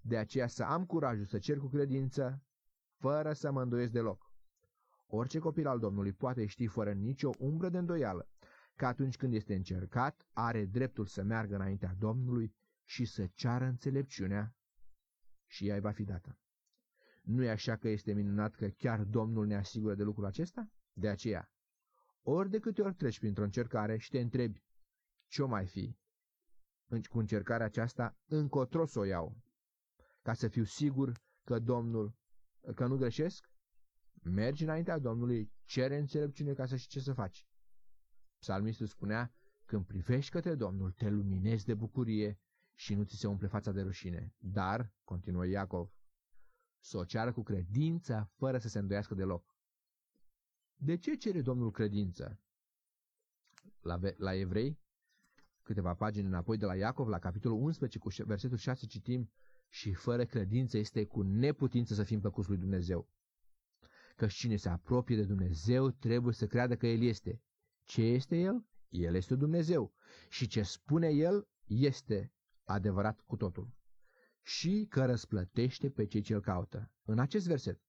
De 0.00 0.16
aceea 0.16 0.46
să 0.46 0.62
am 0.64 0.86
curajul 0.86 1.24
să 1.26 1.38
cer 1.38 1.58
cu 1.58 1.68
credință, 1.68 2.42
fără 2.98 3.32
să 3.32 3.50
mă 3.50 3.62
îndoiesc 3.62 3.92
deloc. 3.92 4.32
Orice 5.06 5.38
copil 5.38 5.66
al 5.66 5.78
Domnului 5.78 6.12
poate 6.12 6.46
ști 6.46 6.66
fără 6.66 6.92
nicio 6.92 7.30
umbră 7.38 7.68
de 7.68 7.78
îndoială 7.78 8.28
că 8.76 8.86
atunci 8.86 9.16
când 9.16 9.34
este 9.34 9.54
încercat, 9.54 10.26
are 10.32 10.64
dreptul 10.64 11.06
să 11.06 11.22
meargă 11.22 11.54
înaintea 11.54 11.94
Domnului 11.98 12.54
și 12.84 13.04
să 13.04 13.26
ceară 13.26 13.64
înțelepciunea 13.64 14.54
și 15.46 15.66
ea 15.66 15.74
îi 15.74 15.80
va 15.80 15.90
fi 15.90 16.04
dată. 16.04 16.38
Nu 17.22 17.42
e 17.44 17.50
așa 17.50 17.76
că 17.76 17.88
este 17.88 18.12
minunat 18.12 18.54
că 18.54 18.68
chiar 18.68 19.02
Domnul 19.04 19.46
ne 19.46 19.56
asigură 19.56 19.94
de 19.94 20.02
lucrul 20.02 20.24
acesta? 20.24 20.70
De 20.92 21.08
aceea, 21.08 21.50
ori 22.22 22.50
de 22.50 22.58
câte 22.58 22.82
ori 22.82 22.94
treci 22.94 23.18
printr-o 23.18 23.44
încercare 23.44 23.96
și 23.96 24.10
te 24.10 24.20
întrebi 24.20 24.62
ce-o 25.26 25.46
mai 25.46 25.66
fi, 25.66 25.96
cu 27.08 27.18
încercarea 27.18 27.66
aceasta, 27.66 28.16
încotro 28.26 28.86
să 28.86 28.98
o 28.98 29.04
iau, 29.04 29.36
ca 30.22 30.34
să 30.34 30.48
fiu 30.48 30.64
sigur 30.64 31.12
că 31.44 31.58
Domnul, 31.58 32.14
că 32.74 32.86
nu 32.86 32.96
greșesc, 32.96 33.50
mergi 34.22 34.62
înaintea 34.62 34.98
Domnului, 34.98 35.52
cere 35.64 35.96
înțelepciune 35.98 36.52
ca 36.52 36.66
să 36.66 36.76
știi 36.76 36.90
ce 36.90 37.00
să 37.00 37.12
faci. 37.12 37.46
Psalmistul 38.46 38.86
spunea, 38.86 39.32
când 39.64 39.84
privești 39.84 40.30
către 40.30 40.54
Domnul, 40.54 40.90
te 40.90 41.10
luminezi 41.10 41.64
de 41.64 41.74
bucurie 41.74 42.38
și 42.74 42.94
nu 42.94 43.04
ți 43.04 43.16
se 43.16 43.26
umple 43.26 43.46
fața 43.46 43.72
de 43.72 43.82
rușine. 43.82 44.34
Dar, 44.38 44.92
continuă 45.04 45.46
Iacov, 45.46 45.90
să 46.78 46.96
o 46.96 47.04
ceară 47.04 47.32
cu 47.32 47.42
credință, 47.42 48.30
fără 48.34 48.58
să 48.58 48.68
se 48.68 48.78
îndoiască 48.78 49.14
deloc. 49.14 49.56
De 50.76 50.96
ce 50.96 51.14
cere 51.14 51.40
Domnul 51.42 51.70
credință? 51.70 52.40
La, 53.80 53.98
la 54.16 54.34
evrei, 54.34 54.78
câteva 55.62 55.94
pagini 55.94 56.26
înapoi 56.26 56.56
de 56.56 56.66
la 56.66 56.76
Iacov, 56.76 57.08
la 57.08 57.18
capitolul 57.18 57.62
11, 57.62 57.98
cu 57.98 58.08
versetul 58.24 58.56
6 58.56 58.86
citim, 58.86 59.30
și 59.68 59.92
fără 59.92 60.24
credință 60.24 60.78
este 60.78 61.04
cu 61.04 61.22
neputință 61.22 61.94
să 61.94 62.02
fim 62.02 62.20
plăcuți 62.20 62.48
lui 62.48 62.58
Dumnezeu. 62.58 63.08
Că 64.16 64.26
cine 64.26 64.56
se 64.56 64.68
apropie 64.68 65.16
de 65.16 65.24
Dumnezeu 65.24 65.90
trebuie 65.90 66.34
să 66.34 66.46
creadă 66.46 66.76
că 66.76 66.86
El 66.86 67.02
este. 67.02 67.40
Ce 67.86 68.02
este 68.02 68.36
El? 68.36 68.66
El 68.88 69.14
este 69.14 69.34
Dumnezeu. 69.34 69.94
Și 70.28 70.46
ce 70.46 70.62
spune 70.62 71.08
El 71.08 71.48
este 71.66 72.32
adevărat 72.64 73.20
cu 73.26 73.36
totul. 73.36 73.74
Și 74.42 74.86
că 74.90 75.04
răsplătește 75.04 75.90
pe 75.90 76.06
cei 76.06 76.20
ce 76.20 76.34
îl 76.34 76.40
caută. 76.40 76.92
În 77.04 77.18
acest 77.18 77.46
verset, 77.46 77.80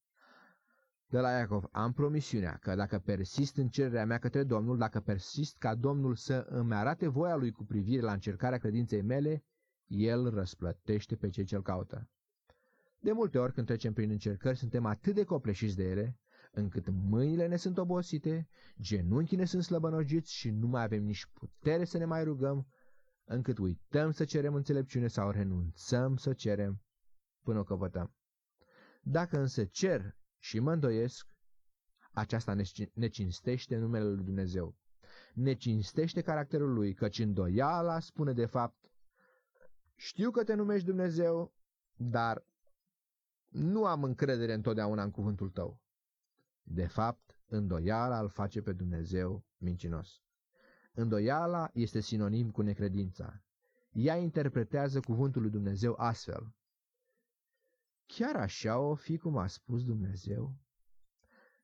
de 1.10 1.20
la 1.20 1.32
Iacov, 1.32 1.64
am 1.72 1.94
promisiunea 1.94 2.58
că 2.62 2.76
dacă 2.76 3.00
persist 3.00 3.58
în 3.58 3.68
cererea 3.70 4.06
mea 4.06 4.18
către 4.18 4.44
Domnul, 4.44 4.78
dacă 4.78 5.00
persist 5.00 5.58
ca 5.58 5.76
Domnul 5.76 6.16
să 6.16 6.46
îmi 6.50 6.74
arate 6.74 7.08
voia 7.08 7.36
lui 7.36 7.52
cu 7.52 7.66
privire 7.66 8.02
la 8.02 8.12
încercarea 8.14 8.58
credinței 8.58 9.02
mele, 9.02 9.44
el 9.86 10.30
răsplătește 10.30 11.16
pe 11.16 11.30
cei 11.30 11.44
ce-l 11.44 11.62
caută. 11.62 12.10
De 13.00 13.12
multe 13.12 13.38
ori 13.38 13.54
când 13.54 13.68
trecem 13.68 13.94
prin 13.94 14.10
încercări, 14.10 14.58
suntem 14.58 14.86
atât 14.86 15.16
de 15.16 15.24
copleșiți 15.24 15.76
de 15.76 15.84
ele, 15.84 16.18
încât 16.58 16.90
mâinile 16.90 17.48
ne 17.48 17.56
sunt 17.56 17.78
obosite, 17.78 18.48
genunchii 18.82 19.38
ne 19.38 19.46
sunt 19.46 19.64
slăbănogiți 19.64 20.34
și 20.34 20.50
nu 20.50 20.68
mai 20.68 20.84
avem 20.84 21.04
nici 21.04 21.26
putere 21.34 21.86
să 21.86 21.98
ne 21.98 22.06
mai 22.06 22.24
rugăm, 22.24 22.68
încât 23.26 23.58
uităm 23.58 24.12
să 24.12 24.26
cerem 24.26 24.54
înțelepciune 24.54 25.08
sau 25.08 25.30
renunțăm 25.30 26.16
să 26.16 26.34
cerem 26.34 26.82
până 27.44 27.60
o 27.60 27.64
căpătăm. 27.64 28.14
Dacă 29.02 29.40
însă 29.40 29.66
cer 29.66 30.18
și 30.38 30.60
mă 30.60 30.74
îndoiesc, 30.74 31.28
aceasta 32.12 32.56
ne 32.94 33.08
cinstește 33.08 33.78
numele 33.78 34.06
lui 34.06 34.24
Dumnezeu. 34.24 34.76
Ne 35.34 35.54
cinstește 35.54 36.22
caracterul 36.22 36.74
lui, 36.74 36.94
căci 36.94 37.20
îndoiala 37.20 38.00
spune 38.00 38.34
de 38.34 38.46
fapt, 38.46 38.78
știu 39.96 40.32
că 40.32 40.44
te 40.44 40.54
numești 40.54 40.86
Dumnezeu, 40.86 41.54
dar 41.96 42.46
nu 43.48 43.86
am 43.86 44.04
încredere 44.04 44.54
întotdeauna 44.54 45.04
în 45.04 45.12
cuvântul 45.12 45.50
tău. 45.50 45.80
De 46.70 46.88
fapt, 46.88 47.40
îndoiala 47.46 48.20
îl 48.20 48.30
face 48.30 48.62
pe 48.62 48.74
Dumnezeu 48.74 49.46
mincinos. 49.58 50.22
Îndoiala 50.94 51.70
este 51.74 52.00
sinonim 52.00 52.52
cu 52.52 52.62
necredința. 52.62 53.44
Ea 53.92 54.16
interpretează 54.16 55.00
cuvântul 55.00 55.42
lui 55.42 55.52
Dumnezeu 55.52 55.94
astfel. 55.98 56.56
Chiar 58.06 58.36
așa 58.36 58.80
o 58.80 58.96
fi 58.96 59.18
cum 59.18 59.38
a 59.38 59.48
spus 59.48 59.84
Dumnezeu? 59.84 60.56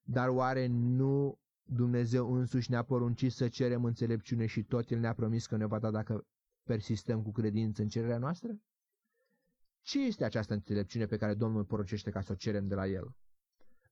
Dar 0.02 0.30
oare 0.30 0.68
nu 0.68 1.40
Dumnezeu 1.64 2.34
însuși 2.34 2.70
ne-a 2.70 2.84
poruncit 2.84 3.32
să 3.32 3.48
cerem 3.48 3.86
înțelepciune 3.86 4.46
și 4.46 4.64
tot 4.64 4.90
El 4.90 5.00
ne-a 5.00 5.14
promis 5.14 5.46
că 5.46 5.58
ne 5.58 5.66
va 5.66 5.80
da 5.80 5.92
dacă 5.92 6.28
persistăm 6.64 7.24
cu 7.24 7.32
credință 7.32 7.82
în 7.82 7.88
cererea 7.88 8.18
noastră? 8.18 8.62
Ce 9.82 10.06
este 10.06 10.24
această 10.24 10.54
înțelepciune 10.54 11.06
pe 11.06 11.18
care 11.18 11.34
Domnul 11.34 11.66
poruncește 11.66 12.10
ca 12.10 12.22
să 12.22 12.32
o 12.32 12.36
cerem 12.36 12.68
de 12.68 12.76
la 12.76 12.88
El? 12.88 13.16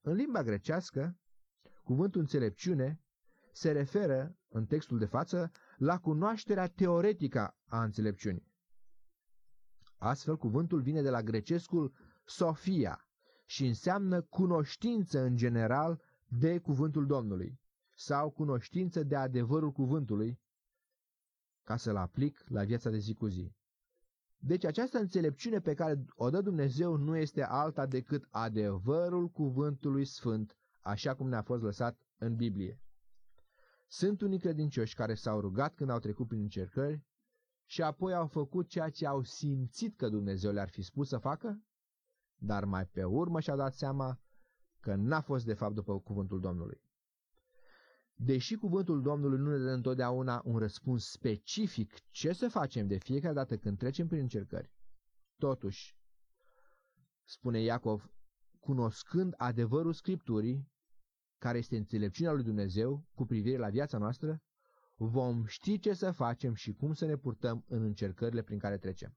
În 0.04 0.14
limba 0.14 0.42
grecească, 0.42 1.16
cuvântul 1.82 2.20
înțelepciune 2.20 3.00
se 3.52 3.72
referă, 3.72 4.36
în 4.48 4.66
textul 4.66 4.98
de 4.98 5.04
față, 5.04 5.50
la 5.76 5.98
cunoașterea 5.98 6.66
teoretică 6.68 7.56
a 7.66 7.82
înțelepciunii. 7.82 8.50
Astfel, 9.96 10.36
cuvântul 10.36 10.80
vine 10.80 11.02
de 11.02 11.10
la 11.10 11.22
grecescul 11.22 11.92
Sofia 12.24 13.06
și 13.46 13.66
înseamnă 13.66 14.22
cunoștință 14.22 15.20
în 15.20 15.36
general 15.36 16.02
de 16.28 16.58
cuvântul 16.58 17.06
Domnului 17.06 17.60
sau 17.94 18.30
cunoștință 18.30 19.02
de 19.02 19.16
adevărul 19.16 19.72
cuvântului 19.72 20.40
ca 21.62 21.76
să-l 21.76 21.96
aplic 21.96 22.44
la 22.48 22.64
viața 22.64 22.90
de 22.90 22.98
zi 22.98 23.14
cu 23.14 23.26
zi. 23.26 23.54
Deci 24.44 24.64
această 24.64 24.98
înțelepciune 24.98 25.60
pe 25.60 25.74
care 25.74 26.04
o 26.14 26.30
dă 26.30 26.40
Dumnezeu 26.40 26.96
nu 26.96 27.16
este 27.16 27.42
alta 27.42 27.86
decât 27.86 28.28
adevărul 28.30 29.28
cuvântului 29.28 30.04
sfânt, 30.04 30.56
așa 30.80 31.14
cum 31.14 31.28
ne-a 31.28 31.42
fost 31.42 31.62
lăsat 31.62 31.98
în 32.18 32.36
Biblie. 32.36 32.80
Sunt 33.86 34.20
unii 34.20 34.38
credincioși 34.38 34.94
care 34.94 35.14
s-au 35.14 35.40
rugat 35.40 35.74
când 35.74 35.90
au 35.90 35.98
trecut 35.98 36.28
prin 36.28 36.40
încercări 36.40 37.04
și 37.64 37.82
apoi 37.82 38.14
au 38.14 38.26
făcut 38.26 38.68
ceea 38.68 38.88
ce 38.88 39.06
au 39.06 39.22
simțit 39.22 39.96
că 39.96 40.08
Dumnezeu 40.08 40.52
le-ar 40.52 40.68
fi 40.68 40.82
spus 40.82 41.08
să 41.08 41.18
facă, 41.18 41.62
dar 42.36 42.64
mai 42.64 42.86
pe 42.86 43.04
urmă 43.04 43.40
și-au 43.40 43.56
dat 43.56 43.74
seama 43.74 44.20
că 44.80 44.94
n-a 44.94 45.20
fost 45.20 45.44
de 45.44 45.54
fapt 45.54 45.74
după 45.74 46.00
cuvântul 46.00 46.40
Domnului. 46.40 46.81
Deși 48.24 48.56
cuvântul 48.56 49.02
Domnului 49.02 49.38
nu 49.38 49.50
ne 49.50 49.64
dă 49.64 49.70
întotdeauna 49.70 50.42
un 50.44 50.58
răspuns 50.58 51.10
specific 51.10 52.10
ce 52.10 52.32
să 52.32 52.48
facem 52.48 52.86
de 52.86 52.98
fiecare 52.98 53.34
dată 53.34 53.56
când 53.56 53.78
trecem 53.78 54.06
prin 54.06 54.20
încercări, 54.20 54.72
totuși, 55.36 55.96
spune 57.24 57.60
Iacov, 57.60 58.12
cunoscând 58.60 59.34
adevărul 59.36 59.92
Scripturii, 59.92 60.70
care 61.38 61.58
este 61.58 61.76
înțelepciunea 61.76 62.32
lui 62.32 62.42
Dumnezeu 62.42 63.06
cu 63.14 63.24
privire 63.24 63.56
la 63.56 63.68
viața 63.68 63.98
noastră, 63.98 64.42
vom 64.96 65.44
ști 65.44 65.78
ce 65.78 65.92
să 65.92 66.10
facem 66.10 66.54
și 66.54 66.72
cum 66.72 66.92
să 66.92 67.06
ne 67.06 67.16
purtăm 67.16 67.64
în 67.68 67.82
încercările 67.82 68.42
prin 68.42 68.58
care 68.58 68.78
trecem. 68.78 69.16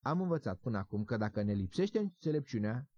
Am 0.00 0.20
învățat 0.20 0.58
până 0.58 0.78
acum 0.78 1.04
că 1.04 1.16
dacă 1.16 1.42
ne 1.42 1.52
lipsește 1.52 1.98
înțelepciunea, 1.98 2.90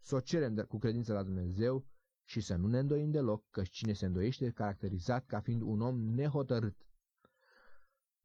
să 0.00 0.14
o 0.14 0.20
cerem 0.20 0.56
cu 0.56 0.78
credință 0.78 1.12
la 1.12 1.22
Dumnezeu 1.22 1.86
și 2.26 2.40
să 2.40 2.56
nu 2.56 2.66
ne 2.66 2.78
îndoim 2.78 3.10
deloc 3.10 3.50
că 3.50 3.62
cine 3.62 3.92
se 3.92 4.06
îndoiește 4.06 4.50
caracterizat 4.50 5.26
ca 5.26 5.40
fiind 5.40 5.62
un 5.62 5.80
om 5.80 6.00
nehotărât. 6.00 6.86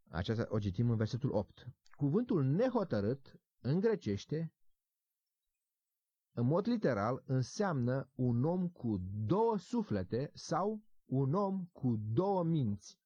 Aceasta 0.10 0.46
o 0.50 0.60
citim 0.60 0.90
în 0.90 0.96
versetul 0.98 1.32
8. 1.32 1.68
Cuvântul 1.92 2.44
nehotărât, 2.44 3.40
în 3.60 3.80
grecește, 3.80 4.54
în 6.34 6.46
mod 6.46 6.68
literal, 6.68 7.24
înseamnă 7.26 8.10
un 8.16 8.44
om 8.44 8.70
cu 8.70 8.98
două 9.26 9.58
suflete 9.58 10.32
sau 10.34 10.84
un 11.06 11.34
om 11.34 11.66
cu 11.72 11.96
două 11.98 12.44
minți. 12.44 13.00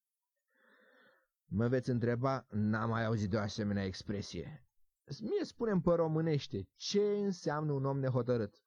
Mă 1.44 1.68
veți 1.68 1.90
întreba, 1.90 2.46
n-am 2.50 2.88
mai 2.88 3.04
auzit 3.04 3.30
de 3.30 3.36
o 3.36 3.40
asemenea 3.40 3.84
expresie. 3.84 4.66
Mie 5.20 5.44
spunem 5.44 5.80
pe 5.80 5.90
românește 5.90 6.68
ce 6.74 7.00
înseamnă 7.00 7.72
un 7.72 7.84
om 7.84 7.98
nehotărât. 7.98 8.65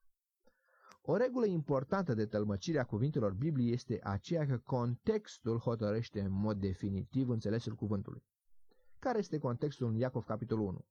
O 1.01 1.15
regulă 1.15 1.45
importantă 1.45 2.13
de 2.13 2.25
tălmăcire 2.25 2.79
a 2.79 2.85
cuvintelor 2.85 3.33
Bibliei 3.33 3.73
este 3.73 3.99
aceea 4.03 4.45
că 4.45 4.57
contextul 4.57 5.57
hotărăște 5.57 6.21
în 6.21 6.31
mod 6.31 6.59
definitiv 6.59 7.29
înțelesul 7.29 7.75
cuvântului. 7.75 8.23
Care 8.99 9.17
este 9.17 9.37
contextul 9.37 9.87
în 9.87 9.95
Iacov 9.95 10.23
capitolul 10.23 10.67
1? 10.67 10.85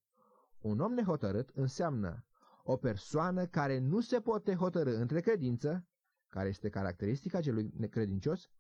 Un 0.59 0.81
om 0.81 0.93
nehotărât 0.93 1.51
înseamnă 1.55 2.25
o 2.63 2.77
persoană 2.77 3.47
care 3.47 3.79
nu 3.79 4.01
se 4.01 4.21
poate 4.21 4.55
hotărâ 4.55 4.91
între 4.91 5.21
credință, 5.21 5.87
care 6.29 6.49
este 6.49 6.69
caracteristica 6.69 7.41
celui 7.41 7.71
necredincios, 7.77 8.51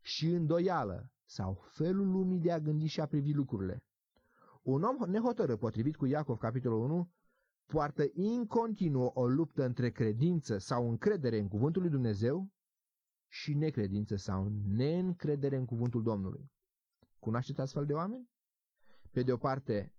și 0.00 0.26
îndoială 0.26 1.10
sau 1.24 1.64
felul 1.72 2.10
lumii 2.10 2.40
de 2.40 2.52
a 2.52 2.60
gândi 2.60 2.86
și 2.86 3.00
a 3.00 3.06
privi 3.06 3.32
lucrurile. 3.32 3.84
Un 4.62 4.82
om 4.82 5.10
nehotărât, 5.10 5.58
potrivit 5.58 5.96
cu 5.96 6.06
Iacov 6.06 6.38
capitolul 6.38 6.80
1, 6.80 7.10
poartă 7.66 8.04
în 8.14 8.46
continuu 8.46 9.06
o 9.14 9.26
luptă 9.26 9.64
între 9.64 9.90
credință 9.90 10.58
sau 10.58 10.88
încredere 10.88 11.38
în 11.38 11.48
cuvântul 11.48 11.82
lui 11.82 11.90
Dumnezeu 11.90 12.50
și 13.28 13.54
necredință 13.54 14.16
sau 14.16 14.48
neîncredere 14.48 15.56
în 15.56 15.64
cuvântul 15.64 16.02
Domnului. 16.02 16.50
Cunoașteți 17.18 17.60
astfel 17.60 17.86
de 17.86 17.92
oameni? 17.92 18.28
Pe 19.10 19.22
de 19.22 19.32
o 19.32 19.36
parte, 19.36 19.94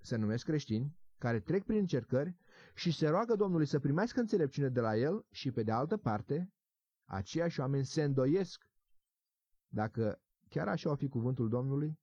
se 0.00 0.16
numesc 0.16 0.44
creștini, 0.44 0.96
care 1.18 1.40
trec 1.40 1.64
prin 1.64 1.78
încercări 1.78 2.36
și 2.74 2.92
se 2.92 3.08
roagă 3.08 3.34
Domnului 3.34 3.66
să 3.66 3.78
primească 3.78 4.20
înțelepciune 4.20 4.68
de 4.68 4.80
la 4.80 4.96
el 4.96 5.26
și 5.30 5.50
pe 5.50 5.62
de 5.62 5.72
altă 5.72 5.96
parte, 5.96 6.52
aceiași 7.04 7.60
oameni 7.60 7.84
se 7.84 8.02
îndoiesc 8.02 8.66
dacă 9.68 10.20
chiar 10.48 10.68
așa 10.68 10.90
o 10.90 10.94
fi 10.94 11.08
cuvântul 11.08 11.48
Domnului 11.48 11.98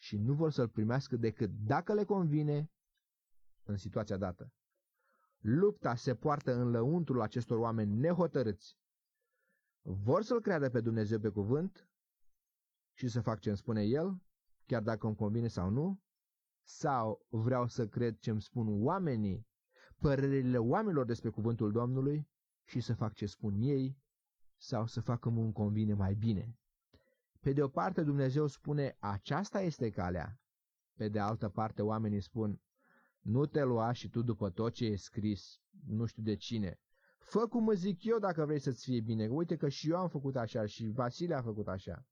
și 0.00 0.18
nu 0.18 0.34
vor 0.34 0.50
să-l 0.50 0.68
primească 0.68 1.16
decât 1.16 1.50
dacă 1.50 1.94
le 1.94 2.04
convine 2.04 2.70
în 3.64 3.76
situația 3.76 4.16
dată. 4.16 4.52
Lupta 5.38 5.94
se 5.94 6.14
poartă 6.14 6.54
în 6.54 6.70
lăuntrul 6.70 7.20
acestor 7.20 7.58
oameni 7.58 7.94
nehotărâți. 7.94 8.78
Vor 9.82 10.22
să-L 10.22 10.40
creadă 10.40 10.70
pe 10.70 10.80
Dumnezeu 10.80 11.18
pe 11.18 11.28
cuvânt 11.28 11.88
și 12.92 13.08
să 13.08 13.20
fac 13.20 13.40
ce 13.40 13.48
îmi 13.48 13.58
spune 13.58 13.82
El, 13.82 14.22
chiar 14.66 14.82
dacă 14.82 15.06
îmi 15.06 15.16
convine 15.16 15.48
sau 15.48 15.70
nu, 15.70 16.00
sau 16.62 17.26
vreau 17.28 17.66
să 17.66 17.86
cred 17.86 18.18
ce 18.18 18.30
îmi 18.30 18.42
spun 18.42 18.82
oamenii, 18.84 19.46
părerile 19.96 20.58
oamenilor 20.58 21.04
despre 21.04 21.30
cuvântul 21.30 21.72
Domnului 21.72 22.28
și 22.64 22.80
să 22.80 22.94
fac 22.94 23.12
ce 23.12 23.26
spun 23.26 23.54
ei, 23.56 23.98
sau 24.56 24.86
să 24.86 25.00
fac 25.00 25.20
cum 25.20 25.38
îmi 25.38 25.52
convine 25.52 25.94
mai 25.94 26.14
bine. 26.14 26.56
Pe 27.40 27.52
de 27.52 27.62
o 27.62 27.68
parte 27.68 28.02
Dumnezeu 28.02 28.46
spune, 28.46 28.96
aceasta 28.98 29.60
este 29.60 29.90
calea. 29.90 30.40
Pe 30.96 31.08
de 31.08 31.18
altă 31.18 31.48
parte 31.48 31.82
oamenii 31.82 32.20
spun, 32.20 32.60
nu 33.22 33.46
te 33.46 33.62
lua 33.62 33.92
și 33.92 34.08
tu 34.08 34.22
după 34.22 34.50
tot 34.50 34.72
ce 34.72 34.84
e 34.84 34.96
scris, 34.96 35.60
nu 35.86 36.04
știu 36.06 36.22
de 36.22 36.34
cine. 36.34 36.80
Fă 37.18 37.46
cum 37.46 37.68
îți 37.68 37.80
zic 37.80 38.04
eu 38.04 38.18
dacă 38.18 38.44
vrei 38.44 38.58
să-ți 38.58 38.84
fie 38.84 39.00
bine. 39.00 39.26
Uite 39.28 39.56
că 39.56 39.68
și 39.68 39.90
eu 39.90 39.96
am 39.96 40.08
făcut 40.08 40.36
așa 40.36 40.66
și 40.66 40.88
Vasile 40.88 41.34
a 41.34 41.42
făcut 41.42 41.68
așa. 41.68 42.06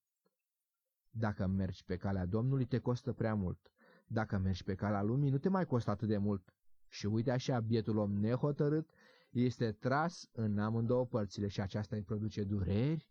Dacă 1.11 1.47
mergi 1.47 1.85
pe 1.85 1.97
calea 1.97 2.27
Domnului, 2.27 2.65
te 2.67 2.79
costă 2.79 3.13
prea 3.13 3.35
mult. 3.35 3.71
Dacă 4.07 4.39
mergi 4.39 4.65
pe 4.65 4.75
calea 4.75 5.03
lumii, 5.03 5.31
nu 5.31 5.39
te 5.39 5.49
mai 5.49 5.67
costă 5.67 5.91
atât 5.91 6.09
de 6.09 6.17
mult. 6.17 6.55
Și 6.89 7.07
uite 7.07 7.31
așa, 7.31 7.61
bietul 7.61 7.97
om 7.97 8.13
nehotărât 8.13 8.91
este 9.31 9.73
tras 9.73 10.29
în 10.33 10.59
amândouă 10.59 11.07
părțile 11.07 11.49
și 11.49 11.61
aceasta 11.61 11.97
îi 11.97 12.03
produce 12.03 12.45
dureri, 12.45 13.11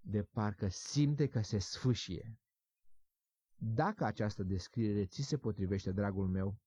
de 0.00 0.22
parcă 0.22 0.68
simte 0.68 1.26
că 1.26 1.40
se 1.42 1.58
sfâșie. 1.58 2.38
Dacă 3.62 4.04
această 4.04 4.42
descriere 4.42 5.06
ți 5.06 5.22
se 5.22 5.36
potrivește, 5.36 5.92
dragul 5.92 6.28
meu, 6.28 6.58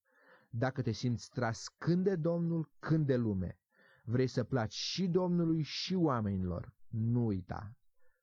dacă 0.49 0.81
te 0.81 0.91
simți 0.91 1.29
tras 1.29 1.67
când 1.77 2.03
de 2.03 2.15
Domnul, 2.15 2.71
când 2.79 3.05
de 3.05 3.15
lume, 3.15 3.59
vrei 4.03 4.27
să 4.27 4.43
placi 4.43 4.73
și 4.73 5.07
Domnului 5.07 5.61
și 5.61 5.95
oamenilor, 5.95 6.73
nu 6.87 7.25
uita, 7.25 7.75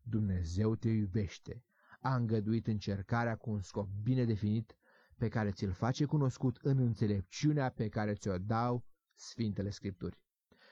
Dumnezeu 0.02 0.74
te 0.74 0.88
iubește, 0.88 1.64
a 2.00 2.16
îngăduit 2.16 2.66
încercarea 2.66 3.36
cu 3.36 3.50
un 3.50 3.60
scop 3.60 3.88
bine 4.02 4.24
definit 4.24 4.76
pe 5.16 5.28
care 5.28 5.50
ți-l 5.50 5.72
face 5.72 6.04
cunoscut 6.04 6.56
în 6.56 6.78
înțelepciunea 6.78 7.68
pe 7.70 7.88
care 7.88 8.14
ți-o 8.14 8.38
dau 8.38 8.84
Sfintele 9.14 9.70
Scripturi. 9.70 10.20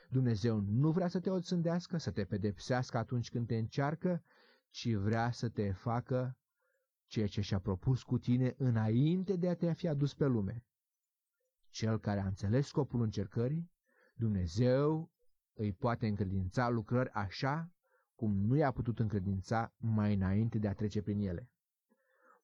Dumnezeu 0.08 0.60
nu 0.60 0.90
vrea 0.90 1.08
să 1.08 1.20
te 1.20 1.30
oțândească, 1.30 1.96
să 1.96 2.10
te 2.10 2.24
pedepsească 2.24 2.98
atunci 2.98 3.30
când 3.30 3.46
te 3.46 3.56
încearcă, 3.56 4.22
ci 4.70 4.92
vrea 4.92 5.30
să 5.30 5.48
te 5.48 5.72
facă 5.72 6.36
ceea 7.08 7.26
ce 7.26 7.40
și-a 7.40 7.58
propus 7.58 8.02
cu 8.02 8.18
tine 8.18 8.54
înainte 8.56 9.36
de 9.36 9.48
a 9.48 9.54
te 9.54 9.72
fi 9.72 9.88
adus 9.88 10.14
pe 10.14 10.26
lume. 10.26 10.64
Cel 11.70 11.98
care 11.98 12.20
a 12.20 12.26
înțeles 12.26 12.66
scopul 12.66 13.02
încercării, 13.02 13.70
Dumnezeu 14.14 15.12
îi 15.54 15.72
poate 15.72 16.06
încredința 16.06 16.68
lucrări 16.68 17.10
așa 17.10 17.72
cum 18.14 18.36
nu 18.36 18.56
i-a 18.56 18.70
putut 18.70 18.98
încredința 18.98 19.74
mai 19.76 20.14
înainte 20.14 20.58
de 20.58 20.68
a 20.68 20.74
trece 20.74 21.02
prin 21.02 21.18
ele. 21.18 21.50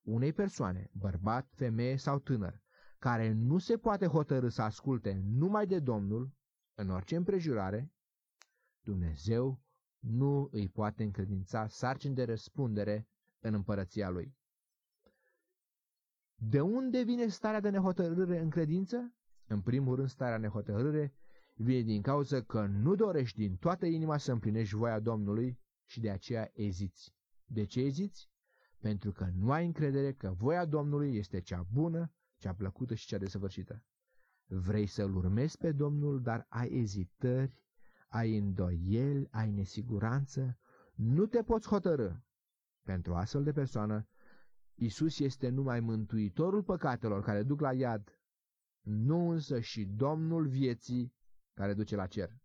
Unei 0.02 0.32
persoane, 0.32 0.90
bărbat, 0.92 1.50
femeie 1.54 1.96
sau 1.96 2.18
tânăr, 2.18 2.62
care 2.98 3.32
nu 3.32 3.58
se 3.58 3.76
poate 3.76 4.06
hotărâ 4.06 4.48
să 4.48 4.62
asculte 4.62 5.22
numai 5.24 5.66
de 5.66 5.78
Domnul, 5.78 6.32
în 6.74 6.90
orice 6.90 7.16
împrejurare, 7.16 7.92
Dumnezeu 8.80 9.62
nu 9.98 10.48
îi 10.52 10.68
poate 10.68 11.02
încredința 11.02 11.66
sarcini 11.66 12.14
de 12.14 12.24
răspundere 12.24 13.08
în 13.40 13.54
împărăția 13.54 14.08
lui. 14.08 14.36
De 16.48 16.60
unde 16.60 17.02
vine 17.02 17.26
starea 17.26 17.60
de 17.60 17.70
nehotărâre 17.70 18.40
în 18.40 18.50
credință? 18.50 19.14
În 19.46 19.60
primul 19.60 19.96
rând, 19.96 20.08
starea 20.08 20.38
nehotărâre 20.38 21.14
vine 21.54 21.80
din 21.80 22.02
cauza 22.02 22.42
că 22.42 22.66
nu 22.66 22.94
dorești 22.94 23.38
din 23.38 23.56
toată 23.56 23.86
inima 23.86 24.16
să 24.16 24.32
împlinești 24.32 24.74
voia 24.74 25.00
Domnului 25.00 25.58
și 25.84 26.00
de 26.00 26.10
aceea 26.10 26.50
eziți. 26.54 27.14
De 27.44 27.64
ce 27.64 27.80
eziți? 27.80 28.30
Pentru 28.80 29.12
că 29.12 29.28
nu 29.34 29.50
ai 29.50 29.66
încredere 29.66 30.12
că 30.12 30.32
voia 30.36 30.64
Domnului 30.64 31.16
este 31.16 31.40
cea 31.40 31.66
bună, 31.72 32.12
cea 32.36 32.54
plăcută 32.54 32.94
și 32.94 33.06
cea 33.06 33.18
desăvârșită. 33.18 33.84
Vrei 34.46 34.86
să-L 34.86 35.16
urmezi 35.16 35.58
pe 35.58 35.72
Domnul, 35.72 36.22
dar 36.22 36.46
ai 36.48 36.68
ezitări, 36.72 37.62
ai 38.08 38.36
îndoieli, 38.38 39.28
ai 39.30 39.50
nesiguranță, 39.50 40.58
nu 40.94 41.26
te 41.26 41.42
poți 41.42 41.68
hotărâ. 41.68 42.10
Pentru 42.82 43.14
astfel 43.14 43.42
de 43.42 43.52
persoană, 43.52 44.08
Isus 44.74 45.18
este 45.18 45.48
numai 45.48 45.80
mântuitorul 45.80 46.62
păcatelor 46.62 47.22
care 47.22 47.42
duc 47.42 47.60
la 47.60 47.72
iad, 47.72 48.18
nu 48.80 49.30
însă 49.30 49.60
și 49.60 49.84
Domnul 49.84 50.46
vieții 50.46 51.14
care 51.54 51.74
duce 51.74 51.96
la 51.96 52.06
cer. 52.06 52.42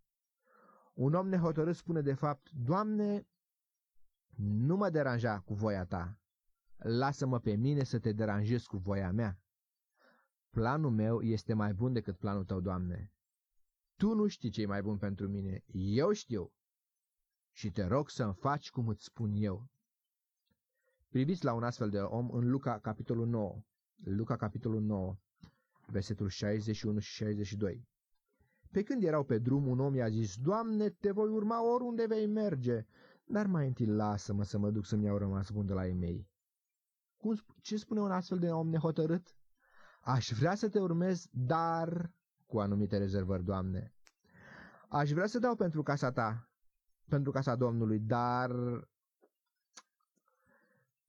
Un 0.94 1.14
om 1.14 1.28
nehotărât 1.28 1.76
spune 1.76 2.00
de 2.00 2.14
fapt, 2.14 2.50
Doamne, 2.50 3.26
nu 4.36 4.76
mă 4.76 4.90
deranja 4.90 5.40
cu 5.40 5.54
voia 5.54 5.84
ta, 5.84 6.20
lasă-mă 6.76 7.40
pe 7.40 7.54
mine 7.54 7.84
să 7.84 7.98
te 7.98 8.12
deranjez 8.12 8.62
cu 8.64 8.76
voia 8.76 9.12
mea. 9.12 9.40
Planul 10.50 10.90
meu 10.90 11.20
este 11.20 11.54
mai 11.54 11.74
bun 11.74 11.92
decât 11.92 12.16
planul 12.16 12.44
tău, 12.44 12.60
Doamne. 12.60 13.12
Tu 13.96 14.14
nu 14.14 14.26
știi 14.26 14.50
ce 14.50 14.62
e 14.62 14.66
mai 14.66 14.82
bun 14.82 14.98
pentru 14.98 15.28
mine, 15.28 15.64
eu 15.72 16.12
știu. 16.12 16.52
Și 17.50 17.70
te 17.70 17.84
rog 17.84 18.10
să-mi 18.10 18.34
faci 18.34 18.70
cum 18.70 18.88
îți 18.88 19.04
spun 19.04 19.32
eu. 19.34 19.70
Priviți 21.10 21.44
la 21.44 21.52
un 21.52 21.62
astfel 21.62 21.90
de 21.90 21.98
om 21.98 22.30
în 22.30 22.50
Luca, 22.50 22.78
capitolul 22.78 23.26
9. 23.26 23.62
Luca, 24.04 24.36
capitolul 24.36 24.80
9, 24.82 25.16
versetul 25.86 26.28
61 26.28 26.98
și 26.98 27.12
62. 27.12 27.88
Pe 28.70 28.82
când 28.82 29.02
erau 29.02 29.24
pe 29.24 29.38
drum, 29.38 29.66
un 29.66 29.80
om 29.80 29.94
i-a 29.94 30.08
zis, 30.08 30.36
Doamne, 30.36 30.88
te 30.88 31.10
voi 31.10 31.28
urma 31.28 31.72
oriunde 31.72 32.06
vei 32.06 32.26
merge, 32.26 32.86
dar 33.24 33.46
mai 33.46 33.66
întâi 33.66 33.86
lasă-mă 33.86 34.44
să 34.44 34.58
mă 34.58 34.70
duc 34.70 34.86
să-mi 34.86 35.04
iau 35.04 35.18
rămas 35.18 35.50
bun 35.50 35.66
de 35.66 35.72
la 35.72 35.86
ei 35.86 35.94
mei. 35.94 36.28
Cum, 37.16 37.34
ce 37.60 37.76
spune 37.76 38.00
un 38.00 38.10
astfel 38.10 38.38
de 38.38 38.50
om 38.50 38.68
nehotărât? 38.68 39.36
Aș 40.00 40.30
vrea 40.32 40.54
să 40.54 40.68
te 40.68 40.78
urmez, 40.78 41.26
dar 41.30 42.12
cu 42.46 42.58
anumite 42.60 42.98
rezervări, 42.98 43.44
Doamne. 43.44 43.94
Aș 44.88 45.10
vrea 45.10 45.26
să 45.26 45.38
dau 45.38 45.54
pentru 45.56 45.82
casa 45.82 46.12
ta, 46.12 46.50
pentru 47.08 47.30
casa 47.30 47.56
Domnului, 47.56 47.98
dar 47.98 48.50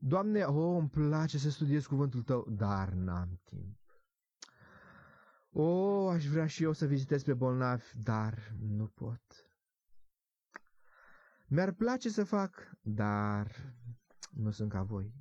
Doamne, 0.03 0.43
oh, 0.43 0.77
îmi 0.79 0.89
place 0.89 1.37
să 1.37 1.49
studiez 1.49 1.85
cuvântul 1.85 2.23
Tău, 2.23 2.47
dar 2.49 2.89
n-am 2.89 3.39
timp. 3.43 3.77
O, 5.49 5.61
oh, 5.63 6.13
aș 6.13 6.25
vrea 6.25 6.47
și 6.47 6.63
eu 6.63 6.71
să 6.73 6.85
vizitez 6.85 7.23
pe 7.23 7.33
bolnavi, 7.33 7.85
dar 8.03 8.53
nu 8.59 8.87
pot. 8.87 9.21
Mi-ar 11.47 11.71
place 11.71 12.09
să 12.09 12.23
fac, 12.23 12.71
dar 12.81 13.75
nu 14.31 14.51
sunt 14.51 14.69
ca 14.69 14.83
voi. 14.83 15.13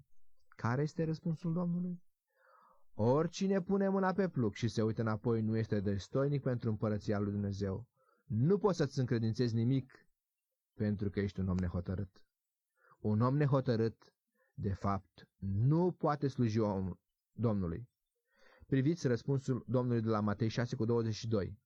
Care 0.48 0.82
este 0.82 1.04
răspunsul 1.04 1.52
Domnului? 1.52 2.02
Oricine 2.94 3.60
pune 3.62 3.88
mâna 3.88 4.12
pe 4.12 4.28
pluc 4.28 4.54
și 4.54 4.68
se 4.68 4.82
uită 4.82 5.00
înapoi 5.00 5.42
nu 5.42 5.56
este 5.56 5.80
destoinic 5.80 6.42
pentru 6.42 6.70
împărăția 6.70 7.18
lui 7.18 7.32
Dumnezeu. 7.32 7.88
Nu 8.24 8.58
poți 8.58 8.76
să-ți 8.76 8.98
încredințezi 8.98 9.54
nimic 9.54 10.06
pentru 10.74 11.10
că 11.10 11.20
ești 11.20 11.40
un 11.40 11.48
om 11.48 11.56
nehotărât. 11.56 12.24
Un 12.98 13.20
om 13.20 13.36
nehotărât 13.36 14.12
de 14.60 14.72
fapt, 14.72 15.28
nu 15.38 15.92
poate 15.92 16.28
sluji 16.28 16.58
om 16.58 16.94
Domnului. 17.32 17.88
Priviți 18.66 19.06
răspunsul 19.06 19.64
Domnului 19.66 20.00
de 20.00 20.08
la 20.08 20.20
Matei 20.20 20.48
6 20.48 20.76
cu 20.76 20.84
22. 20.84 21.58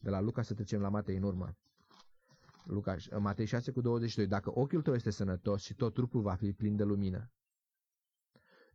De 0.00 0.10
la 0.10 0.20
Luca 0.20 0.42
să 0.42 0.54
trecem 0.54 0.80
la 0.80 0.88
Matei 0.88 1.16
în 1.16 1.22
urmă. 1.22 1.56
Luca, 2.64 2.96
Matei 3.18 3.46
6 3.46 3.70
cu 3.70 3.80
22. 3.80 4.26
Dacă 4.26 4.58
ochiul 4.58 4.82
tău 4.82 4.94
este 4.94 5.10
sănătos 5.10 5.62
și 5.62 5.74
tot 5.74 5.94
trupul 5.94 6.22
va 6.22 6.34
fi 6.34 6.52
plin 6.52 6.76
de 6.76 6.84
lumină. 6.84 7.30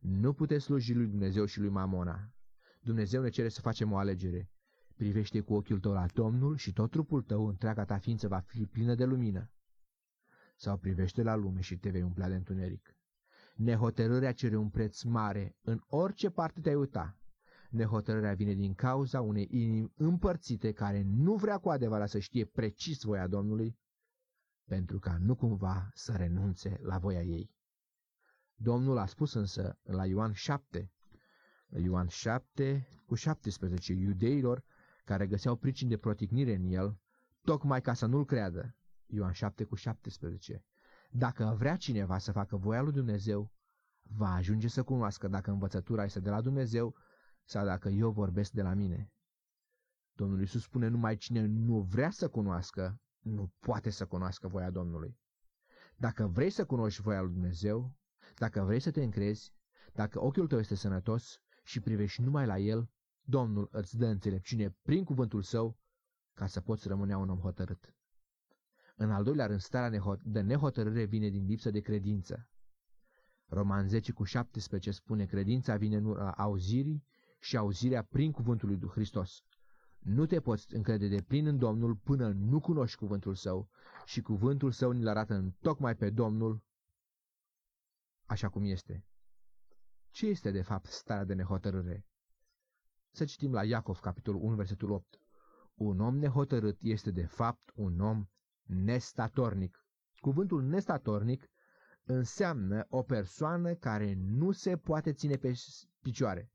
Nu 0.00 0.32
puteți 0.32 0.64
sluji 0.64 0.94
lui 0.94 1.06
Dumnezeu 1.06 1.44
și 1.44 1.60
lui 1.60 1.68
Mamona. 1.68 2.32
Dumnezeu 2.80 3.22
ne 3.22 3.28
cere 3.28 3.48
să 3.48 3.60
facem 3.60 3.92
o 3.92 3.96
alegere. 3.96 4.50
Privește 4.96 5.40
cu 5.40 5.54
ochiul 5.54 5.80
tău 5.80 5.92
la 5.92 6.06
Domnul 6.06 6.56
și 6.56 6.72
tot 6.72 6.90
trupul 6.90 7.22
tău, 7.22 7.46
întreaga 7.46 7.84
ta 7.84 7.98
ființă 7.98 8.28
va 8.28 8.38
fi 8.38 8.66
plină 8.66 8.94
de 8.94 9.04
lumină. 9.04 9.50
Sau 10.56 10.78
privește 10.78 11.22
la 11.22 11.34
lume 11.34 11.60
și 11.60 11.78
te 11.78 11.90
vei 11.90 12.02
umplea 12.02 12.28
de 12.28 12.34
întuneric. 12.34 12.94
Nehotărârea 13.54 14.32
cere 14.32 14.56
un 14.56 14.68
preț 14.70 15.02
mare 15.02 15.56
în 15.62 15.80
orice 15.86 16.30
parte 16.30 16.60
te-ai 16.60 16.74
uita. 16.74 17.16
Nehotărârea 17.70 18.34
vine 18.34 18.54
din 18.54 18.74
cauza 18.74 19.20
unei 19.20 19.48
inimi 19.50 19.92
împărțite 19.96 20.72
care 20.72 21.02
nu 21.02 21.34
vrea 21.34 21.58
cu 21.58 21.68
adevărat 21.70 22.08
să 22.08 22.18
știe 22.18 22.44
precis 22.44 23.02
voia 23.02 23.26
Domnului, 23.26 23.78
pentru 24.64 24.98
ca 24.98 25.16
nu 25.20 25.34
cumva 25.34 25.90
să 25.94 26.12
renunțe 26.12 26.78
la 26.82 26.98
voia 26.98 27.22
ei. 27.22 27.50
Domnul 28.54 28.98
a 28.98 29.06
spus 29.06 29.34
însă 29.34 29.78
la 29.82 30.06
Ioan 30.06 30.32
7, 30.32 30.92
Ioan 31.68 32.06
7 32.08 32.88
cu 33.06 33.14
17, 33.14 33.92
iudeilor 33.92 34.64
care 35.04 35.26
găseau 35.26 35.56
pricini 35.56 35.90
de 35.90 35.96
proticnire 35.96 36.54
în 36.54 36.64
el, 36.66 36.98
tocmai 37.42 37.80
ca 37.80 37.94
să 37.94 38.06
nu-l 38.06 38.24
creadă. 38.24 38.74
Ioan 39.06 39.32
7 39.32 39.64
cu 39.64 39.74
17. 39.74 40.64
Dacă 41.12 41.54
vrea 41.58 41.76
cineva 41.76 42.18
să 42.18 42.32
facă 42.32 42.56
voia 42.56 42.82
lui 42.82 42.92
Dumnezeu, 42.92 43.52
va 44.02 44.32
ajunge 44.32 44.68
să 44.68 44.82
cunoască 44.82 45.28
dacă 45.28 45.50
învățătura 45.50 46.04
este 46.04 46.20
de 46.20 46.30
la 46.30 46.40
Dumnezeu 46.40 46.96
sau 47.44 47.64
dacă 47.64 47.88
eu 47.88 48.10
vorbesc 48.10 48.52
de 48.52 48.62
la 48.62 48.74
mine. 48.74 49.12
Domnul 50.12 50.40
Iisus 50.40 50.62
spune 50.62 50.88
numai 50.88 51.16
cine 51.16 51.46
nu 51.46 51.80
vrea 51.80 52.10
să 52.10 52.28
cunoască, 52.28 53.00
nu 53.18 53.52
poate 53.58 53.90
să 53.90 54.06
cunoască 54.06 54.48
voia 54.48 54.70
Domnului. 54.70 55.18
Dacă 55.96 56.26
vrei 56.26 56.50
să 56.50 56.66
cunoști 56.66 57.02
voia 57.02 57.20
lui 57.20 57.32
Dumnezeu, 57.32 57.94
dacă 58.34 58.62
vrei 58.62 58.80
să 58.80 58.90
te 58.90 59.02
încrezi, 59.02 59.52
dacă 59.92 60.22
ochiul 60.22 60.46
tău 60.46 60.58
este 60.58 60.74
sănătos 60.74 61.40
și 61.62 61.80
privești 61.80 62.22
numai 62.22 62.46
la 62.46 62.58
el, 62.58 62.90
Domnul 63.22 63.68
îți 63.72 63.96
dă 63.96 64.06
înțelepciune 64.06 64.76
prin 64.82 65.04
cuvântul 65.04 65.42
său 65.42 65.78
ca 66.34 66.46
să 66.46 66.60
poți 66.60 66.88
rămâne 66.88 67.16
un 67.16 67.28
om 67.28 67.38
hotărât. 67.38 67.94
În 69.02 69.10
al 69.10 69.24
doilea 69.24 69.46
rând, 69.46 69.60
starea 69.60 70.18
de 70.22 70.40
nehotărâre 70.40 71.04
vine 71.04 71.28
din 71.28 71.44
lipsă 71.46 71.70
de 71.70 71.80
credință. 71.80 72.48
Roman 73.46 73.88
10 73.88 74.12
cu 74.12 74.24
17 74.24 74.90
spune, 74.90 75.24
credința 75.24 75.76
vine 75.76 75.96
în 75.96 76.32
auzirii 76.36 77.04
și 77.40 77.56
auzirea 77.56 78.02
prin 78.02 78.32
cuvântul 78.32 78.68
lui 78.68 78.88
Hristos. 78.88 79.42
Nu 79.98 80.26
te 80.26 80.40
poți 80.40 80.74
încrede 80.74 81.08
de 81.08 81.22
plin 81.22 81.46
în 81.46 81.58
Domnul 81.58 81.96
până 81.96 82.28
nu 82.28 82.60
cunoști 82.60 82.96
cuvântul 82.96 83.34
său 83.34 83.68
și 84.04 84.20
cuvântul 84.20 84.70
său 84.70 84.90
ni-l 84.90 85.08
arată 85.08 85.34
în 85.34 85.50
tocmai 85.60 85.96
pe 85.96 86.10
Domnul 86.10 86.62
așa 88.26 88.48
cum 88.48 88.64
este. 88.64 89.04
Ce 90.10 90.26
este 90.26 90.50
de 90.50 90.62
fapt 90.62 90.86
starea 90.86 91.24
de 91.24 91.34
nehotărâre? 91.34 92.06
Să 93.10 93.24
citim 93.24 93.52
la 93.52 93.64
Iacov, 93.64 93.98
capitolul 93.98 94.42
1, 94.42 94.54
versetul 94.54 94.90
8. 94.90 95.20
Un 95.74 96.00
om 96.00 96.16
nehotărât 96.16 96.82
este 96.82 97.10
de 97.10 97.26
fapt 97.26 97.70
un 97.74 98.00
om 98.00 98.28
nestatornic. 98.70 99.84
Cuvântul 100.20 100.62
nestatornic 100.62 101.50
înseamnă 102.04 102.86
o 102.88 103.02
persoană 103.02 103.74
care 103.74 104.14
nu 104.18 104.50
se 104.52 104.76
poate 104.76 105.12
ține 105.12 105.36
pe 105.36 105.52
picioare. 106.02 106.50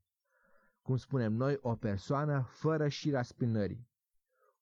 Cum 0.82 0.96
spunem 0.96 1.32
noi, 1.32 1.58
o 1.60 1.74
persoană 1.76 2.46
fără 2.50 2.88
șira 2.88 3.22
spinării. 3.22 3.88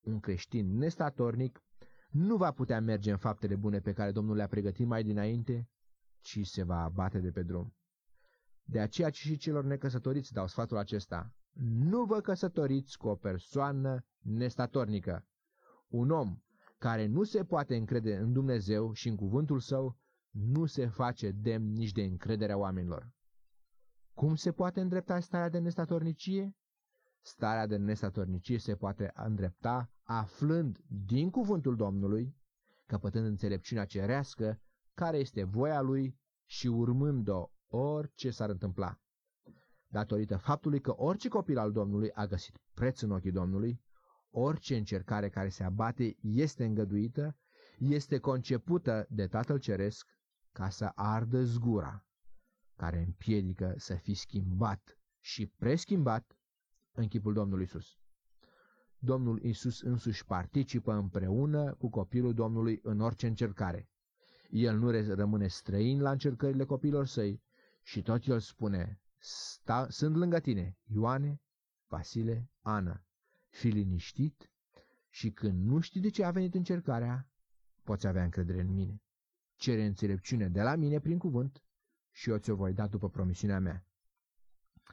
Un 0.01 0.21
creștin 0.21 0.77
nestatornic 0.77 1.63
nu 2.11 2.37
va 2.37 2.53
putea 2.53 2.81
merge 2.81 3.11
în 3.11 3.17
faptele 3.17 3.57
bune 3.57 3.81
pe 3.81 3.93
care 3.93 4.13
Domnul 4.13 4.37
le-a 4.37 4.47
pregătit 4.47 4.87
mai 4.87 5.05
dinainte, 5.05 5.69
ci 6.21 6.47
se 6.47 6.63
va 6.63 6.83
abate 6.83 7.19
de 7.19 7.31
pe 7.31 7.43
drum. 7.43 7.75
De 8.63 8.81
aceea 8.81 9.11
și 9.11 9.37
celor 9.37 9.65
necăsătoriți 9.65 10.33
dau 10.33 10.47
sfatul 10.47 10.77
acesta. 10.77 11.35
Nu 11.63 12.05
vă 12.05 12.21
căsătoriți 12.21 12.99
cu 12.99 13.09
o 13.09 13.15
persoană 13.15 14.05
nestatornică. 14.19 15.27
Un 15.89 16.11
om 16.11 16.39
care 16.79 17.07
nu 17.07 17.23
se 17.23 17.45
poate 17.45 17.77
încrede 17.77 18.17
în 18.17 18.33
Dumnezeu 18.33 18.93
și 18.93 19.09
în 19.09 19.17
cuvântul 19.17 19.61
său, 19.61 19.97
nu 20.31 20.67
se 20.67 20.87
face 20.87 21.31
demn 21.31 21.73
nici 21.73 21.93
de 21.93 22.03
încrederea 22.03 22.57
oamenilor. 22.59 23.11
Cum 24.15 24.35
se 24.35 24.53
poate 24.53 24.81
îndrepta 24.81 25.21
starea 25.21 25.49
de 25.49 25.59
nestatornicie? 25.59 26.57
Starea 27.21 27.67
de 27.67 27.77
nestatornicie 27.77 28.59
se 28.59 28.75
poate 28.77 29.11
îndrepta 29.15 29.91
aflând 30.03 30.79
din 30.87 31.31
cuvântul 31.31 31.77
Domnului, 31.77 32.37
căpătând 32.87 33.27
înțelepciunea 33.27 33.85
cerească, 33.85 34.61
care 34.95 35.17
este 35.17 35.45
voia 35.45 35.81
lui 35.81 36.19
și 36.45 36.67
urmând-o 36.67 37.51
orice 37.67 38.31
s-ar 38.31 38.51
întâmpla. 38.51 38.99
Datorită 39.89 40.37
faptului 40.37 40.81
că 40.81 40.95
orice 40.97 41.29
copil 41.29 41.59
al 41.59 41.73
Domnului 41.73 42.11
a 42.13 42.27
găsit 42.27 42.59
preț 42.75 43.01
în 43.01 43.11
ochii 43.11 43.33
Domnului, 43.33 43.83
orice 44.37 44.77
încercare 44.77 45.29
care 45.29 45.49
se 45.49 45.65
abate 45.65 46.17
este 46.21 46.65
îngăduită, 46.65 47.37
este 47.79 48.19
concepută 48.19 49.07
de 49.11 49.27
Tatăl 49.27 49.59
Ceresc 49.59 50.09
ca 50.53 50.69
să 50.69 50.93
ardă 50.95 51.43
zgura, 51.43 52.07
care 52.77 52.99
împiedică 52.99 53.75
să 53.77 53.95
fii 53.95 54.15
schimbat 54.15 54.99
și 55.21 55.47
preschimbat 55.47 56.37
în 56.93 57.09
chipul 57.09 57.33
Domnului 57.33 57.65
Isus. 57.65 57.99
Domnul 58.99 59.43
Isus 59.43 59.81
însuși 59.81 60.25
participă 60.25 60.93
împreună 60.93 61.75
cu 61.75 61.91
copilul 61.91 62.35
Domnului 62.35 62.81
în 62.83 63.01
orice 63.01 63.27
încercare. 63.27 63.89
El 64.51 64.79
nu 64.79 64.91
rămâne 65.15 65.47
străin 65.47 66.01
la 66.01 66.11
încercările 66.11 66.65
copilor 66.65 67.07
săi 67.07 67.43
și 67.83 68.03
tot 68.03 68.27
el 68.27 68.39
spune, 68.39 69.01
Sta, 69.19 69.87
sunt 69.89 70.17
lângă 70.17 70.41
tine, 70.41 70.79
Ioane, 70.85 71.41
Vasile, 71.89 72.51
Ana, 72.61 73.05
fi 73.55 73.69
liniștit 73.69 74.51
și 75.09 75.31
când 75.31 75.65
nu 75.65 75.81
știi 75.81 76.01
de 76.01 76.09
ce 76.09 76.25
a 76.25 76.31
venit 76.31 76.55
încercarea, 76.55 77.29
poți 77.83 78.07
avea 78.07 78.23
încredere 78.25 78.61
în 78.61 78.75
mine. 78.75 79.03
Cere 79.57 79.85
înțelepciune 79.85 80.49
de 80.49 80.63
la 80.63 80.77
mine 80.77 81.01
prin 81.01 81.19
cuvânt 81.19 81.63
și 82.11 82.31
eu 82.31 82.39
ți-o 82.39 82.55
voi 82.55 82.73
da 82.73 82.87
după 82.87 83.09
promisiunea 83.09 83.59
mea. 83.59 83.87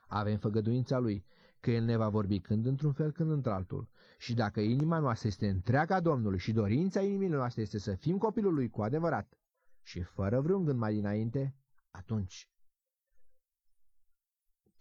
Avem 0.07 0.37
făgăduința 0.37 0.97
lui 0.99 1.25
că 1.59 1.71
el 1.71 1.83
ne 1.83 1.95
va 1.95 2.09
vorbi 2.09 2.39
când 2.39 2.65
într-un 2.65 2.93
fel, 2.93 3.11
când 3.11 3.31
într-altul. 3.31 3.89
Și 4.17 4.33
dacă 4.33 4.59
inima 4.59 4.99
noastră 4.99 5.27
este 5.27 5.49
întreaga 5.49 5.99
Domnului 5.99 6.39
și 6.39 6.51
dorința 6.51 7.01
inimii 7.01 7.27
noastre 7.27 7.61
este 7.61 7.77
să 7.77 7.95
fim 7.95 8.17
copilul 8.17 8.53
lui 8.53 8.69
cu 8.69 8.81
adevărat 8.81 9.39
și 9.81 10.01
fără 10.01 10.41
vreun 10.41 10.63
gând 10.63 10.79
mai 10.79 10.93
dinainte, 10.93 11.55
atunci 11.91 12.50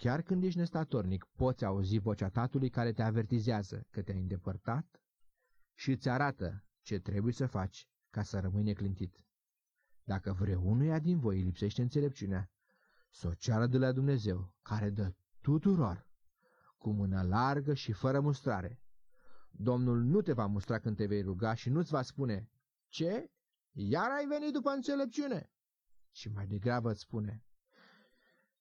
Chiar 0.01 0.22
când 0.22 0.42
ești 0.42 0.59
nestatornic, 0.59 1.24
poți 1.24 1.64
auzi 1.64 1.98
vocea 1.98 2.28
tatălui 2.28 2.70
care 2.70 2.92
te 2.92 3.03
avertizează 3.03 3.86
că 3.90 4.03
te-ai 4.03 4.20
îndepărtat 4.20 5.01
și 5.74 5.90
îți 5.90 6.09
arată 6.09 6.64
ce 6.82 6.98
trebuie 6.98 7.32
să 7.32 7.46
faci 7.46 7.88
ca 8.11 8.22
să 8.22 8.40
rămâi 8.40 8.62
neclintit. 8.62 9.24
Dacă 10.05 10.32
vreunuia 10.32 10.98
din 10.98 11.18
voi 11.18 11.36
îi 11.36 11.42
lipsește 11.42 11.82
înțelepciunea, 11.82 12.51
să 13.11 13.28
o 13.28 13.34
ceară 13.34 13.66
de 13.66 13.78
la 13.78 13.92
Dumnezeu, 13.92 14.55
care 14.62 14.90
dă 14.90 15.14
tuturor, 15.40 16.09
cu 16.78 16.90
mână 16.90 17.22
largă 17.22 17.74
și 17.74 17.92
fără 17.92 18.20
mustrare. 18.20 18.82
Domnul 19.51 20.03
nu 20.03 20.20
te 20.20 20.32
va 20.32 20.46
mustra 20.46 20.78
când 20.78 20.96
te 20.96 21.07
vei 21.07 21.22
ruga 21.22 21.55
și 21.55 21.70
nu-ți 21.70 21.90
va 21.90 22.03
spune, 22.03 22.51
Ce? 22.88 23.30
Iar 23.72 24.11
ai 24.11 24.26
venit 24.26 24.53
după 24.53 24.70
înțelepciune? 24.70 25.51
Și 26.11 26.28
mai 26.28 26.46
degrabă 26.46 26.90
îți 26.90 27.01
spune, 27.01 27.44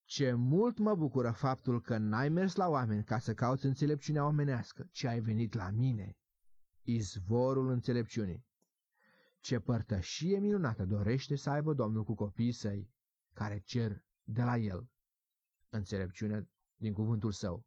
ce 0.09 0.33
mult 0.33 0.77
mă 0.77 0.95
bucură 0.95 1.31
faptul 1.31 1.81
că 1.81 1.97
n-ai 1.97 2.29
mers 2.29 2.55
la 2.55 2.67
oameni 2.67 3.03
ca 3.03 3.19
să 3.19 3.33
cauți 3.33 3.65
înțelepciunea 3.65 4.25
omenească, 4.25 4.87
ci 4.91 5.03
ai 5.03 5.19
venit 5.19 5.53
la 5.53 5.69
mine, 5.69 6.17
izvorul 6.81 7.69
înțelepciunii. 7.69 8.45
Ce 9.39 9.59
părtășie 9.59 10.39
minunată 10.39 10.85
dorește 10.85 11.35
să 11.35 11.49
aibă 11.49 11.73
Domnul 11.73 12.03
cu 12.03 12.15
copiii 12.15 12.51
săi, 12.51 12.91
care 13.33 13.59
cer 13.59 14.05
de 14.23 14.43
la 14.43 14.57
el 14.57 14.89
înțelepciune 15.69 16.49
din 16.75 16.93
cuvântul 16.93 17.31
său. 17.31 17.65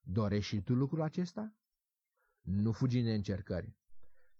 Dorești 0.00 0.54
și 0.54 0.62
tu 0.62 0.74
lucrul 0.74 1.02
acesta? 1.02 1.54
Nu 2.40 2.72
fugi 2.72 3.02
de 3.02 3.14
încercări, 3.14 3.76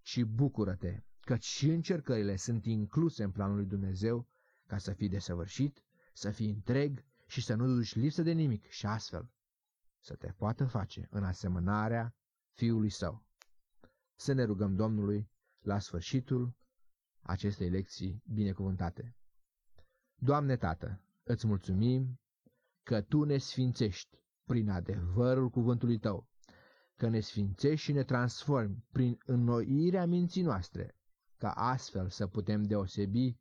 ci 0.00 0.22
bucură-te, 0.22 1.02
căci 1.20 1.44
și 1.44 1.68
încercările 1.68 2.36
sunt 2.36 2.64
incluse 2.64 3.22
în 3.22 3.30
planul 3.30 3.56
lui 3.56 3.66
Dumnezeu 3.66 4.28
ca 4.66 4.78
să 4.78 4.92
fii 4.92 5.08
desăvârșit 5.08 5.84
să 6.12 6.30
fii 6.30 6.50
întreg 6.50 7.04
și 7.26 7.42
să 7.42 7.54
nu 7.54 7.66
duci 7.74 7.94
lipsă 7.94 8.22
de 8.22 8.32
nimic 8.32 8.66
și 8.68 8.86
astfel 8.86 9.30
să 10.00 10.14
te 10.14 10.32
poată 10.32 10.64
face 10.64 11.06
în 11.10 11.24
asemănarea 11.24 12.14
Fiului 12.54 12.90
Său. 12.90 13.24
Să 14.14 14.32
ne 14.32 14.44
rugăm 14.44 14.74
Domnului 14.74 15.30
la 15.60 15.78
sfârșitul 15.78 16.54
acestei 17.22 17.68
lecții 17.70 18.22
binecuvântate. 18.26 19.16
Doamne 20.14 20.56
Tată, 20.56 21.02
îți 21.22 21.46
mulțumim 21.46 22.20
că 22.82 23.02
Tu 23.02 23.24
ne 23.24 23.38
sfințești 23.38 24.18
prin 24.44 24.70
adevărul 24.70 25.50
cuvântului 25.50 25.98
Tău, 25.98 26.28
că 26.96 27.08
ne 27.08 27.20
sfințești 27.20 27.84
și 27.84 27.92
ne 27.92 28.02
transformi 28.04 28.84
prin 28.92 29.18
înnoirea 29.24 30.06
minții 30.06 30.42
noastre, 30.42 30.96
ca 31.36 31.50
astfel 31.52 32.08
să 32.08 32.26
putem 32.26 32.62
deosebi 32.62 33.36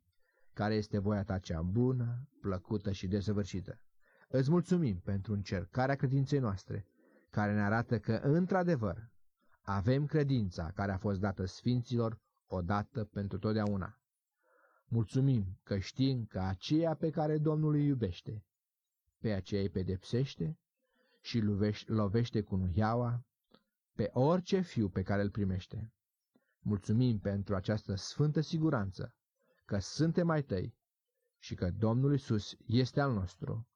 care 0.52 0.74
este 0.74 0.98
voia 0.98 1.22
ta 1.22 1.38
cea 1.38 1.62
bună, 1.62 2.28
plăcută 2.40 2.92
și 2.92 3.06
desăvârșită. 3.06 3.80
Îți 4.28 4.50
mulțumim 4.50 5.00
pentru 5.00 5.32
încercarea 5.32 5.94
credinței 5.94 6.38
noastre, 6.38 6.86
care 7.30 7.54
ne 7.54 7.62
arată 7.62 7.98
că, 7.98 8.12
într-adevăr, 8.12 9.10
avem 9.62 10.06
credința 10.06 10.70
care 10.74 10.92
a 10.92 10.98
fost 10.98 11.20
dată 11.20 11.44
sfinților 11.44 12.20
odată 12.46 13.04
pentru 13.04 13.38
totdeauna. 13.38 13.98
Mulțumim 14.86 15.58
că 15.62 15.78
știm 15.78 16.24
că 16.24 16.38
aceea 16.40 16.94
pe 16.94 17.10
care 17.10 17.38
Domnul 17.38 17.74
îi 17.74 17.86
iubește, 17.86 18.44
pe 19.18 19.32
aceea 19.32 19.60
îi 19.62 19.68
pedepsește 19.70 20.58
și 21.20 21.40
lovește 21.86 22.42
cu 22.42 22.56
nuiaua 22.56 23.24
pe 23.94 24.10
orice 24.12 24.60
fiu 24.60 24.88
pe 24.88 25.02
care 25.02 25.22
îl 25.22 25.30
primește. 25.30 25.92
Mulțumim 26.58 27.18
pentru 27.18 27.54
această 27.54 27.94
sfântă 27.94 28.40
siguranță 28.40 29.14
că 29.64 29.78
suntem 29.78 30.30
ai 30.30 30.42
tăi 30.42 30.76
și 31.38 31.54
că 31.54 31.70
Domnul 31.70 32.14
Isus 32.14 32.56
este 32.66 33.00
al 33.00 33.12
nostru, 33.12 33.68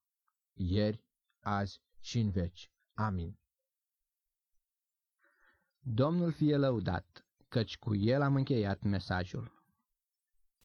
ieri, 0.53 1.05
azi 1.41 1.83
și 2.01 2.19
în 2.19 2.31
veci. 2.31 2.71
Amin. 2.95 3.39
Domnul 5.79 6.33
fie 6.33 6.57
lăudat, 6.57 7.27
căci 7.49 7.79
cu 7.79 7.95
el 7.95 8.23
am 8.23 8.35
încheiat 8.35 8.83
mesajul. 8.83 9.56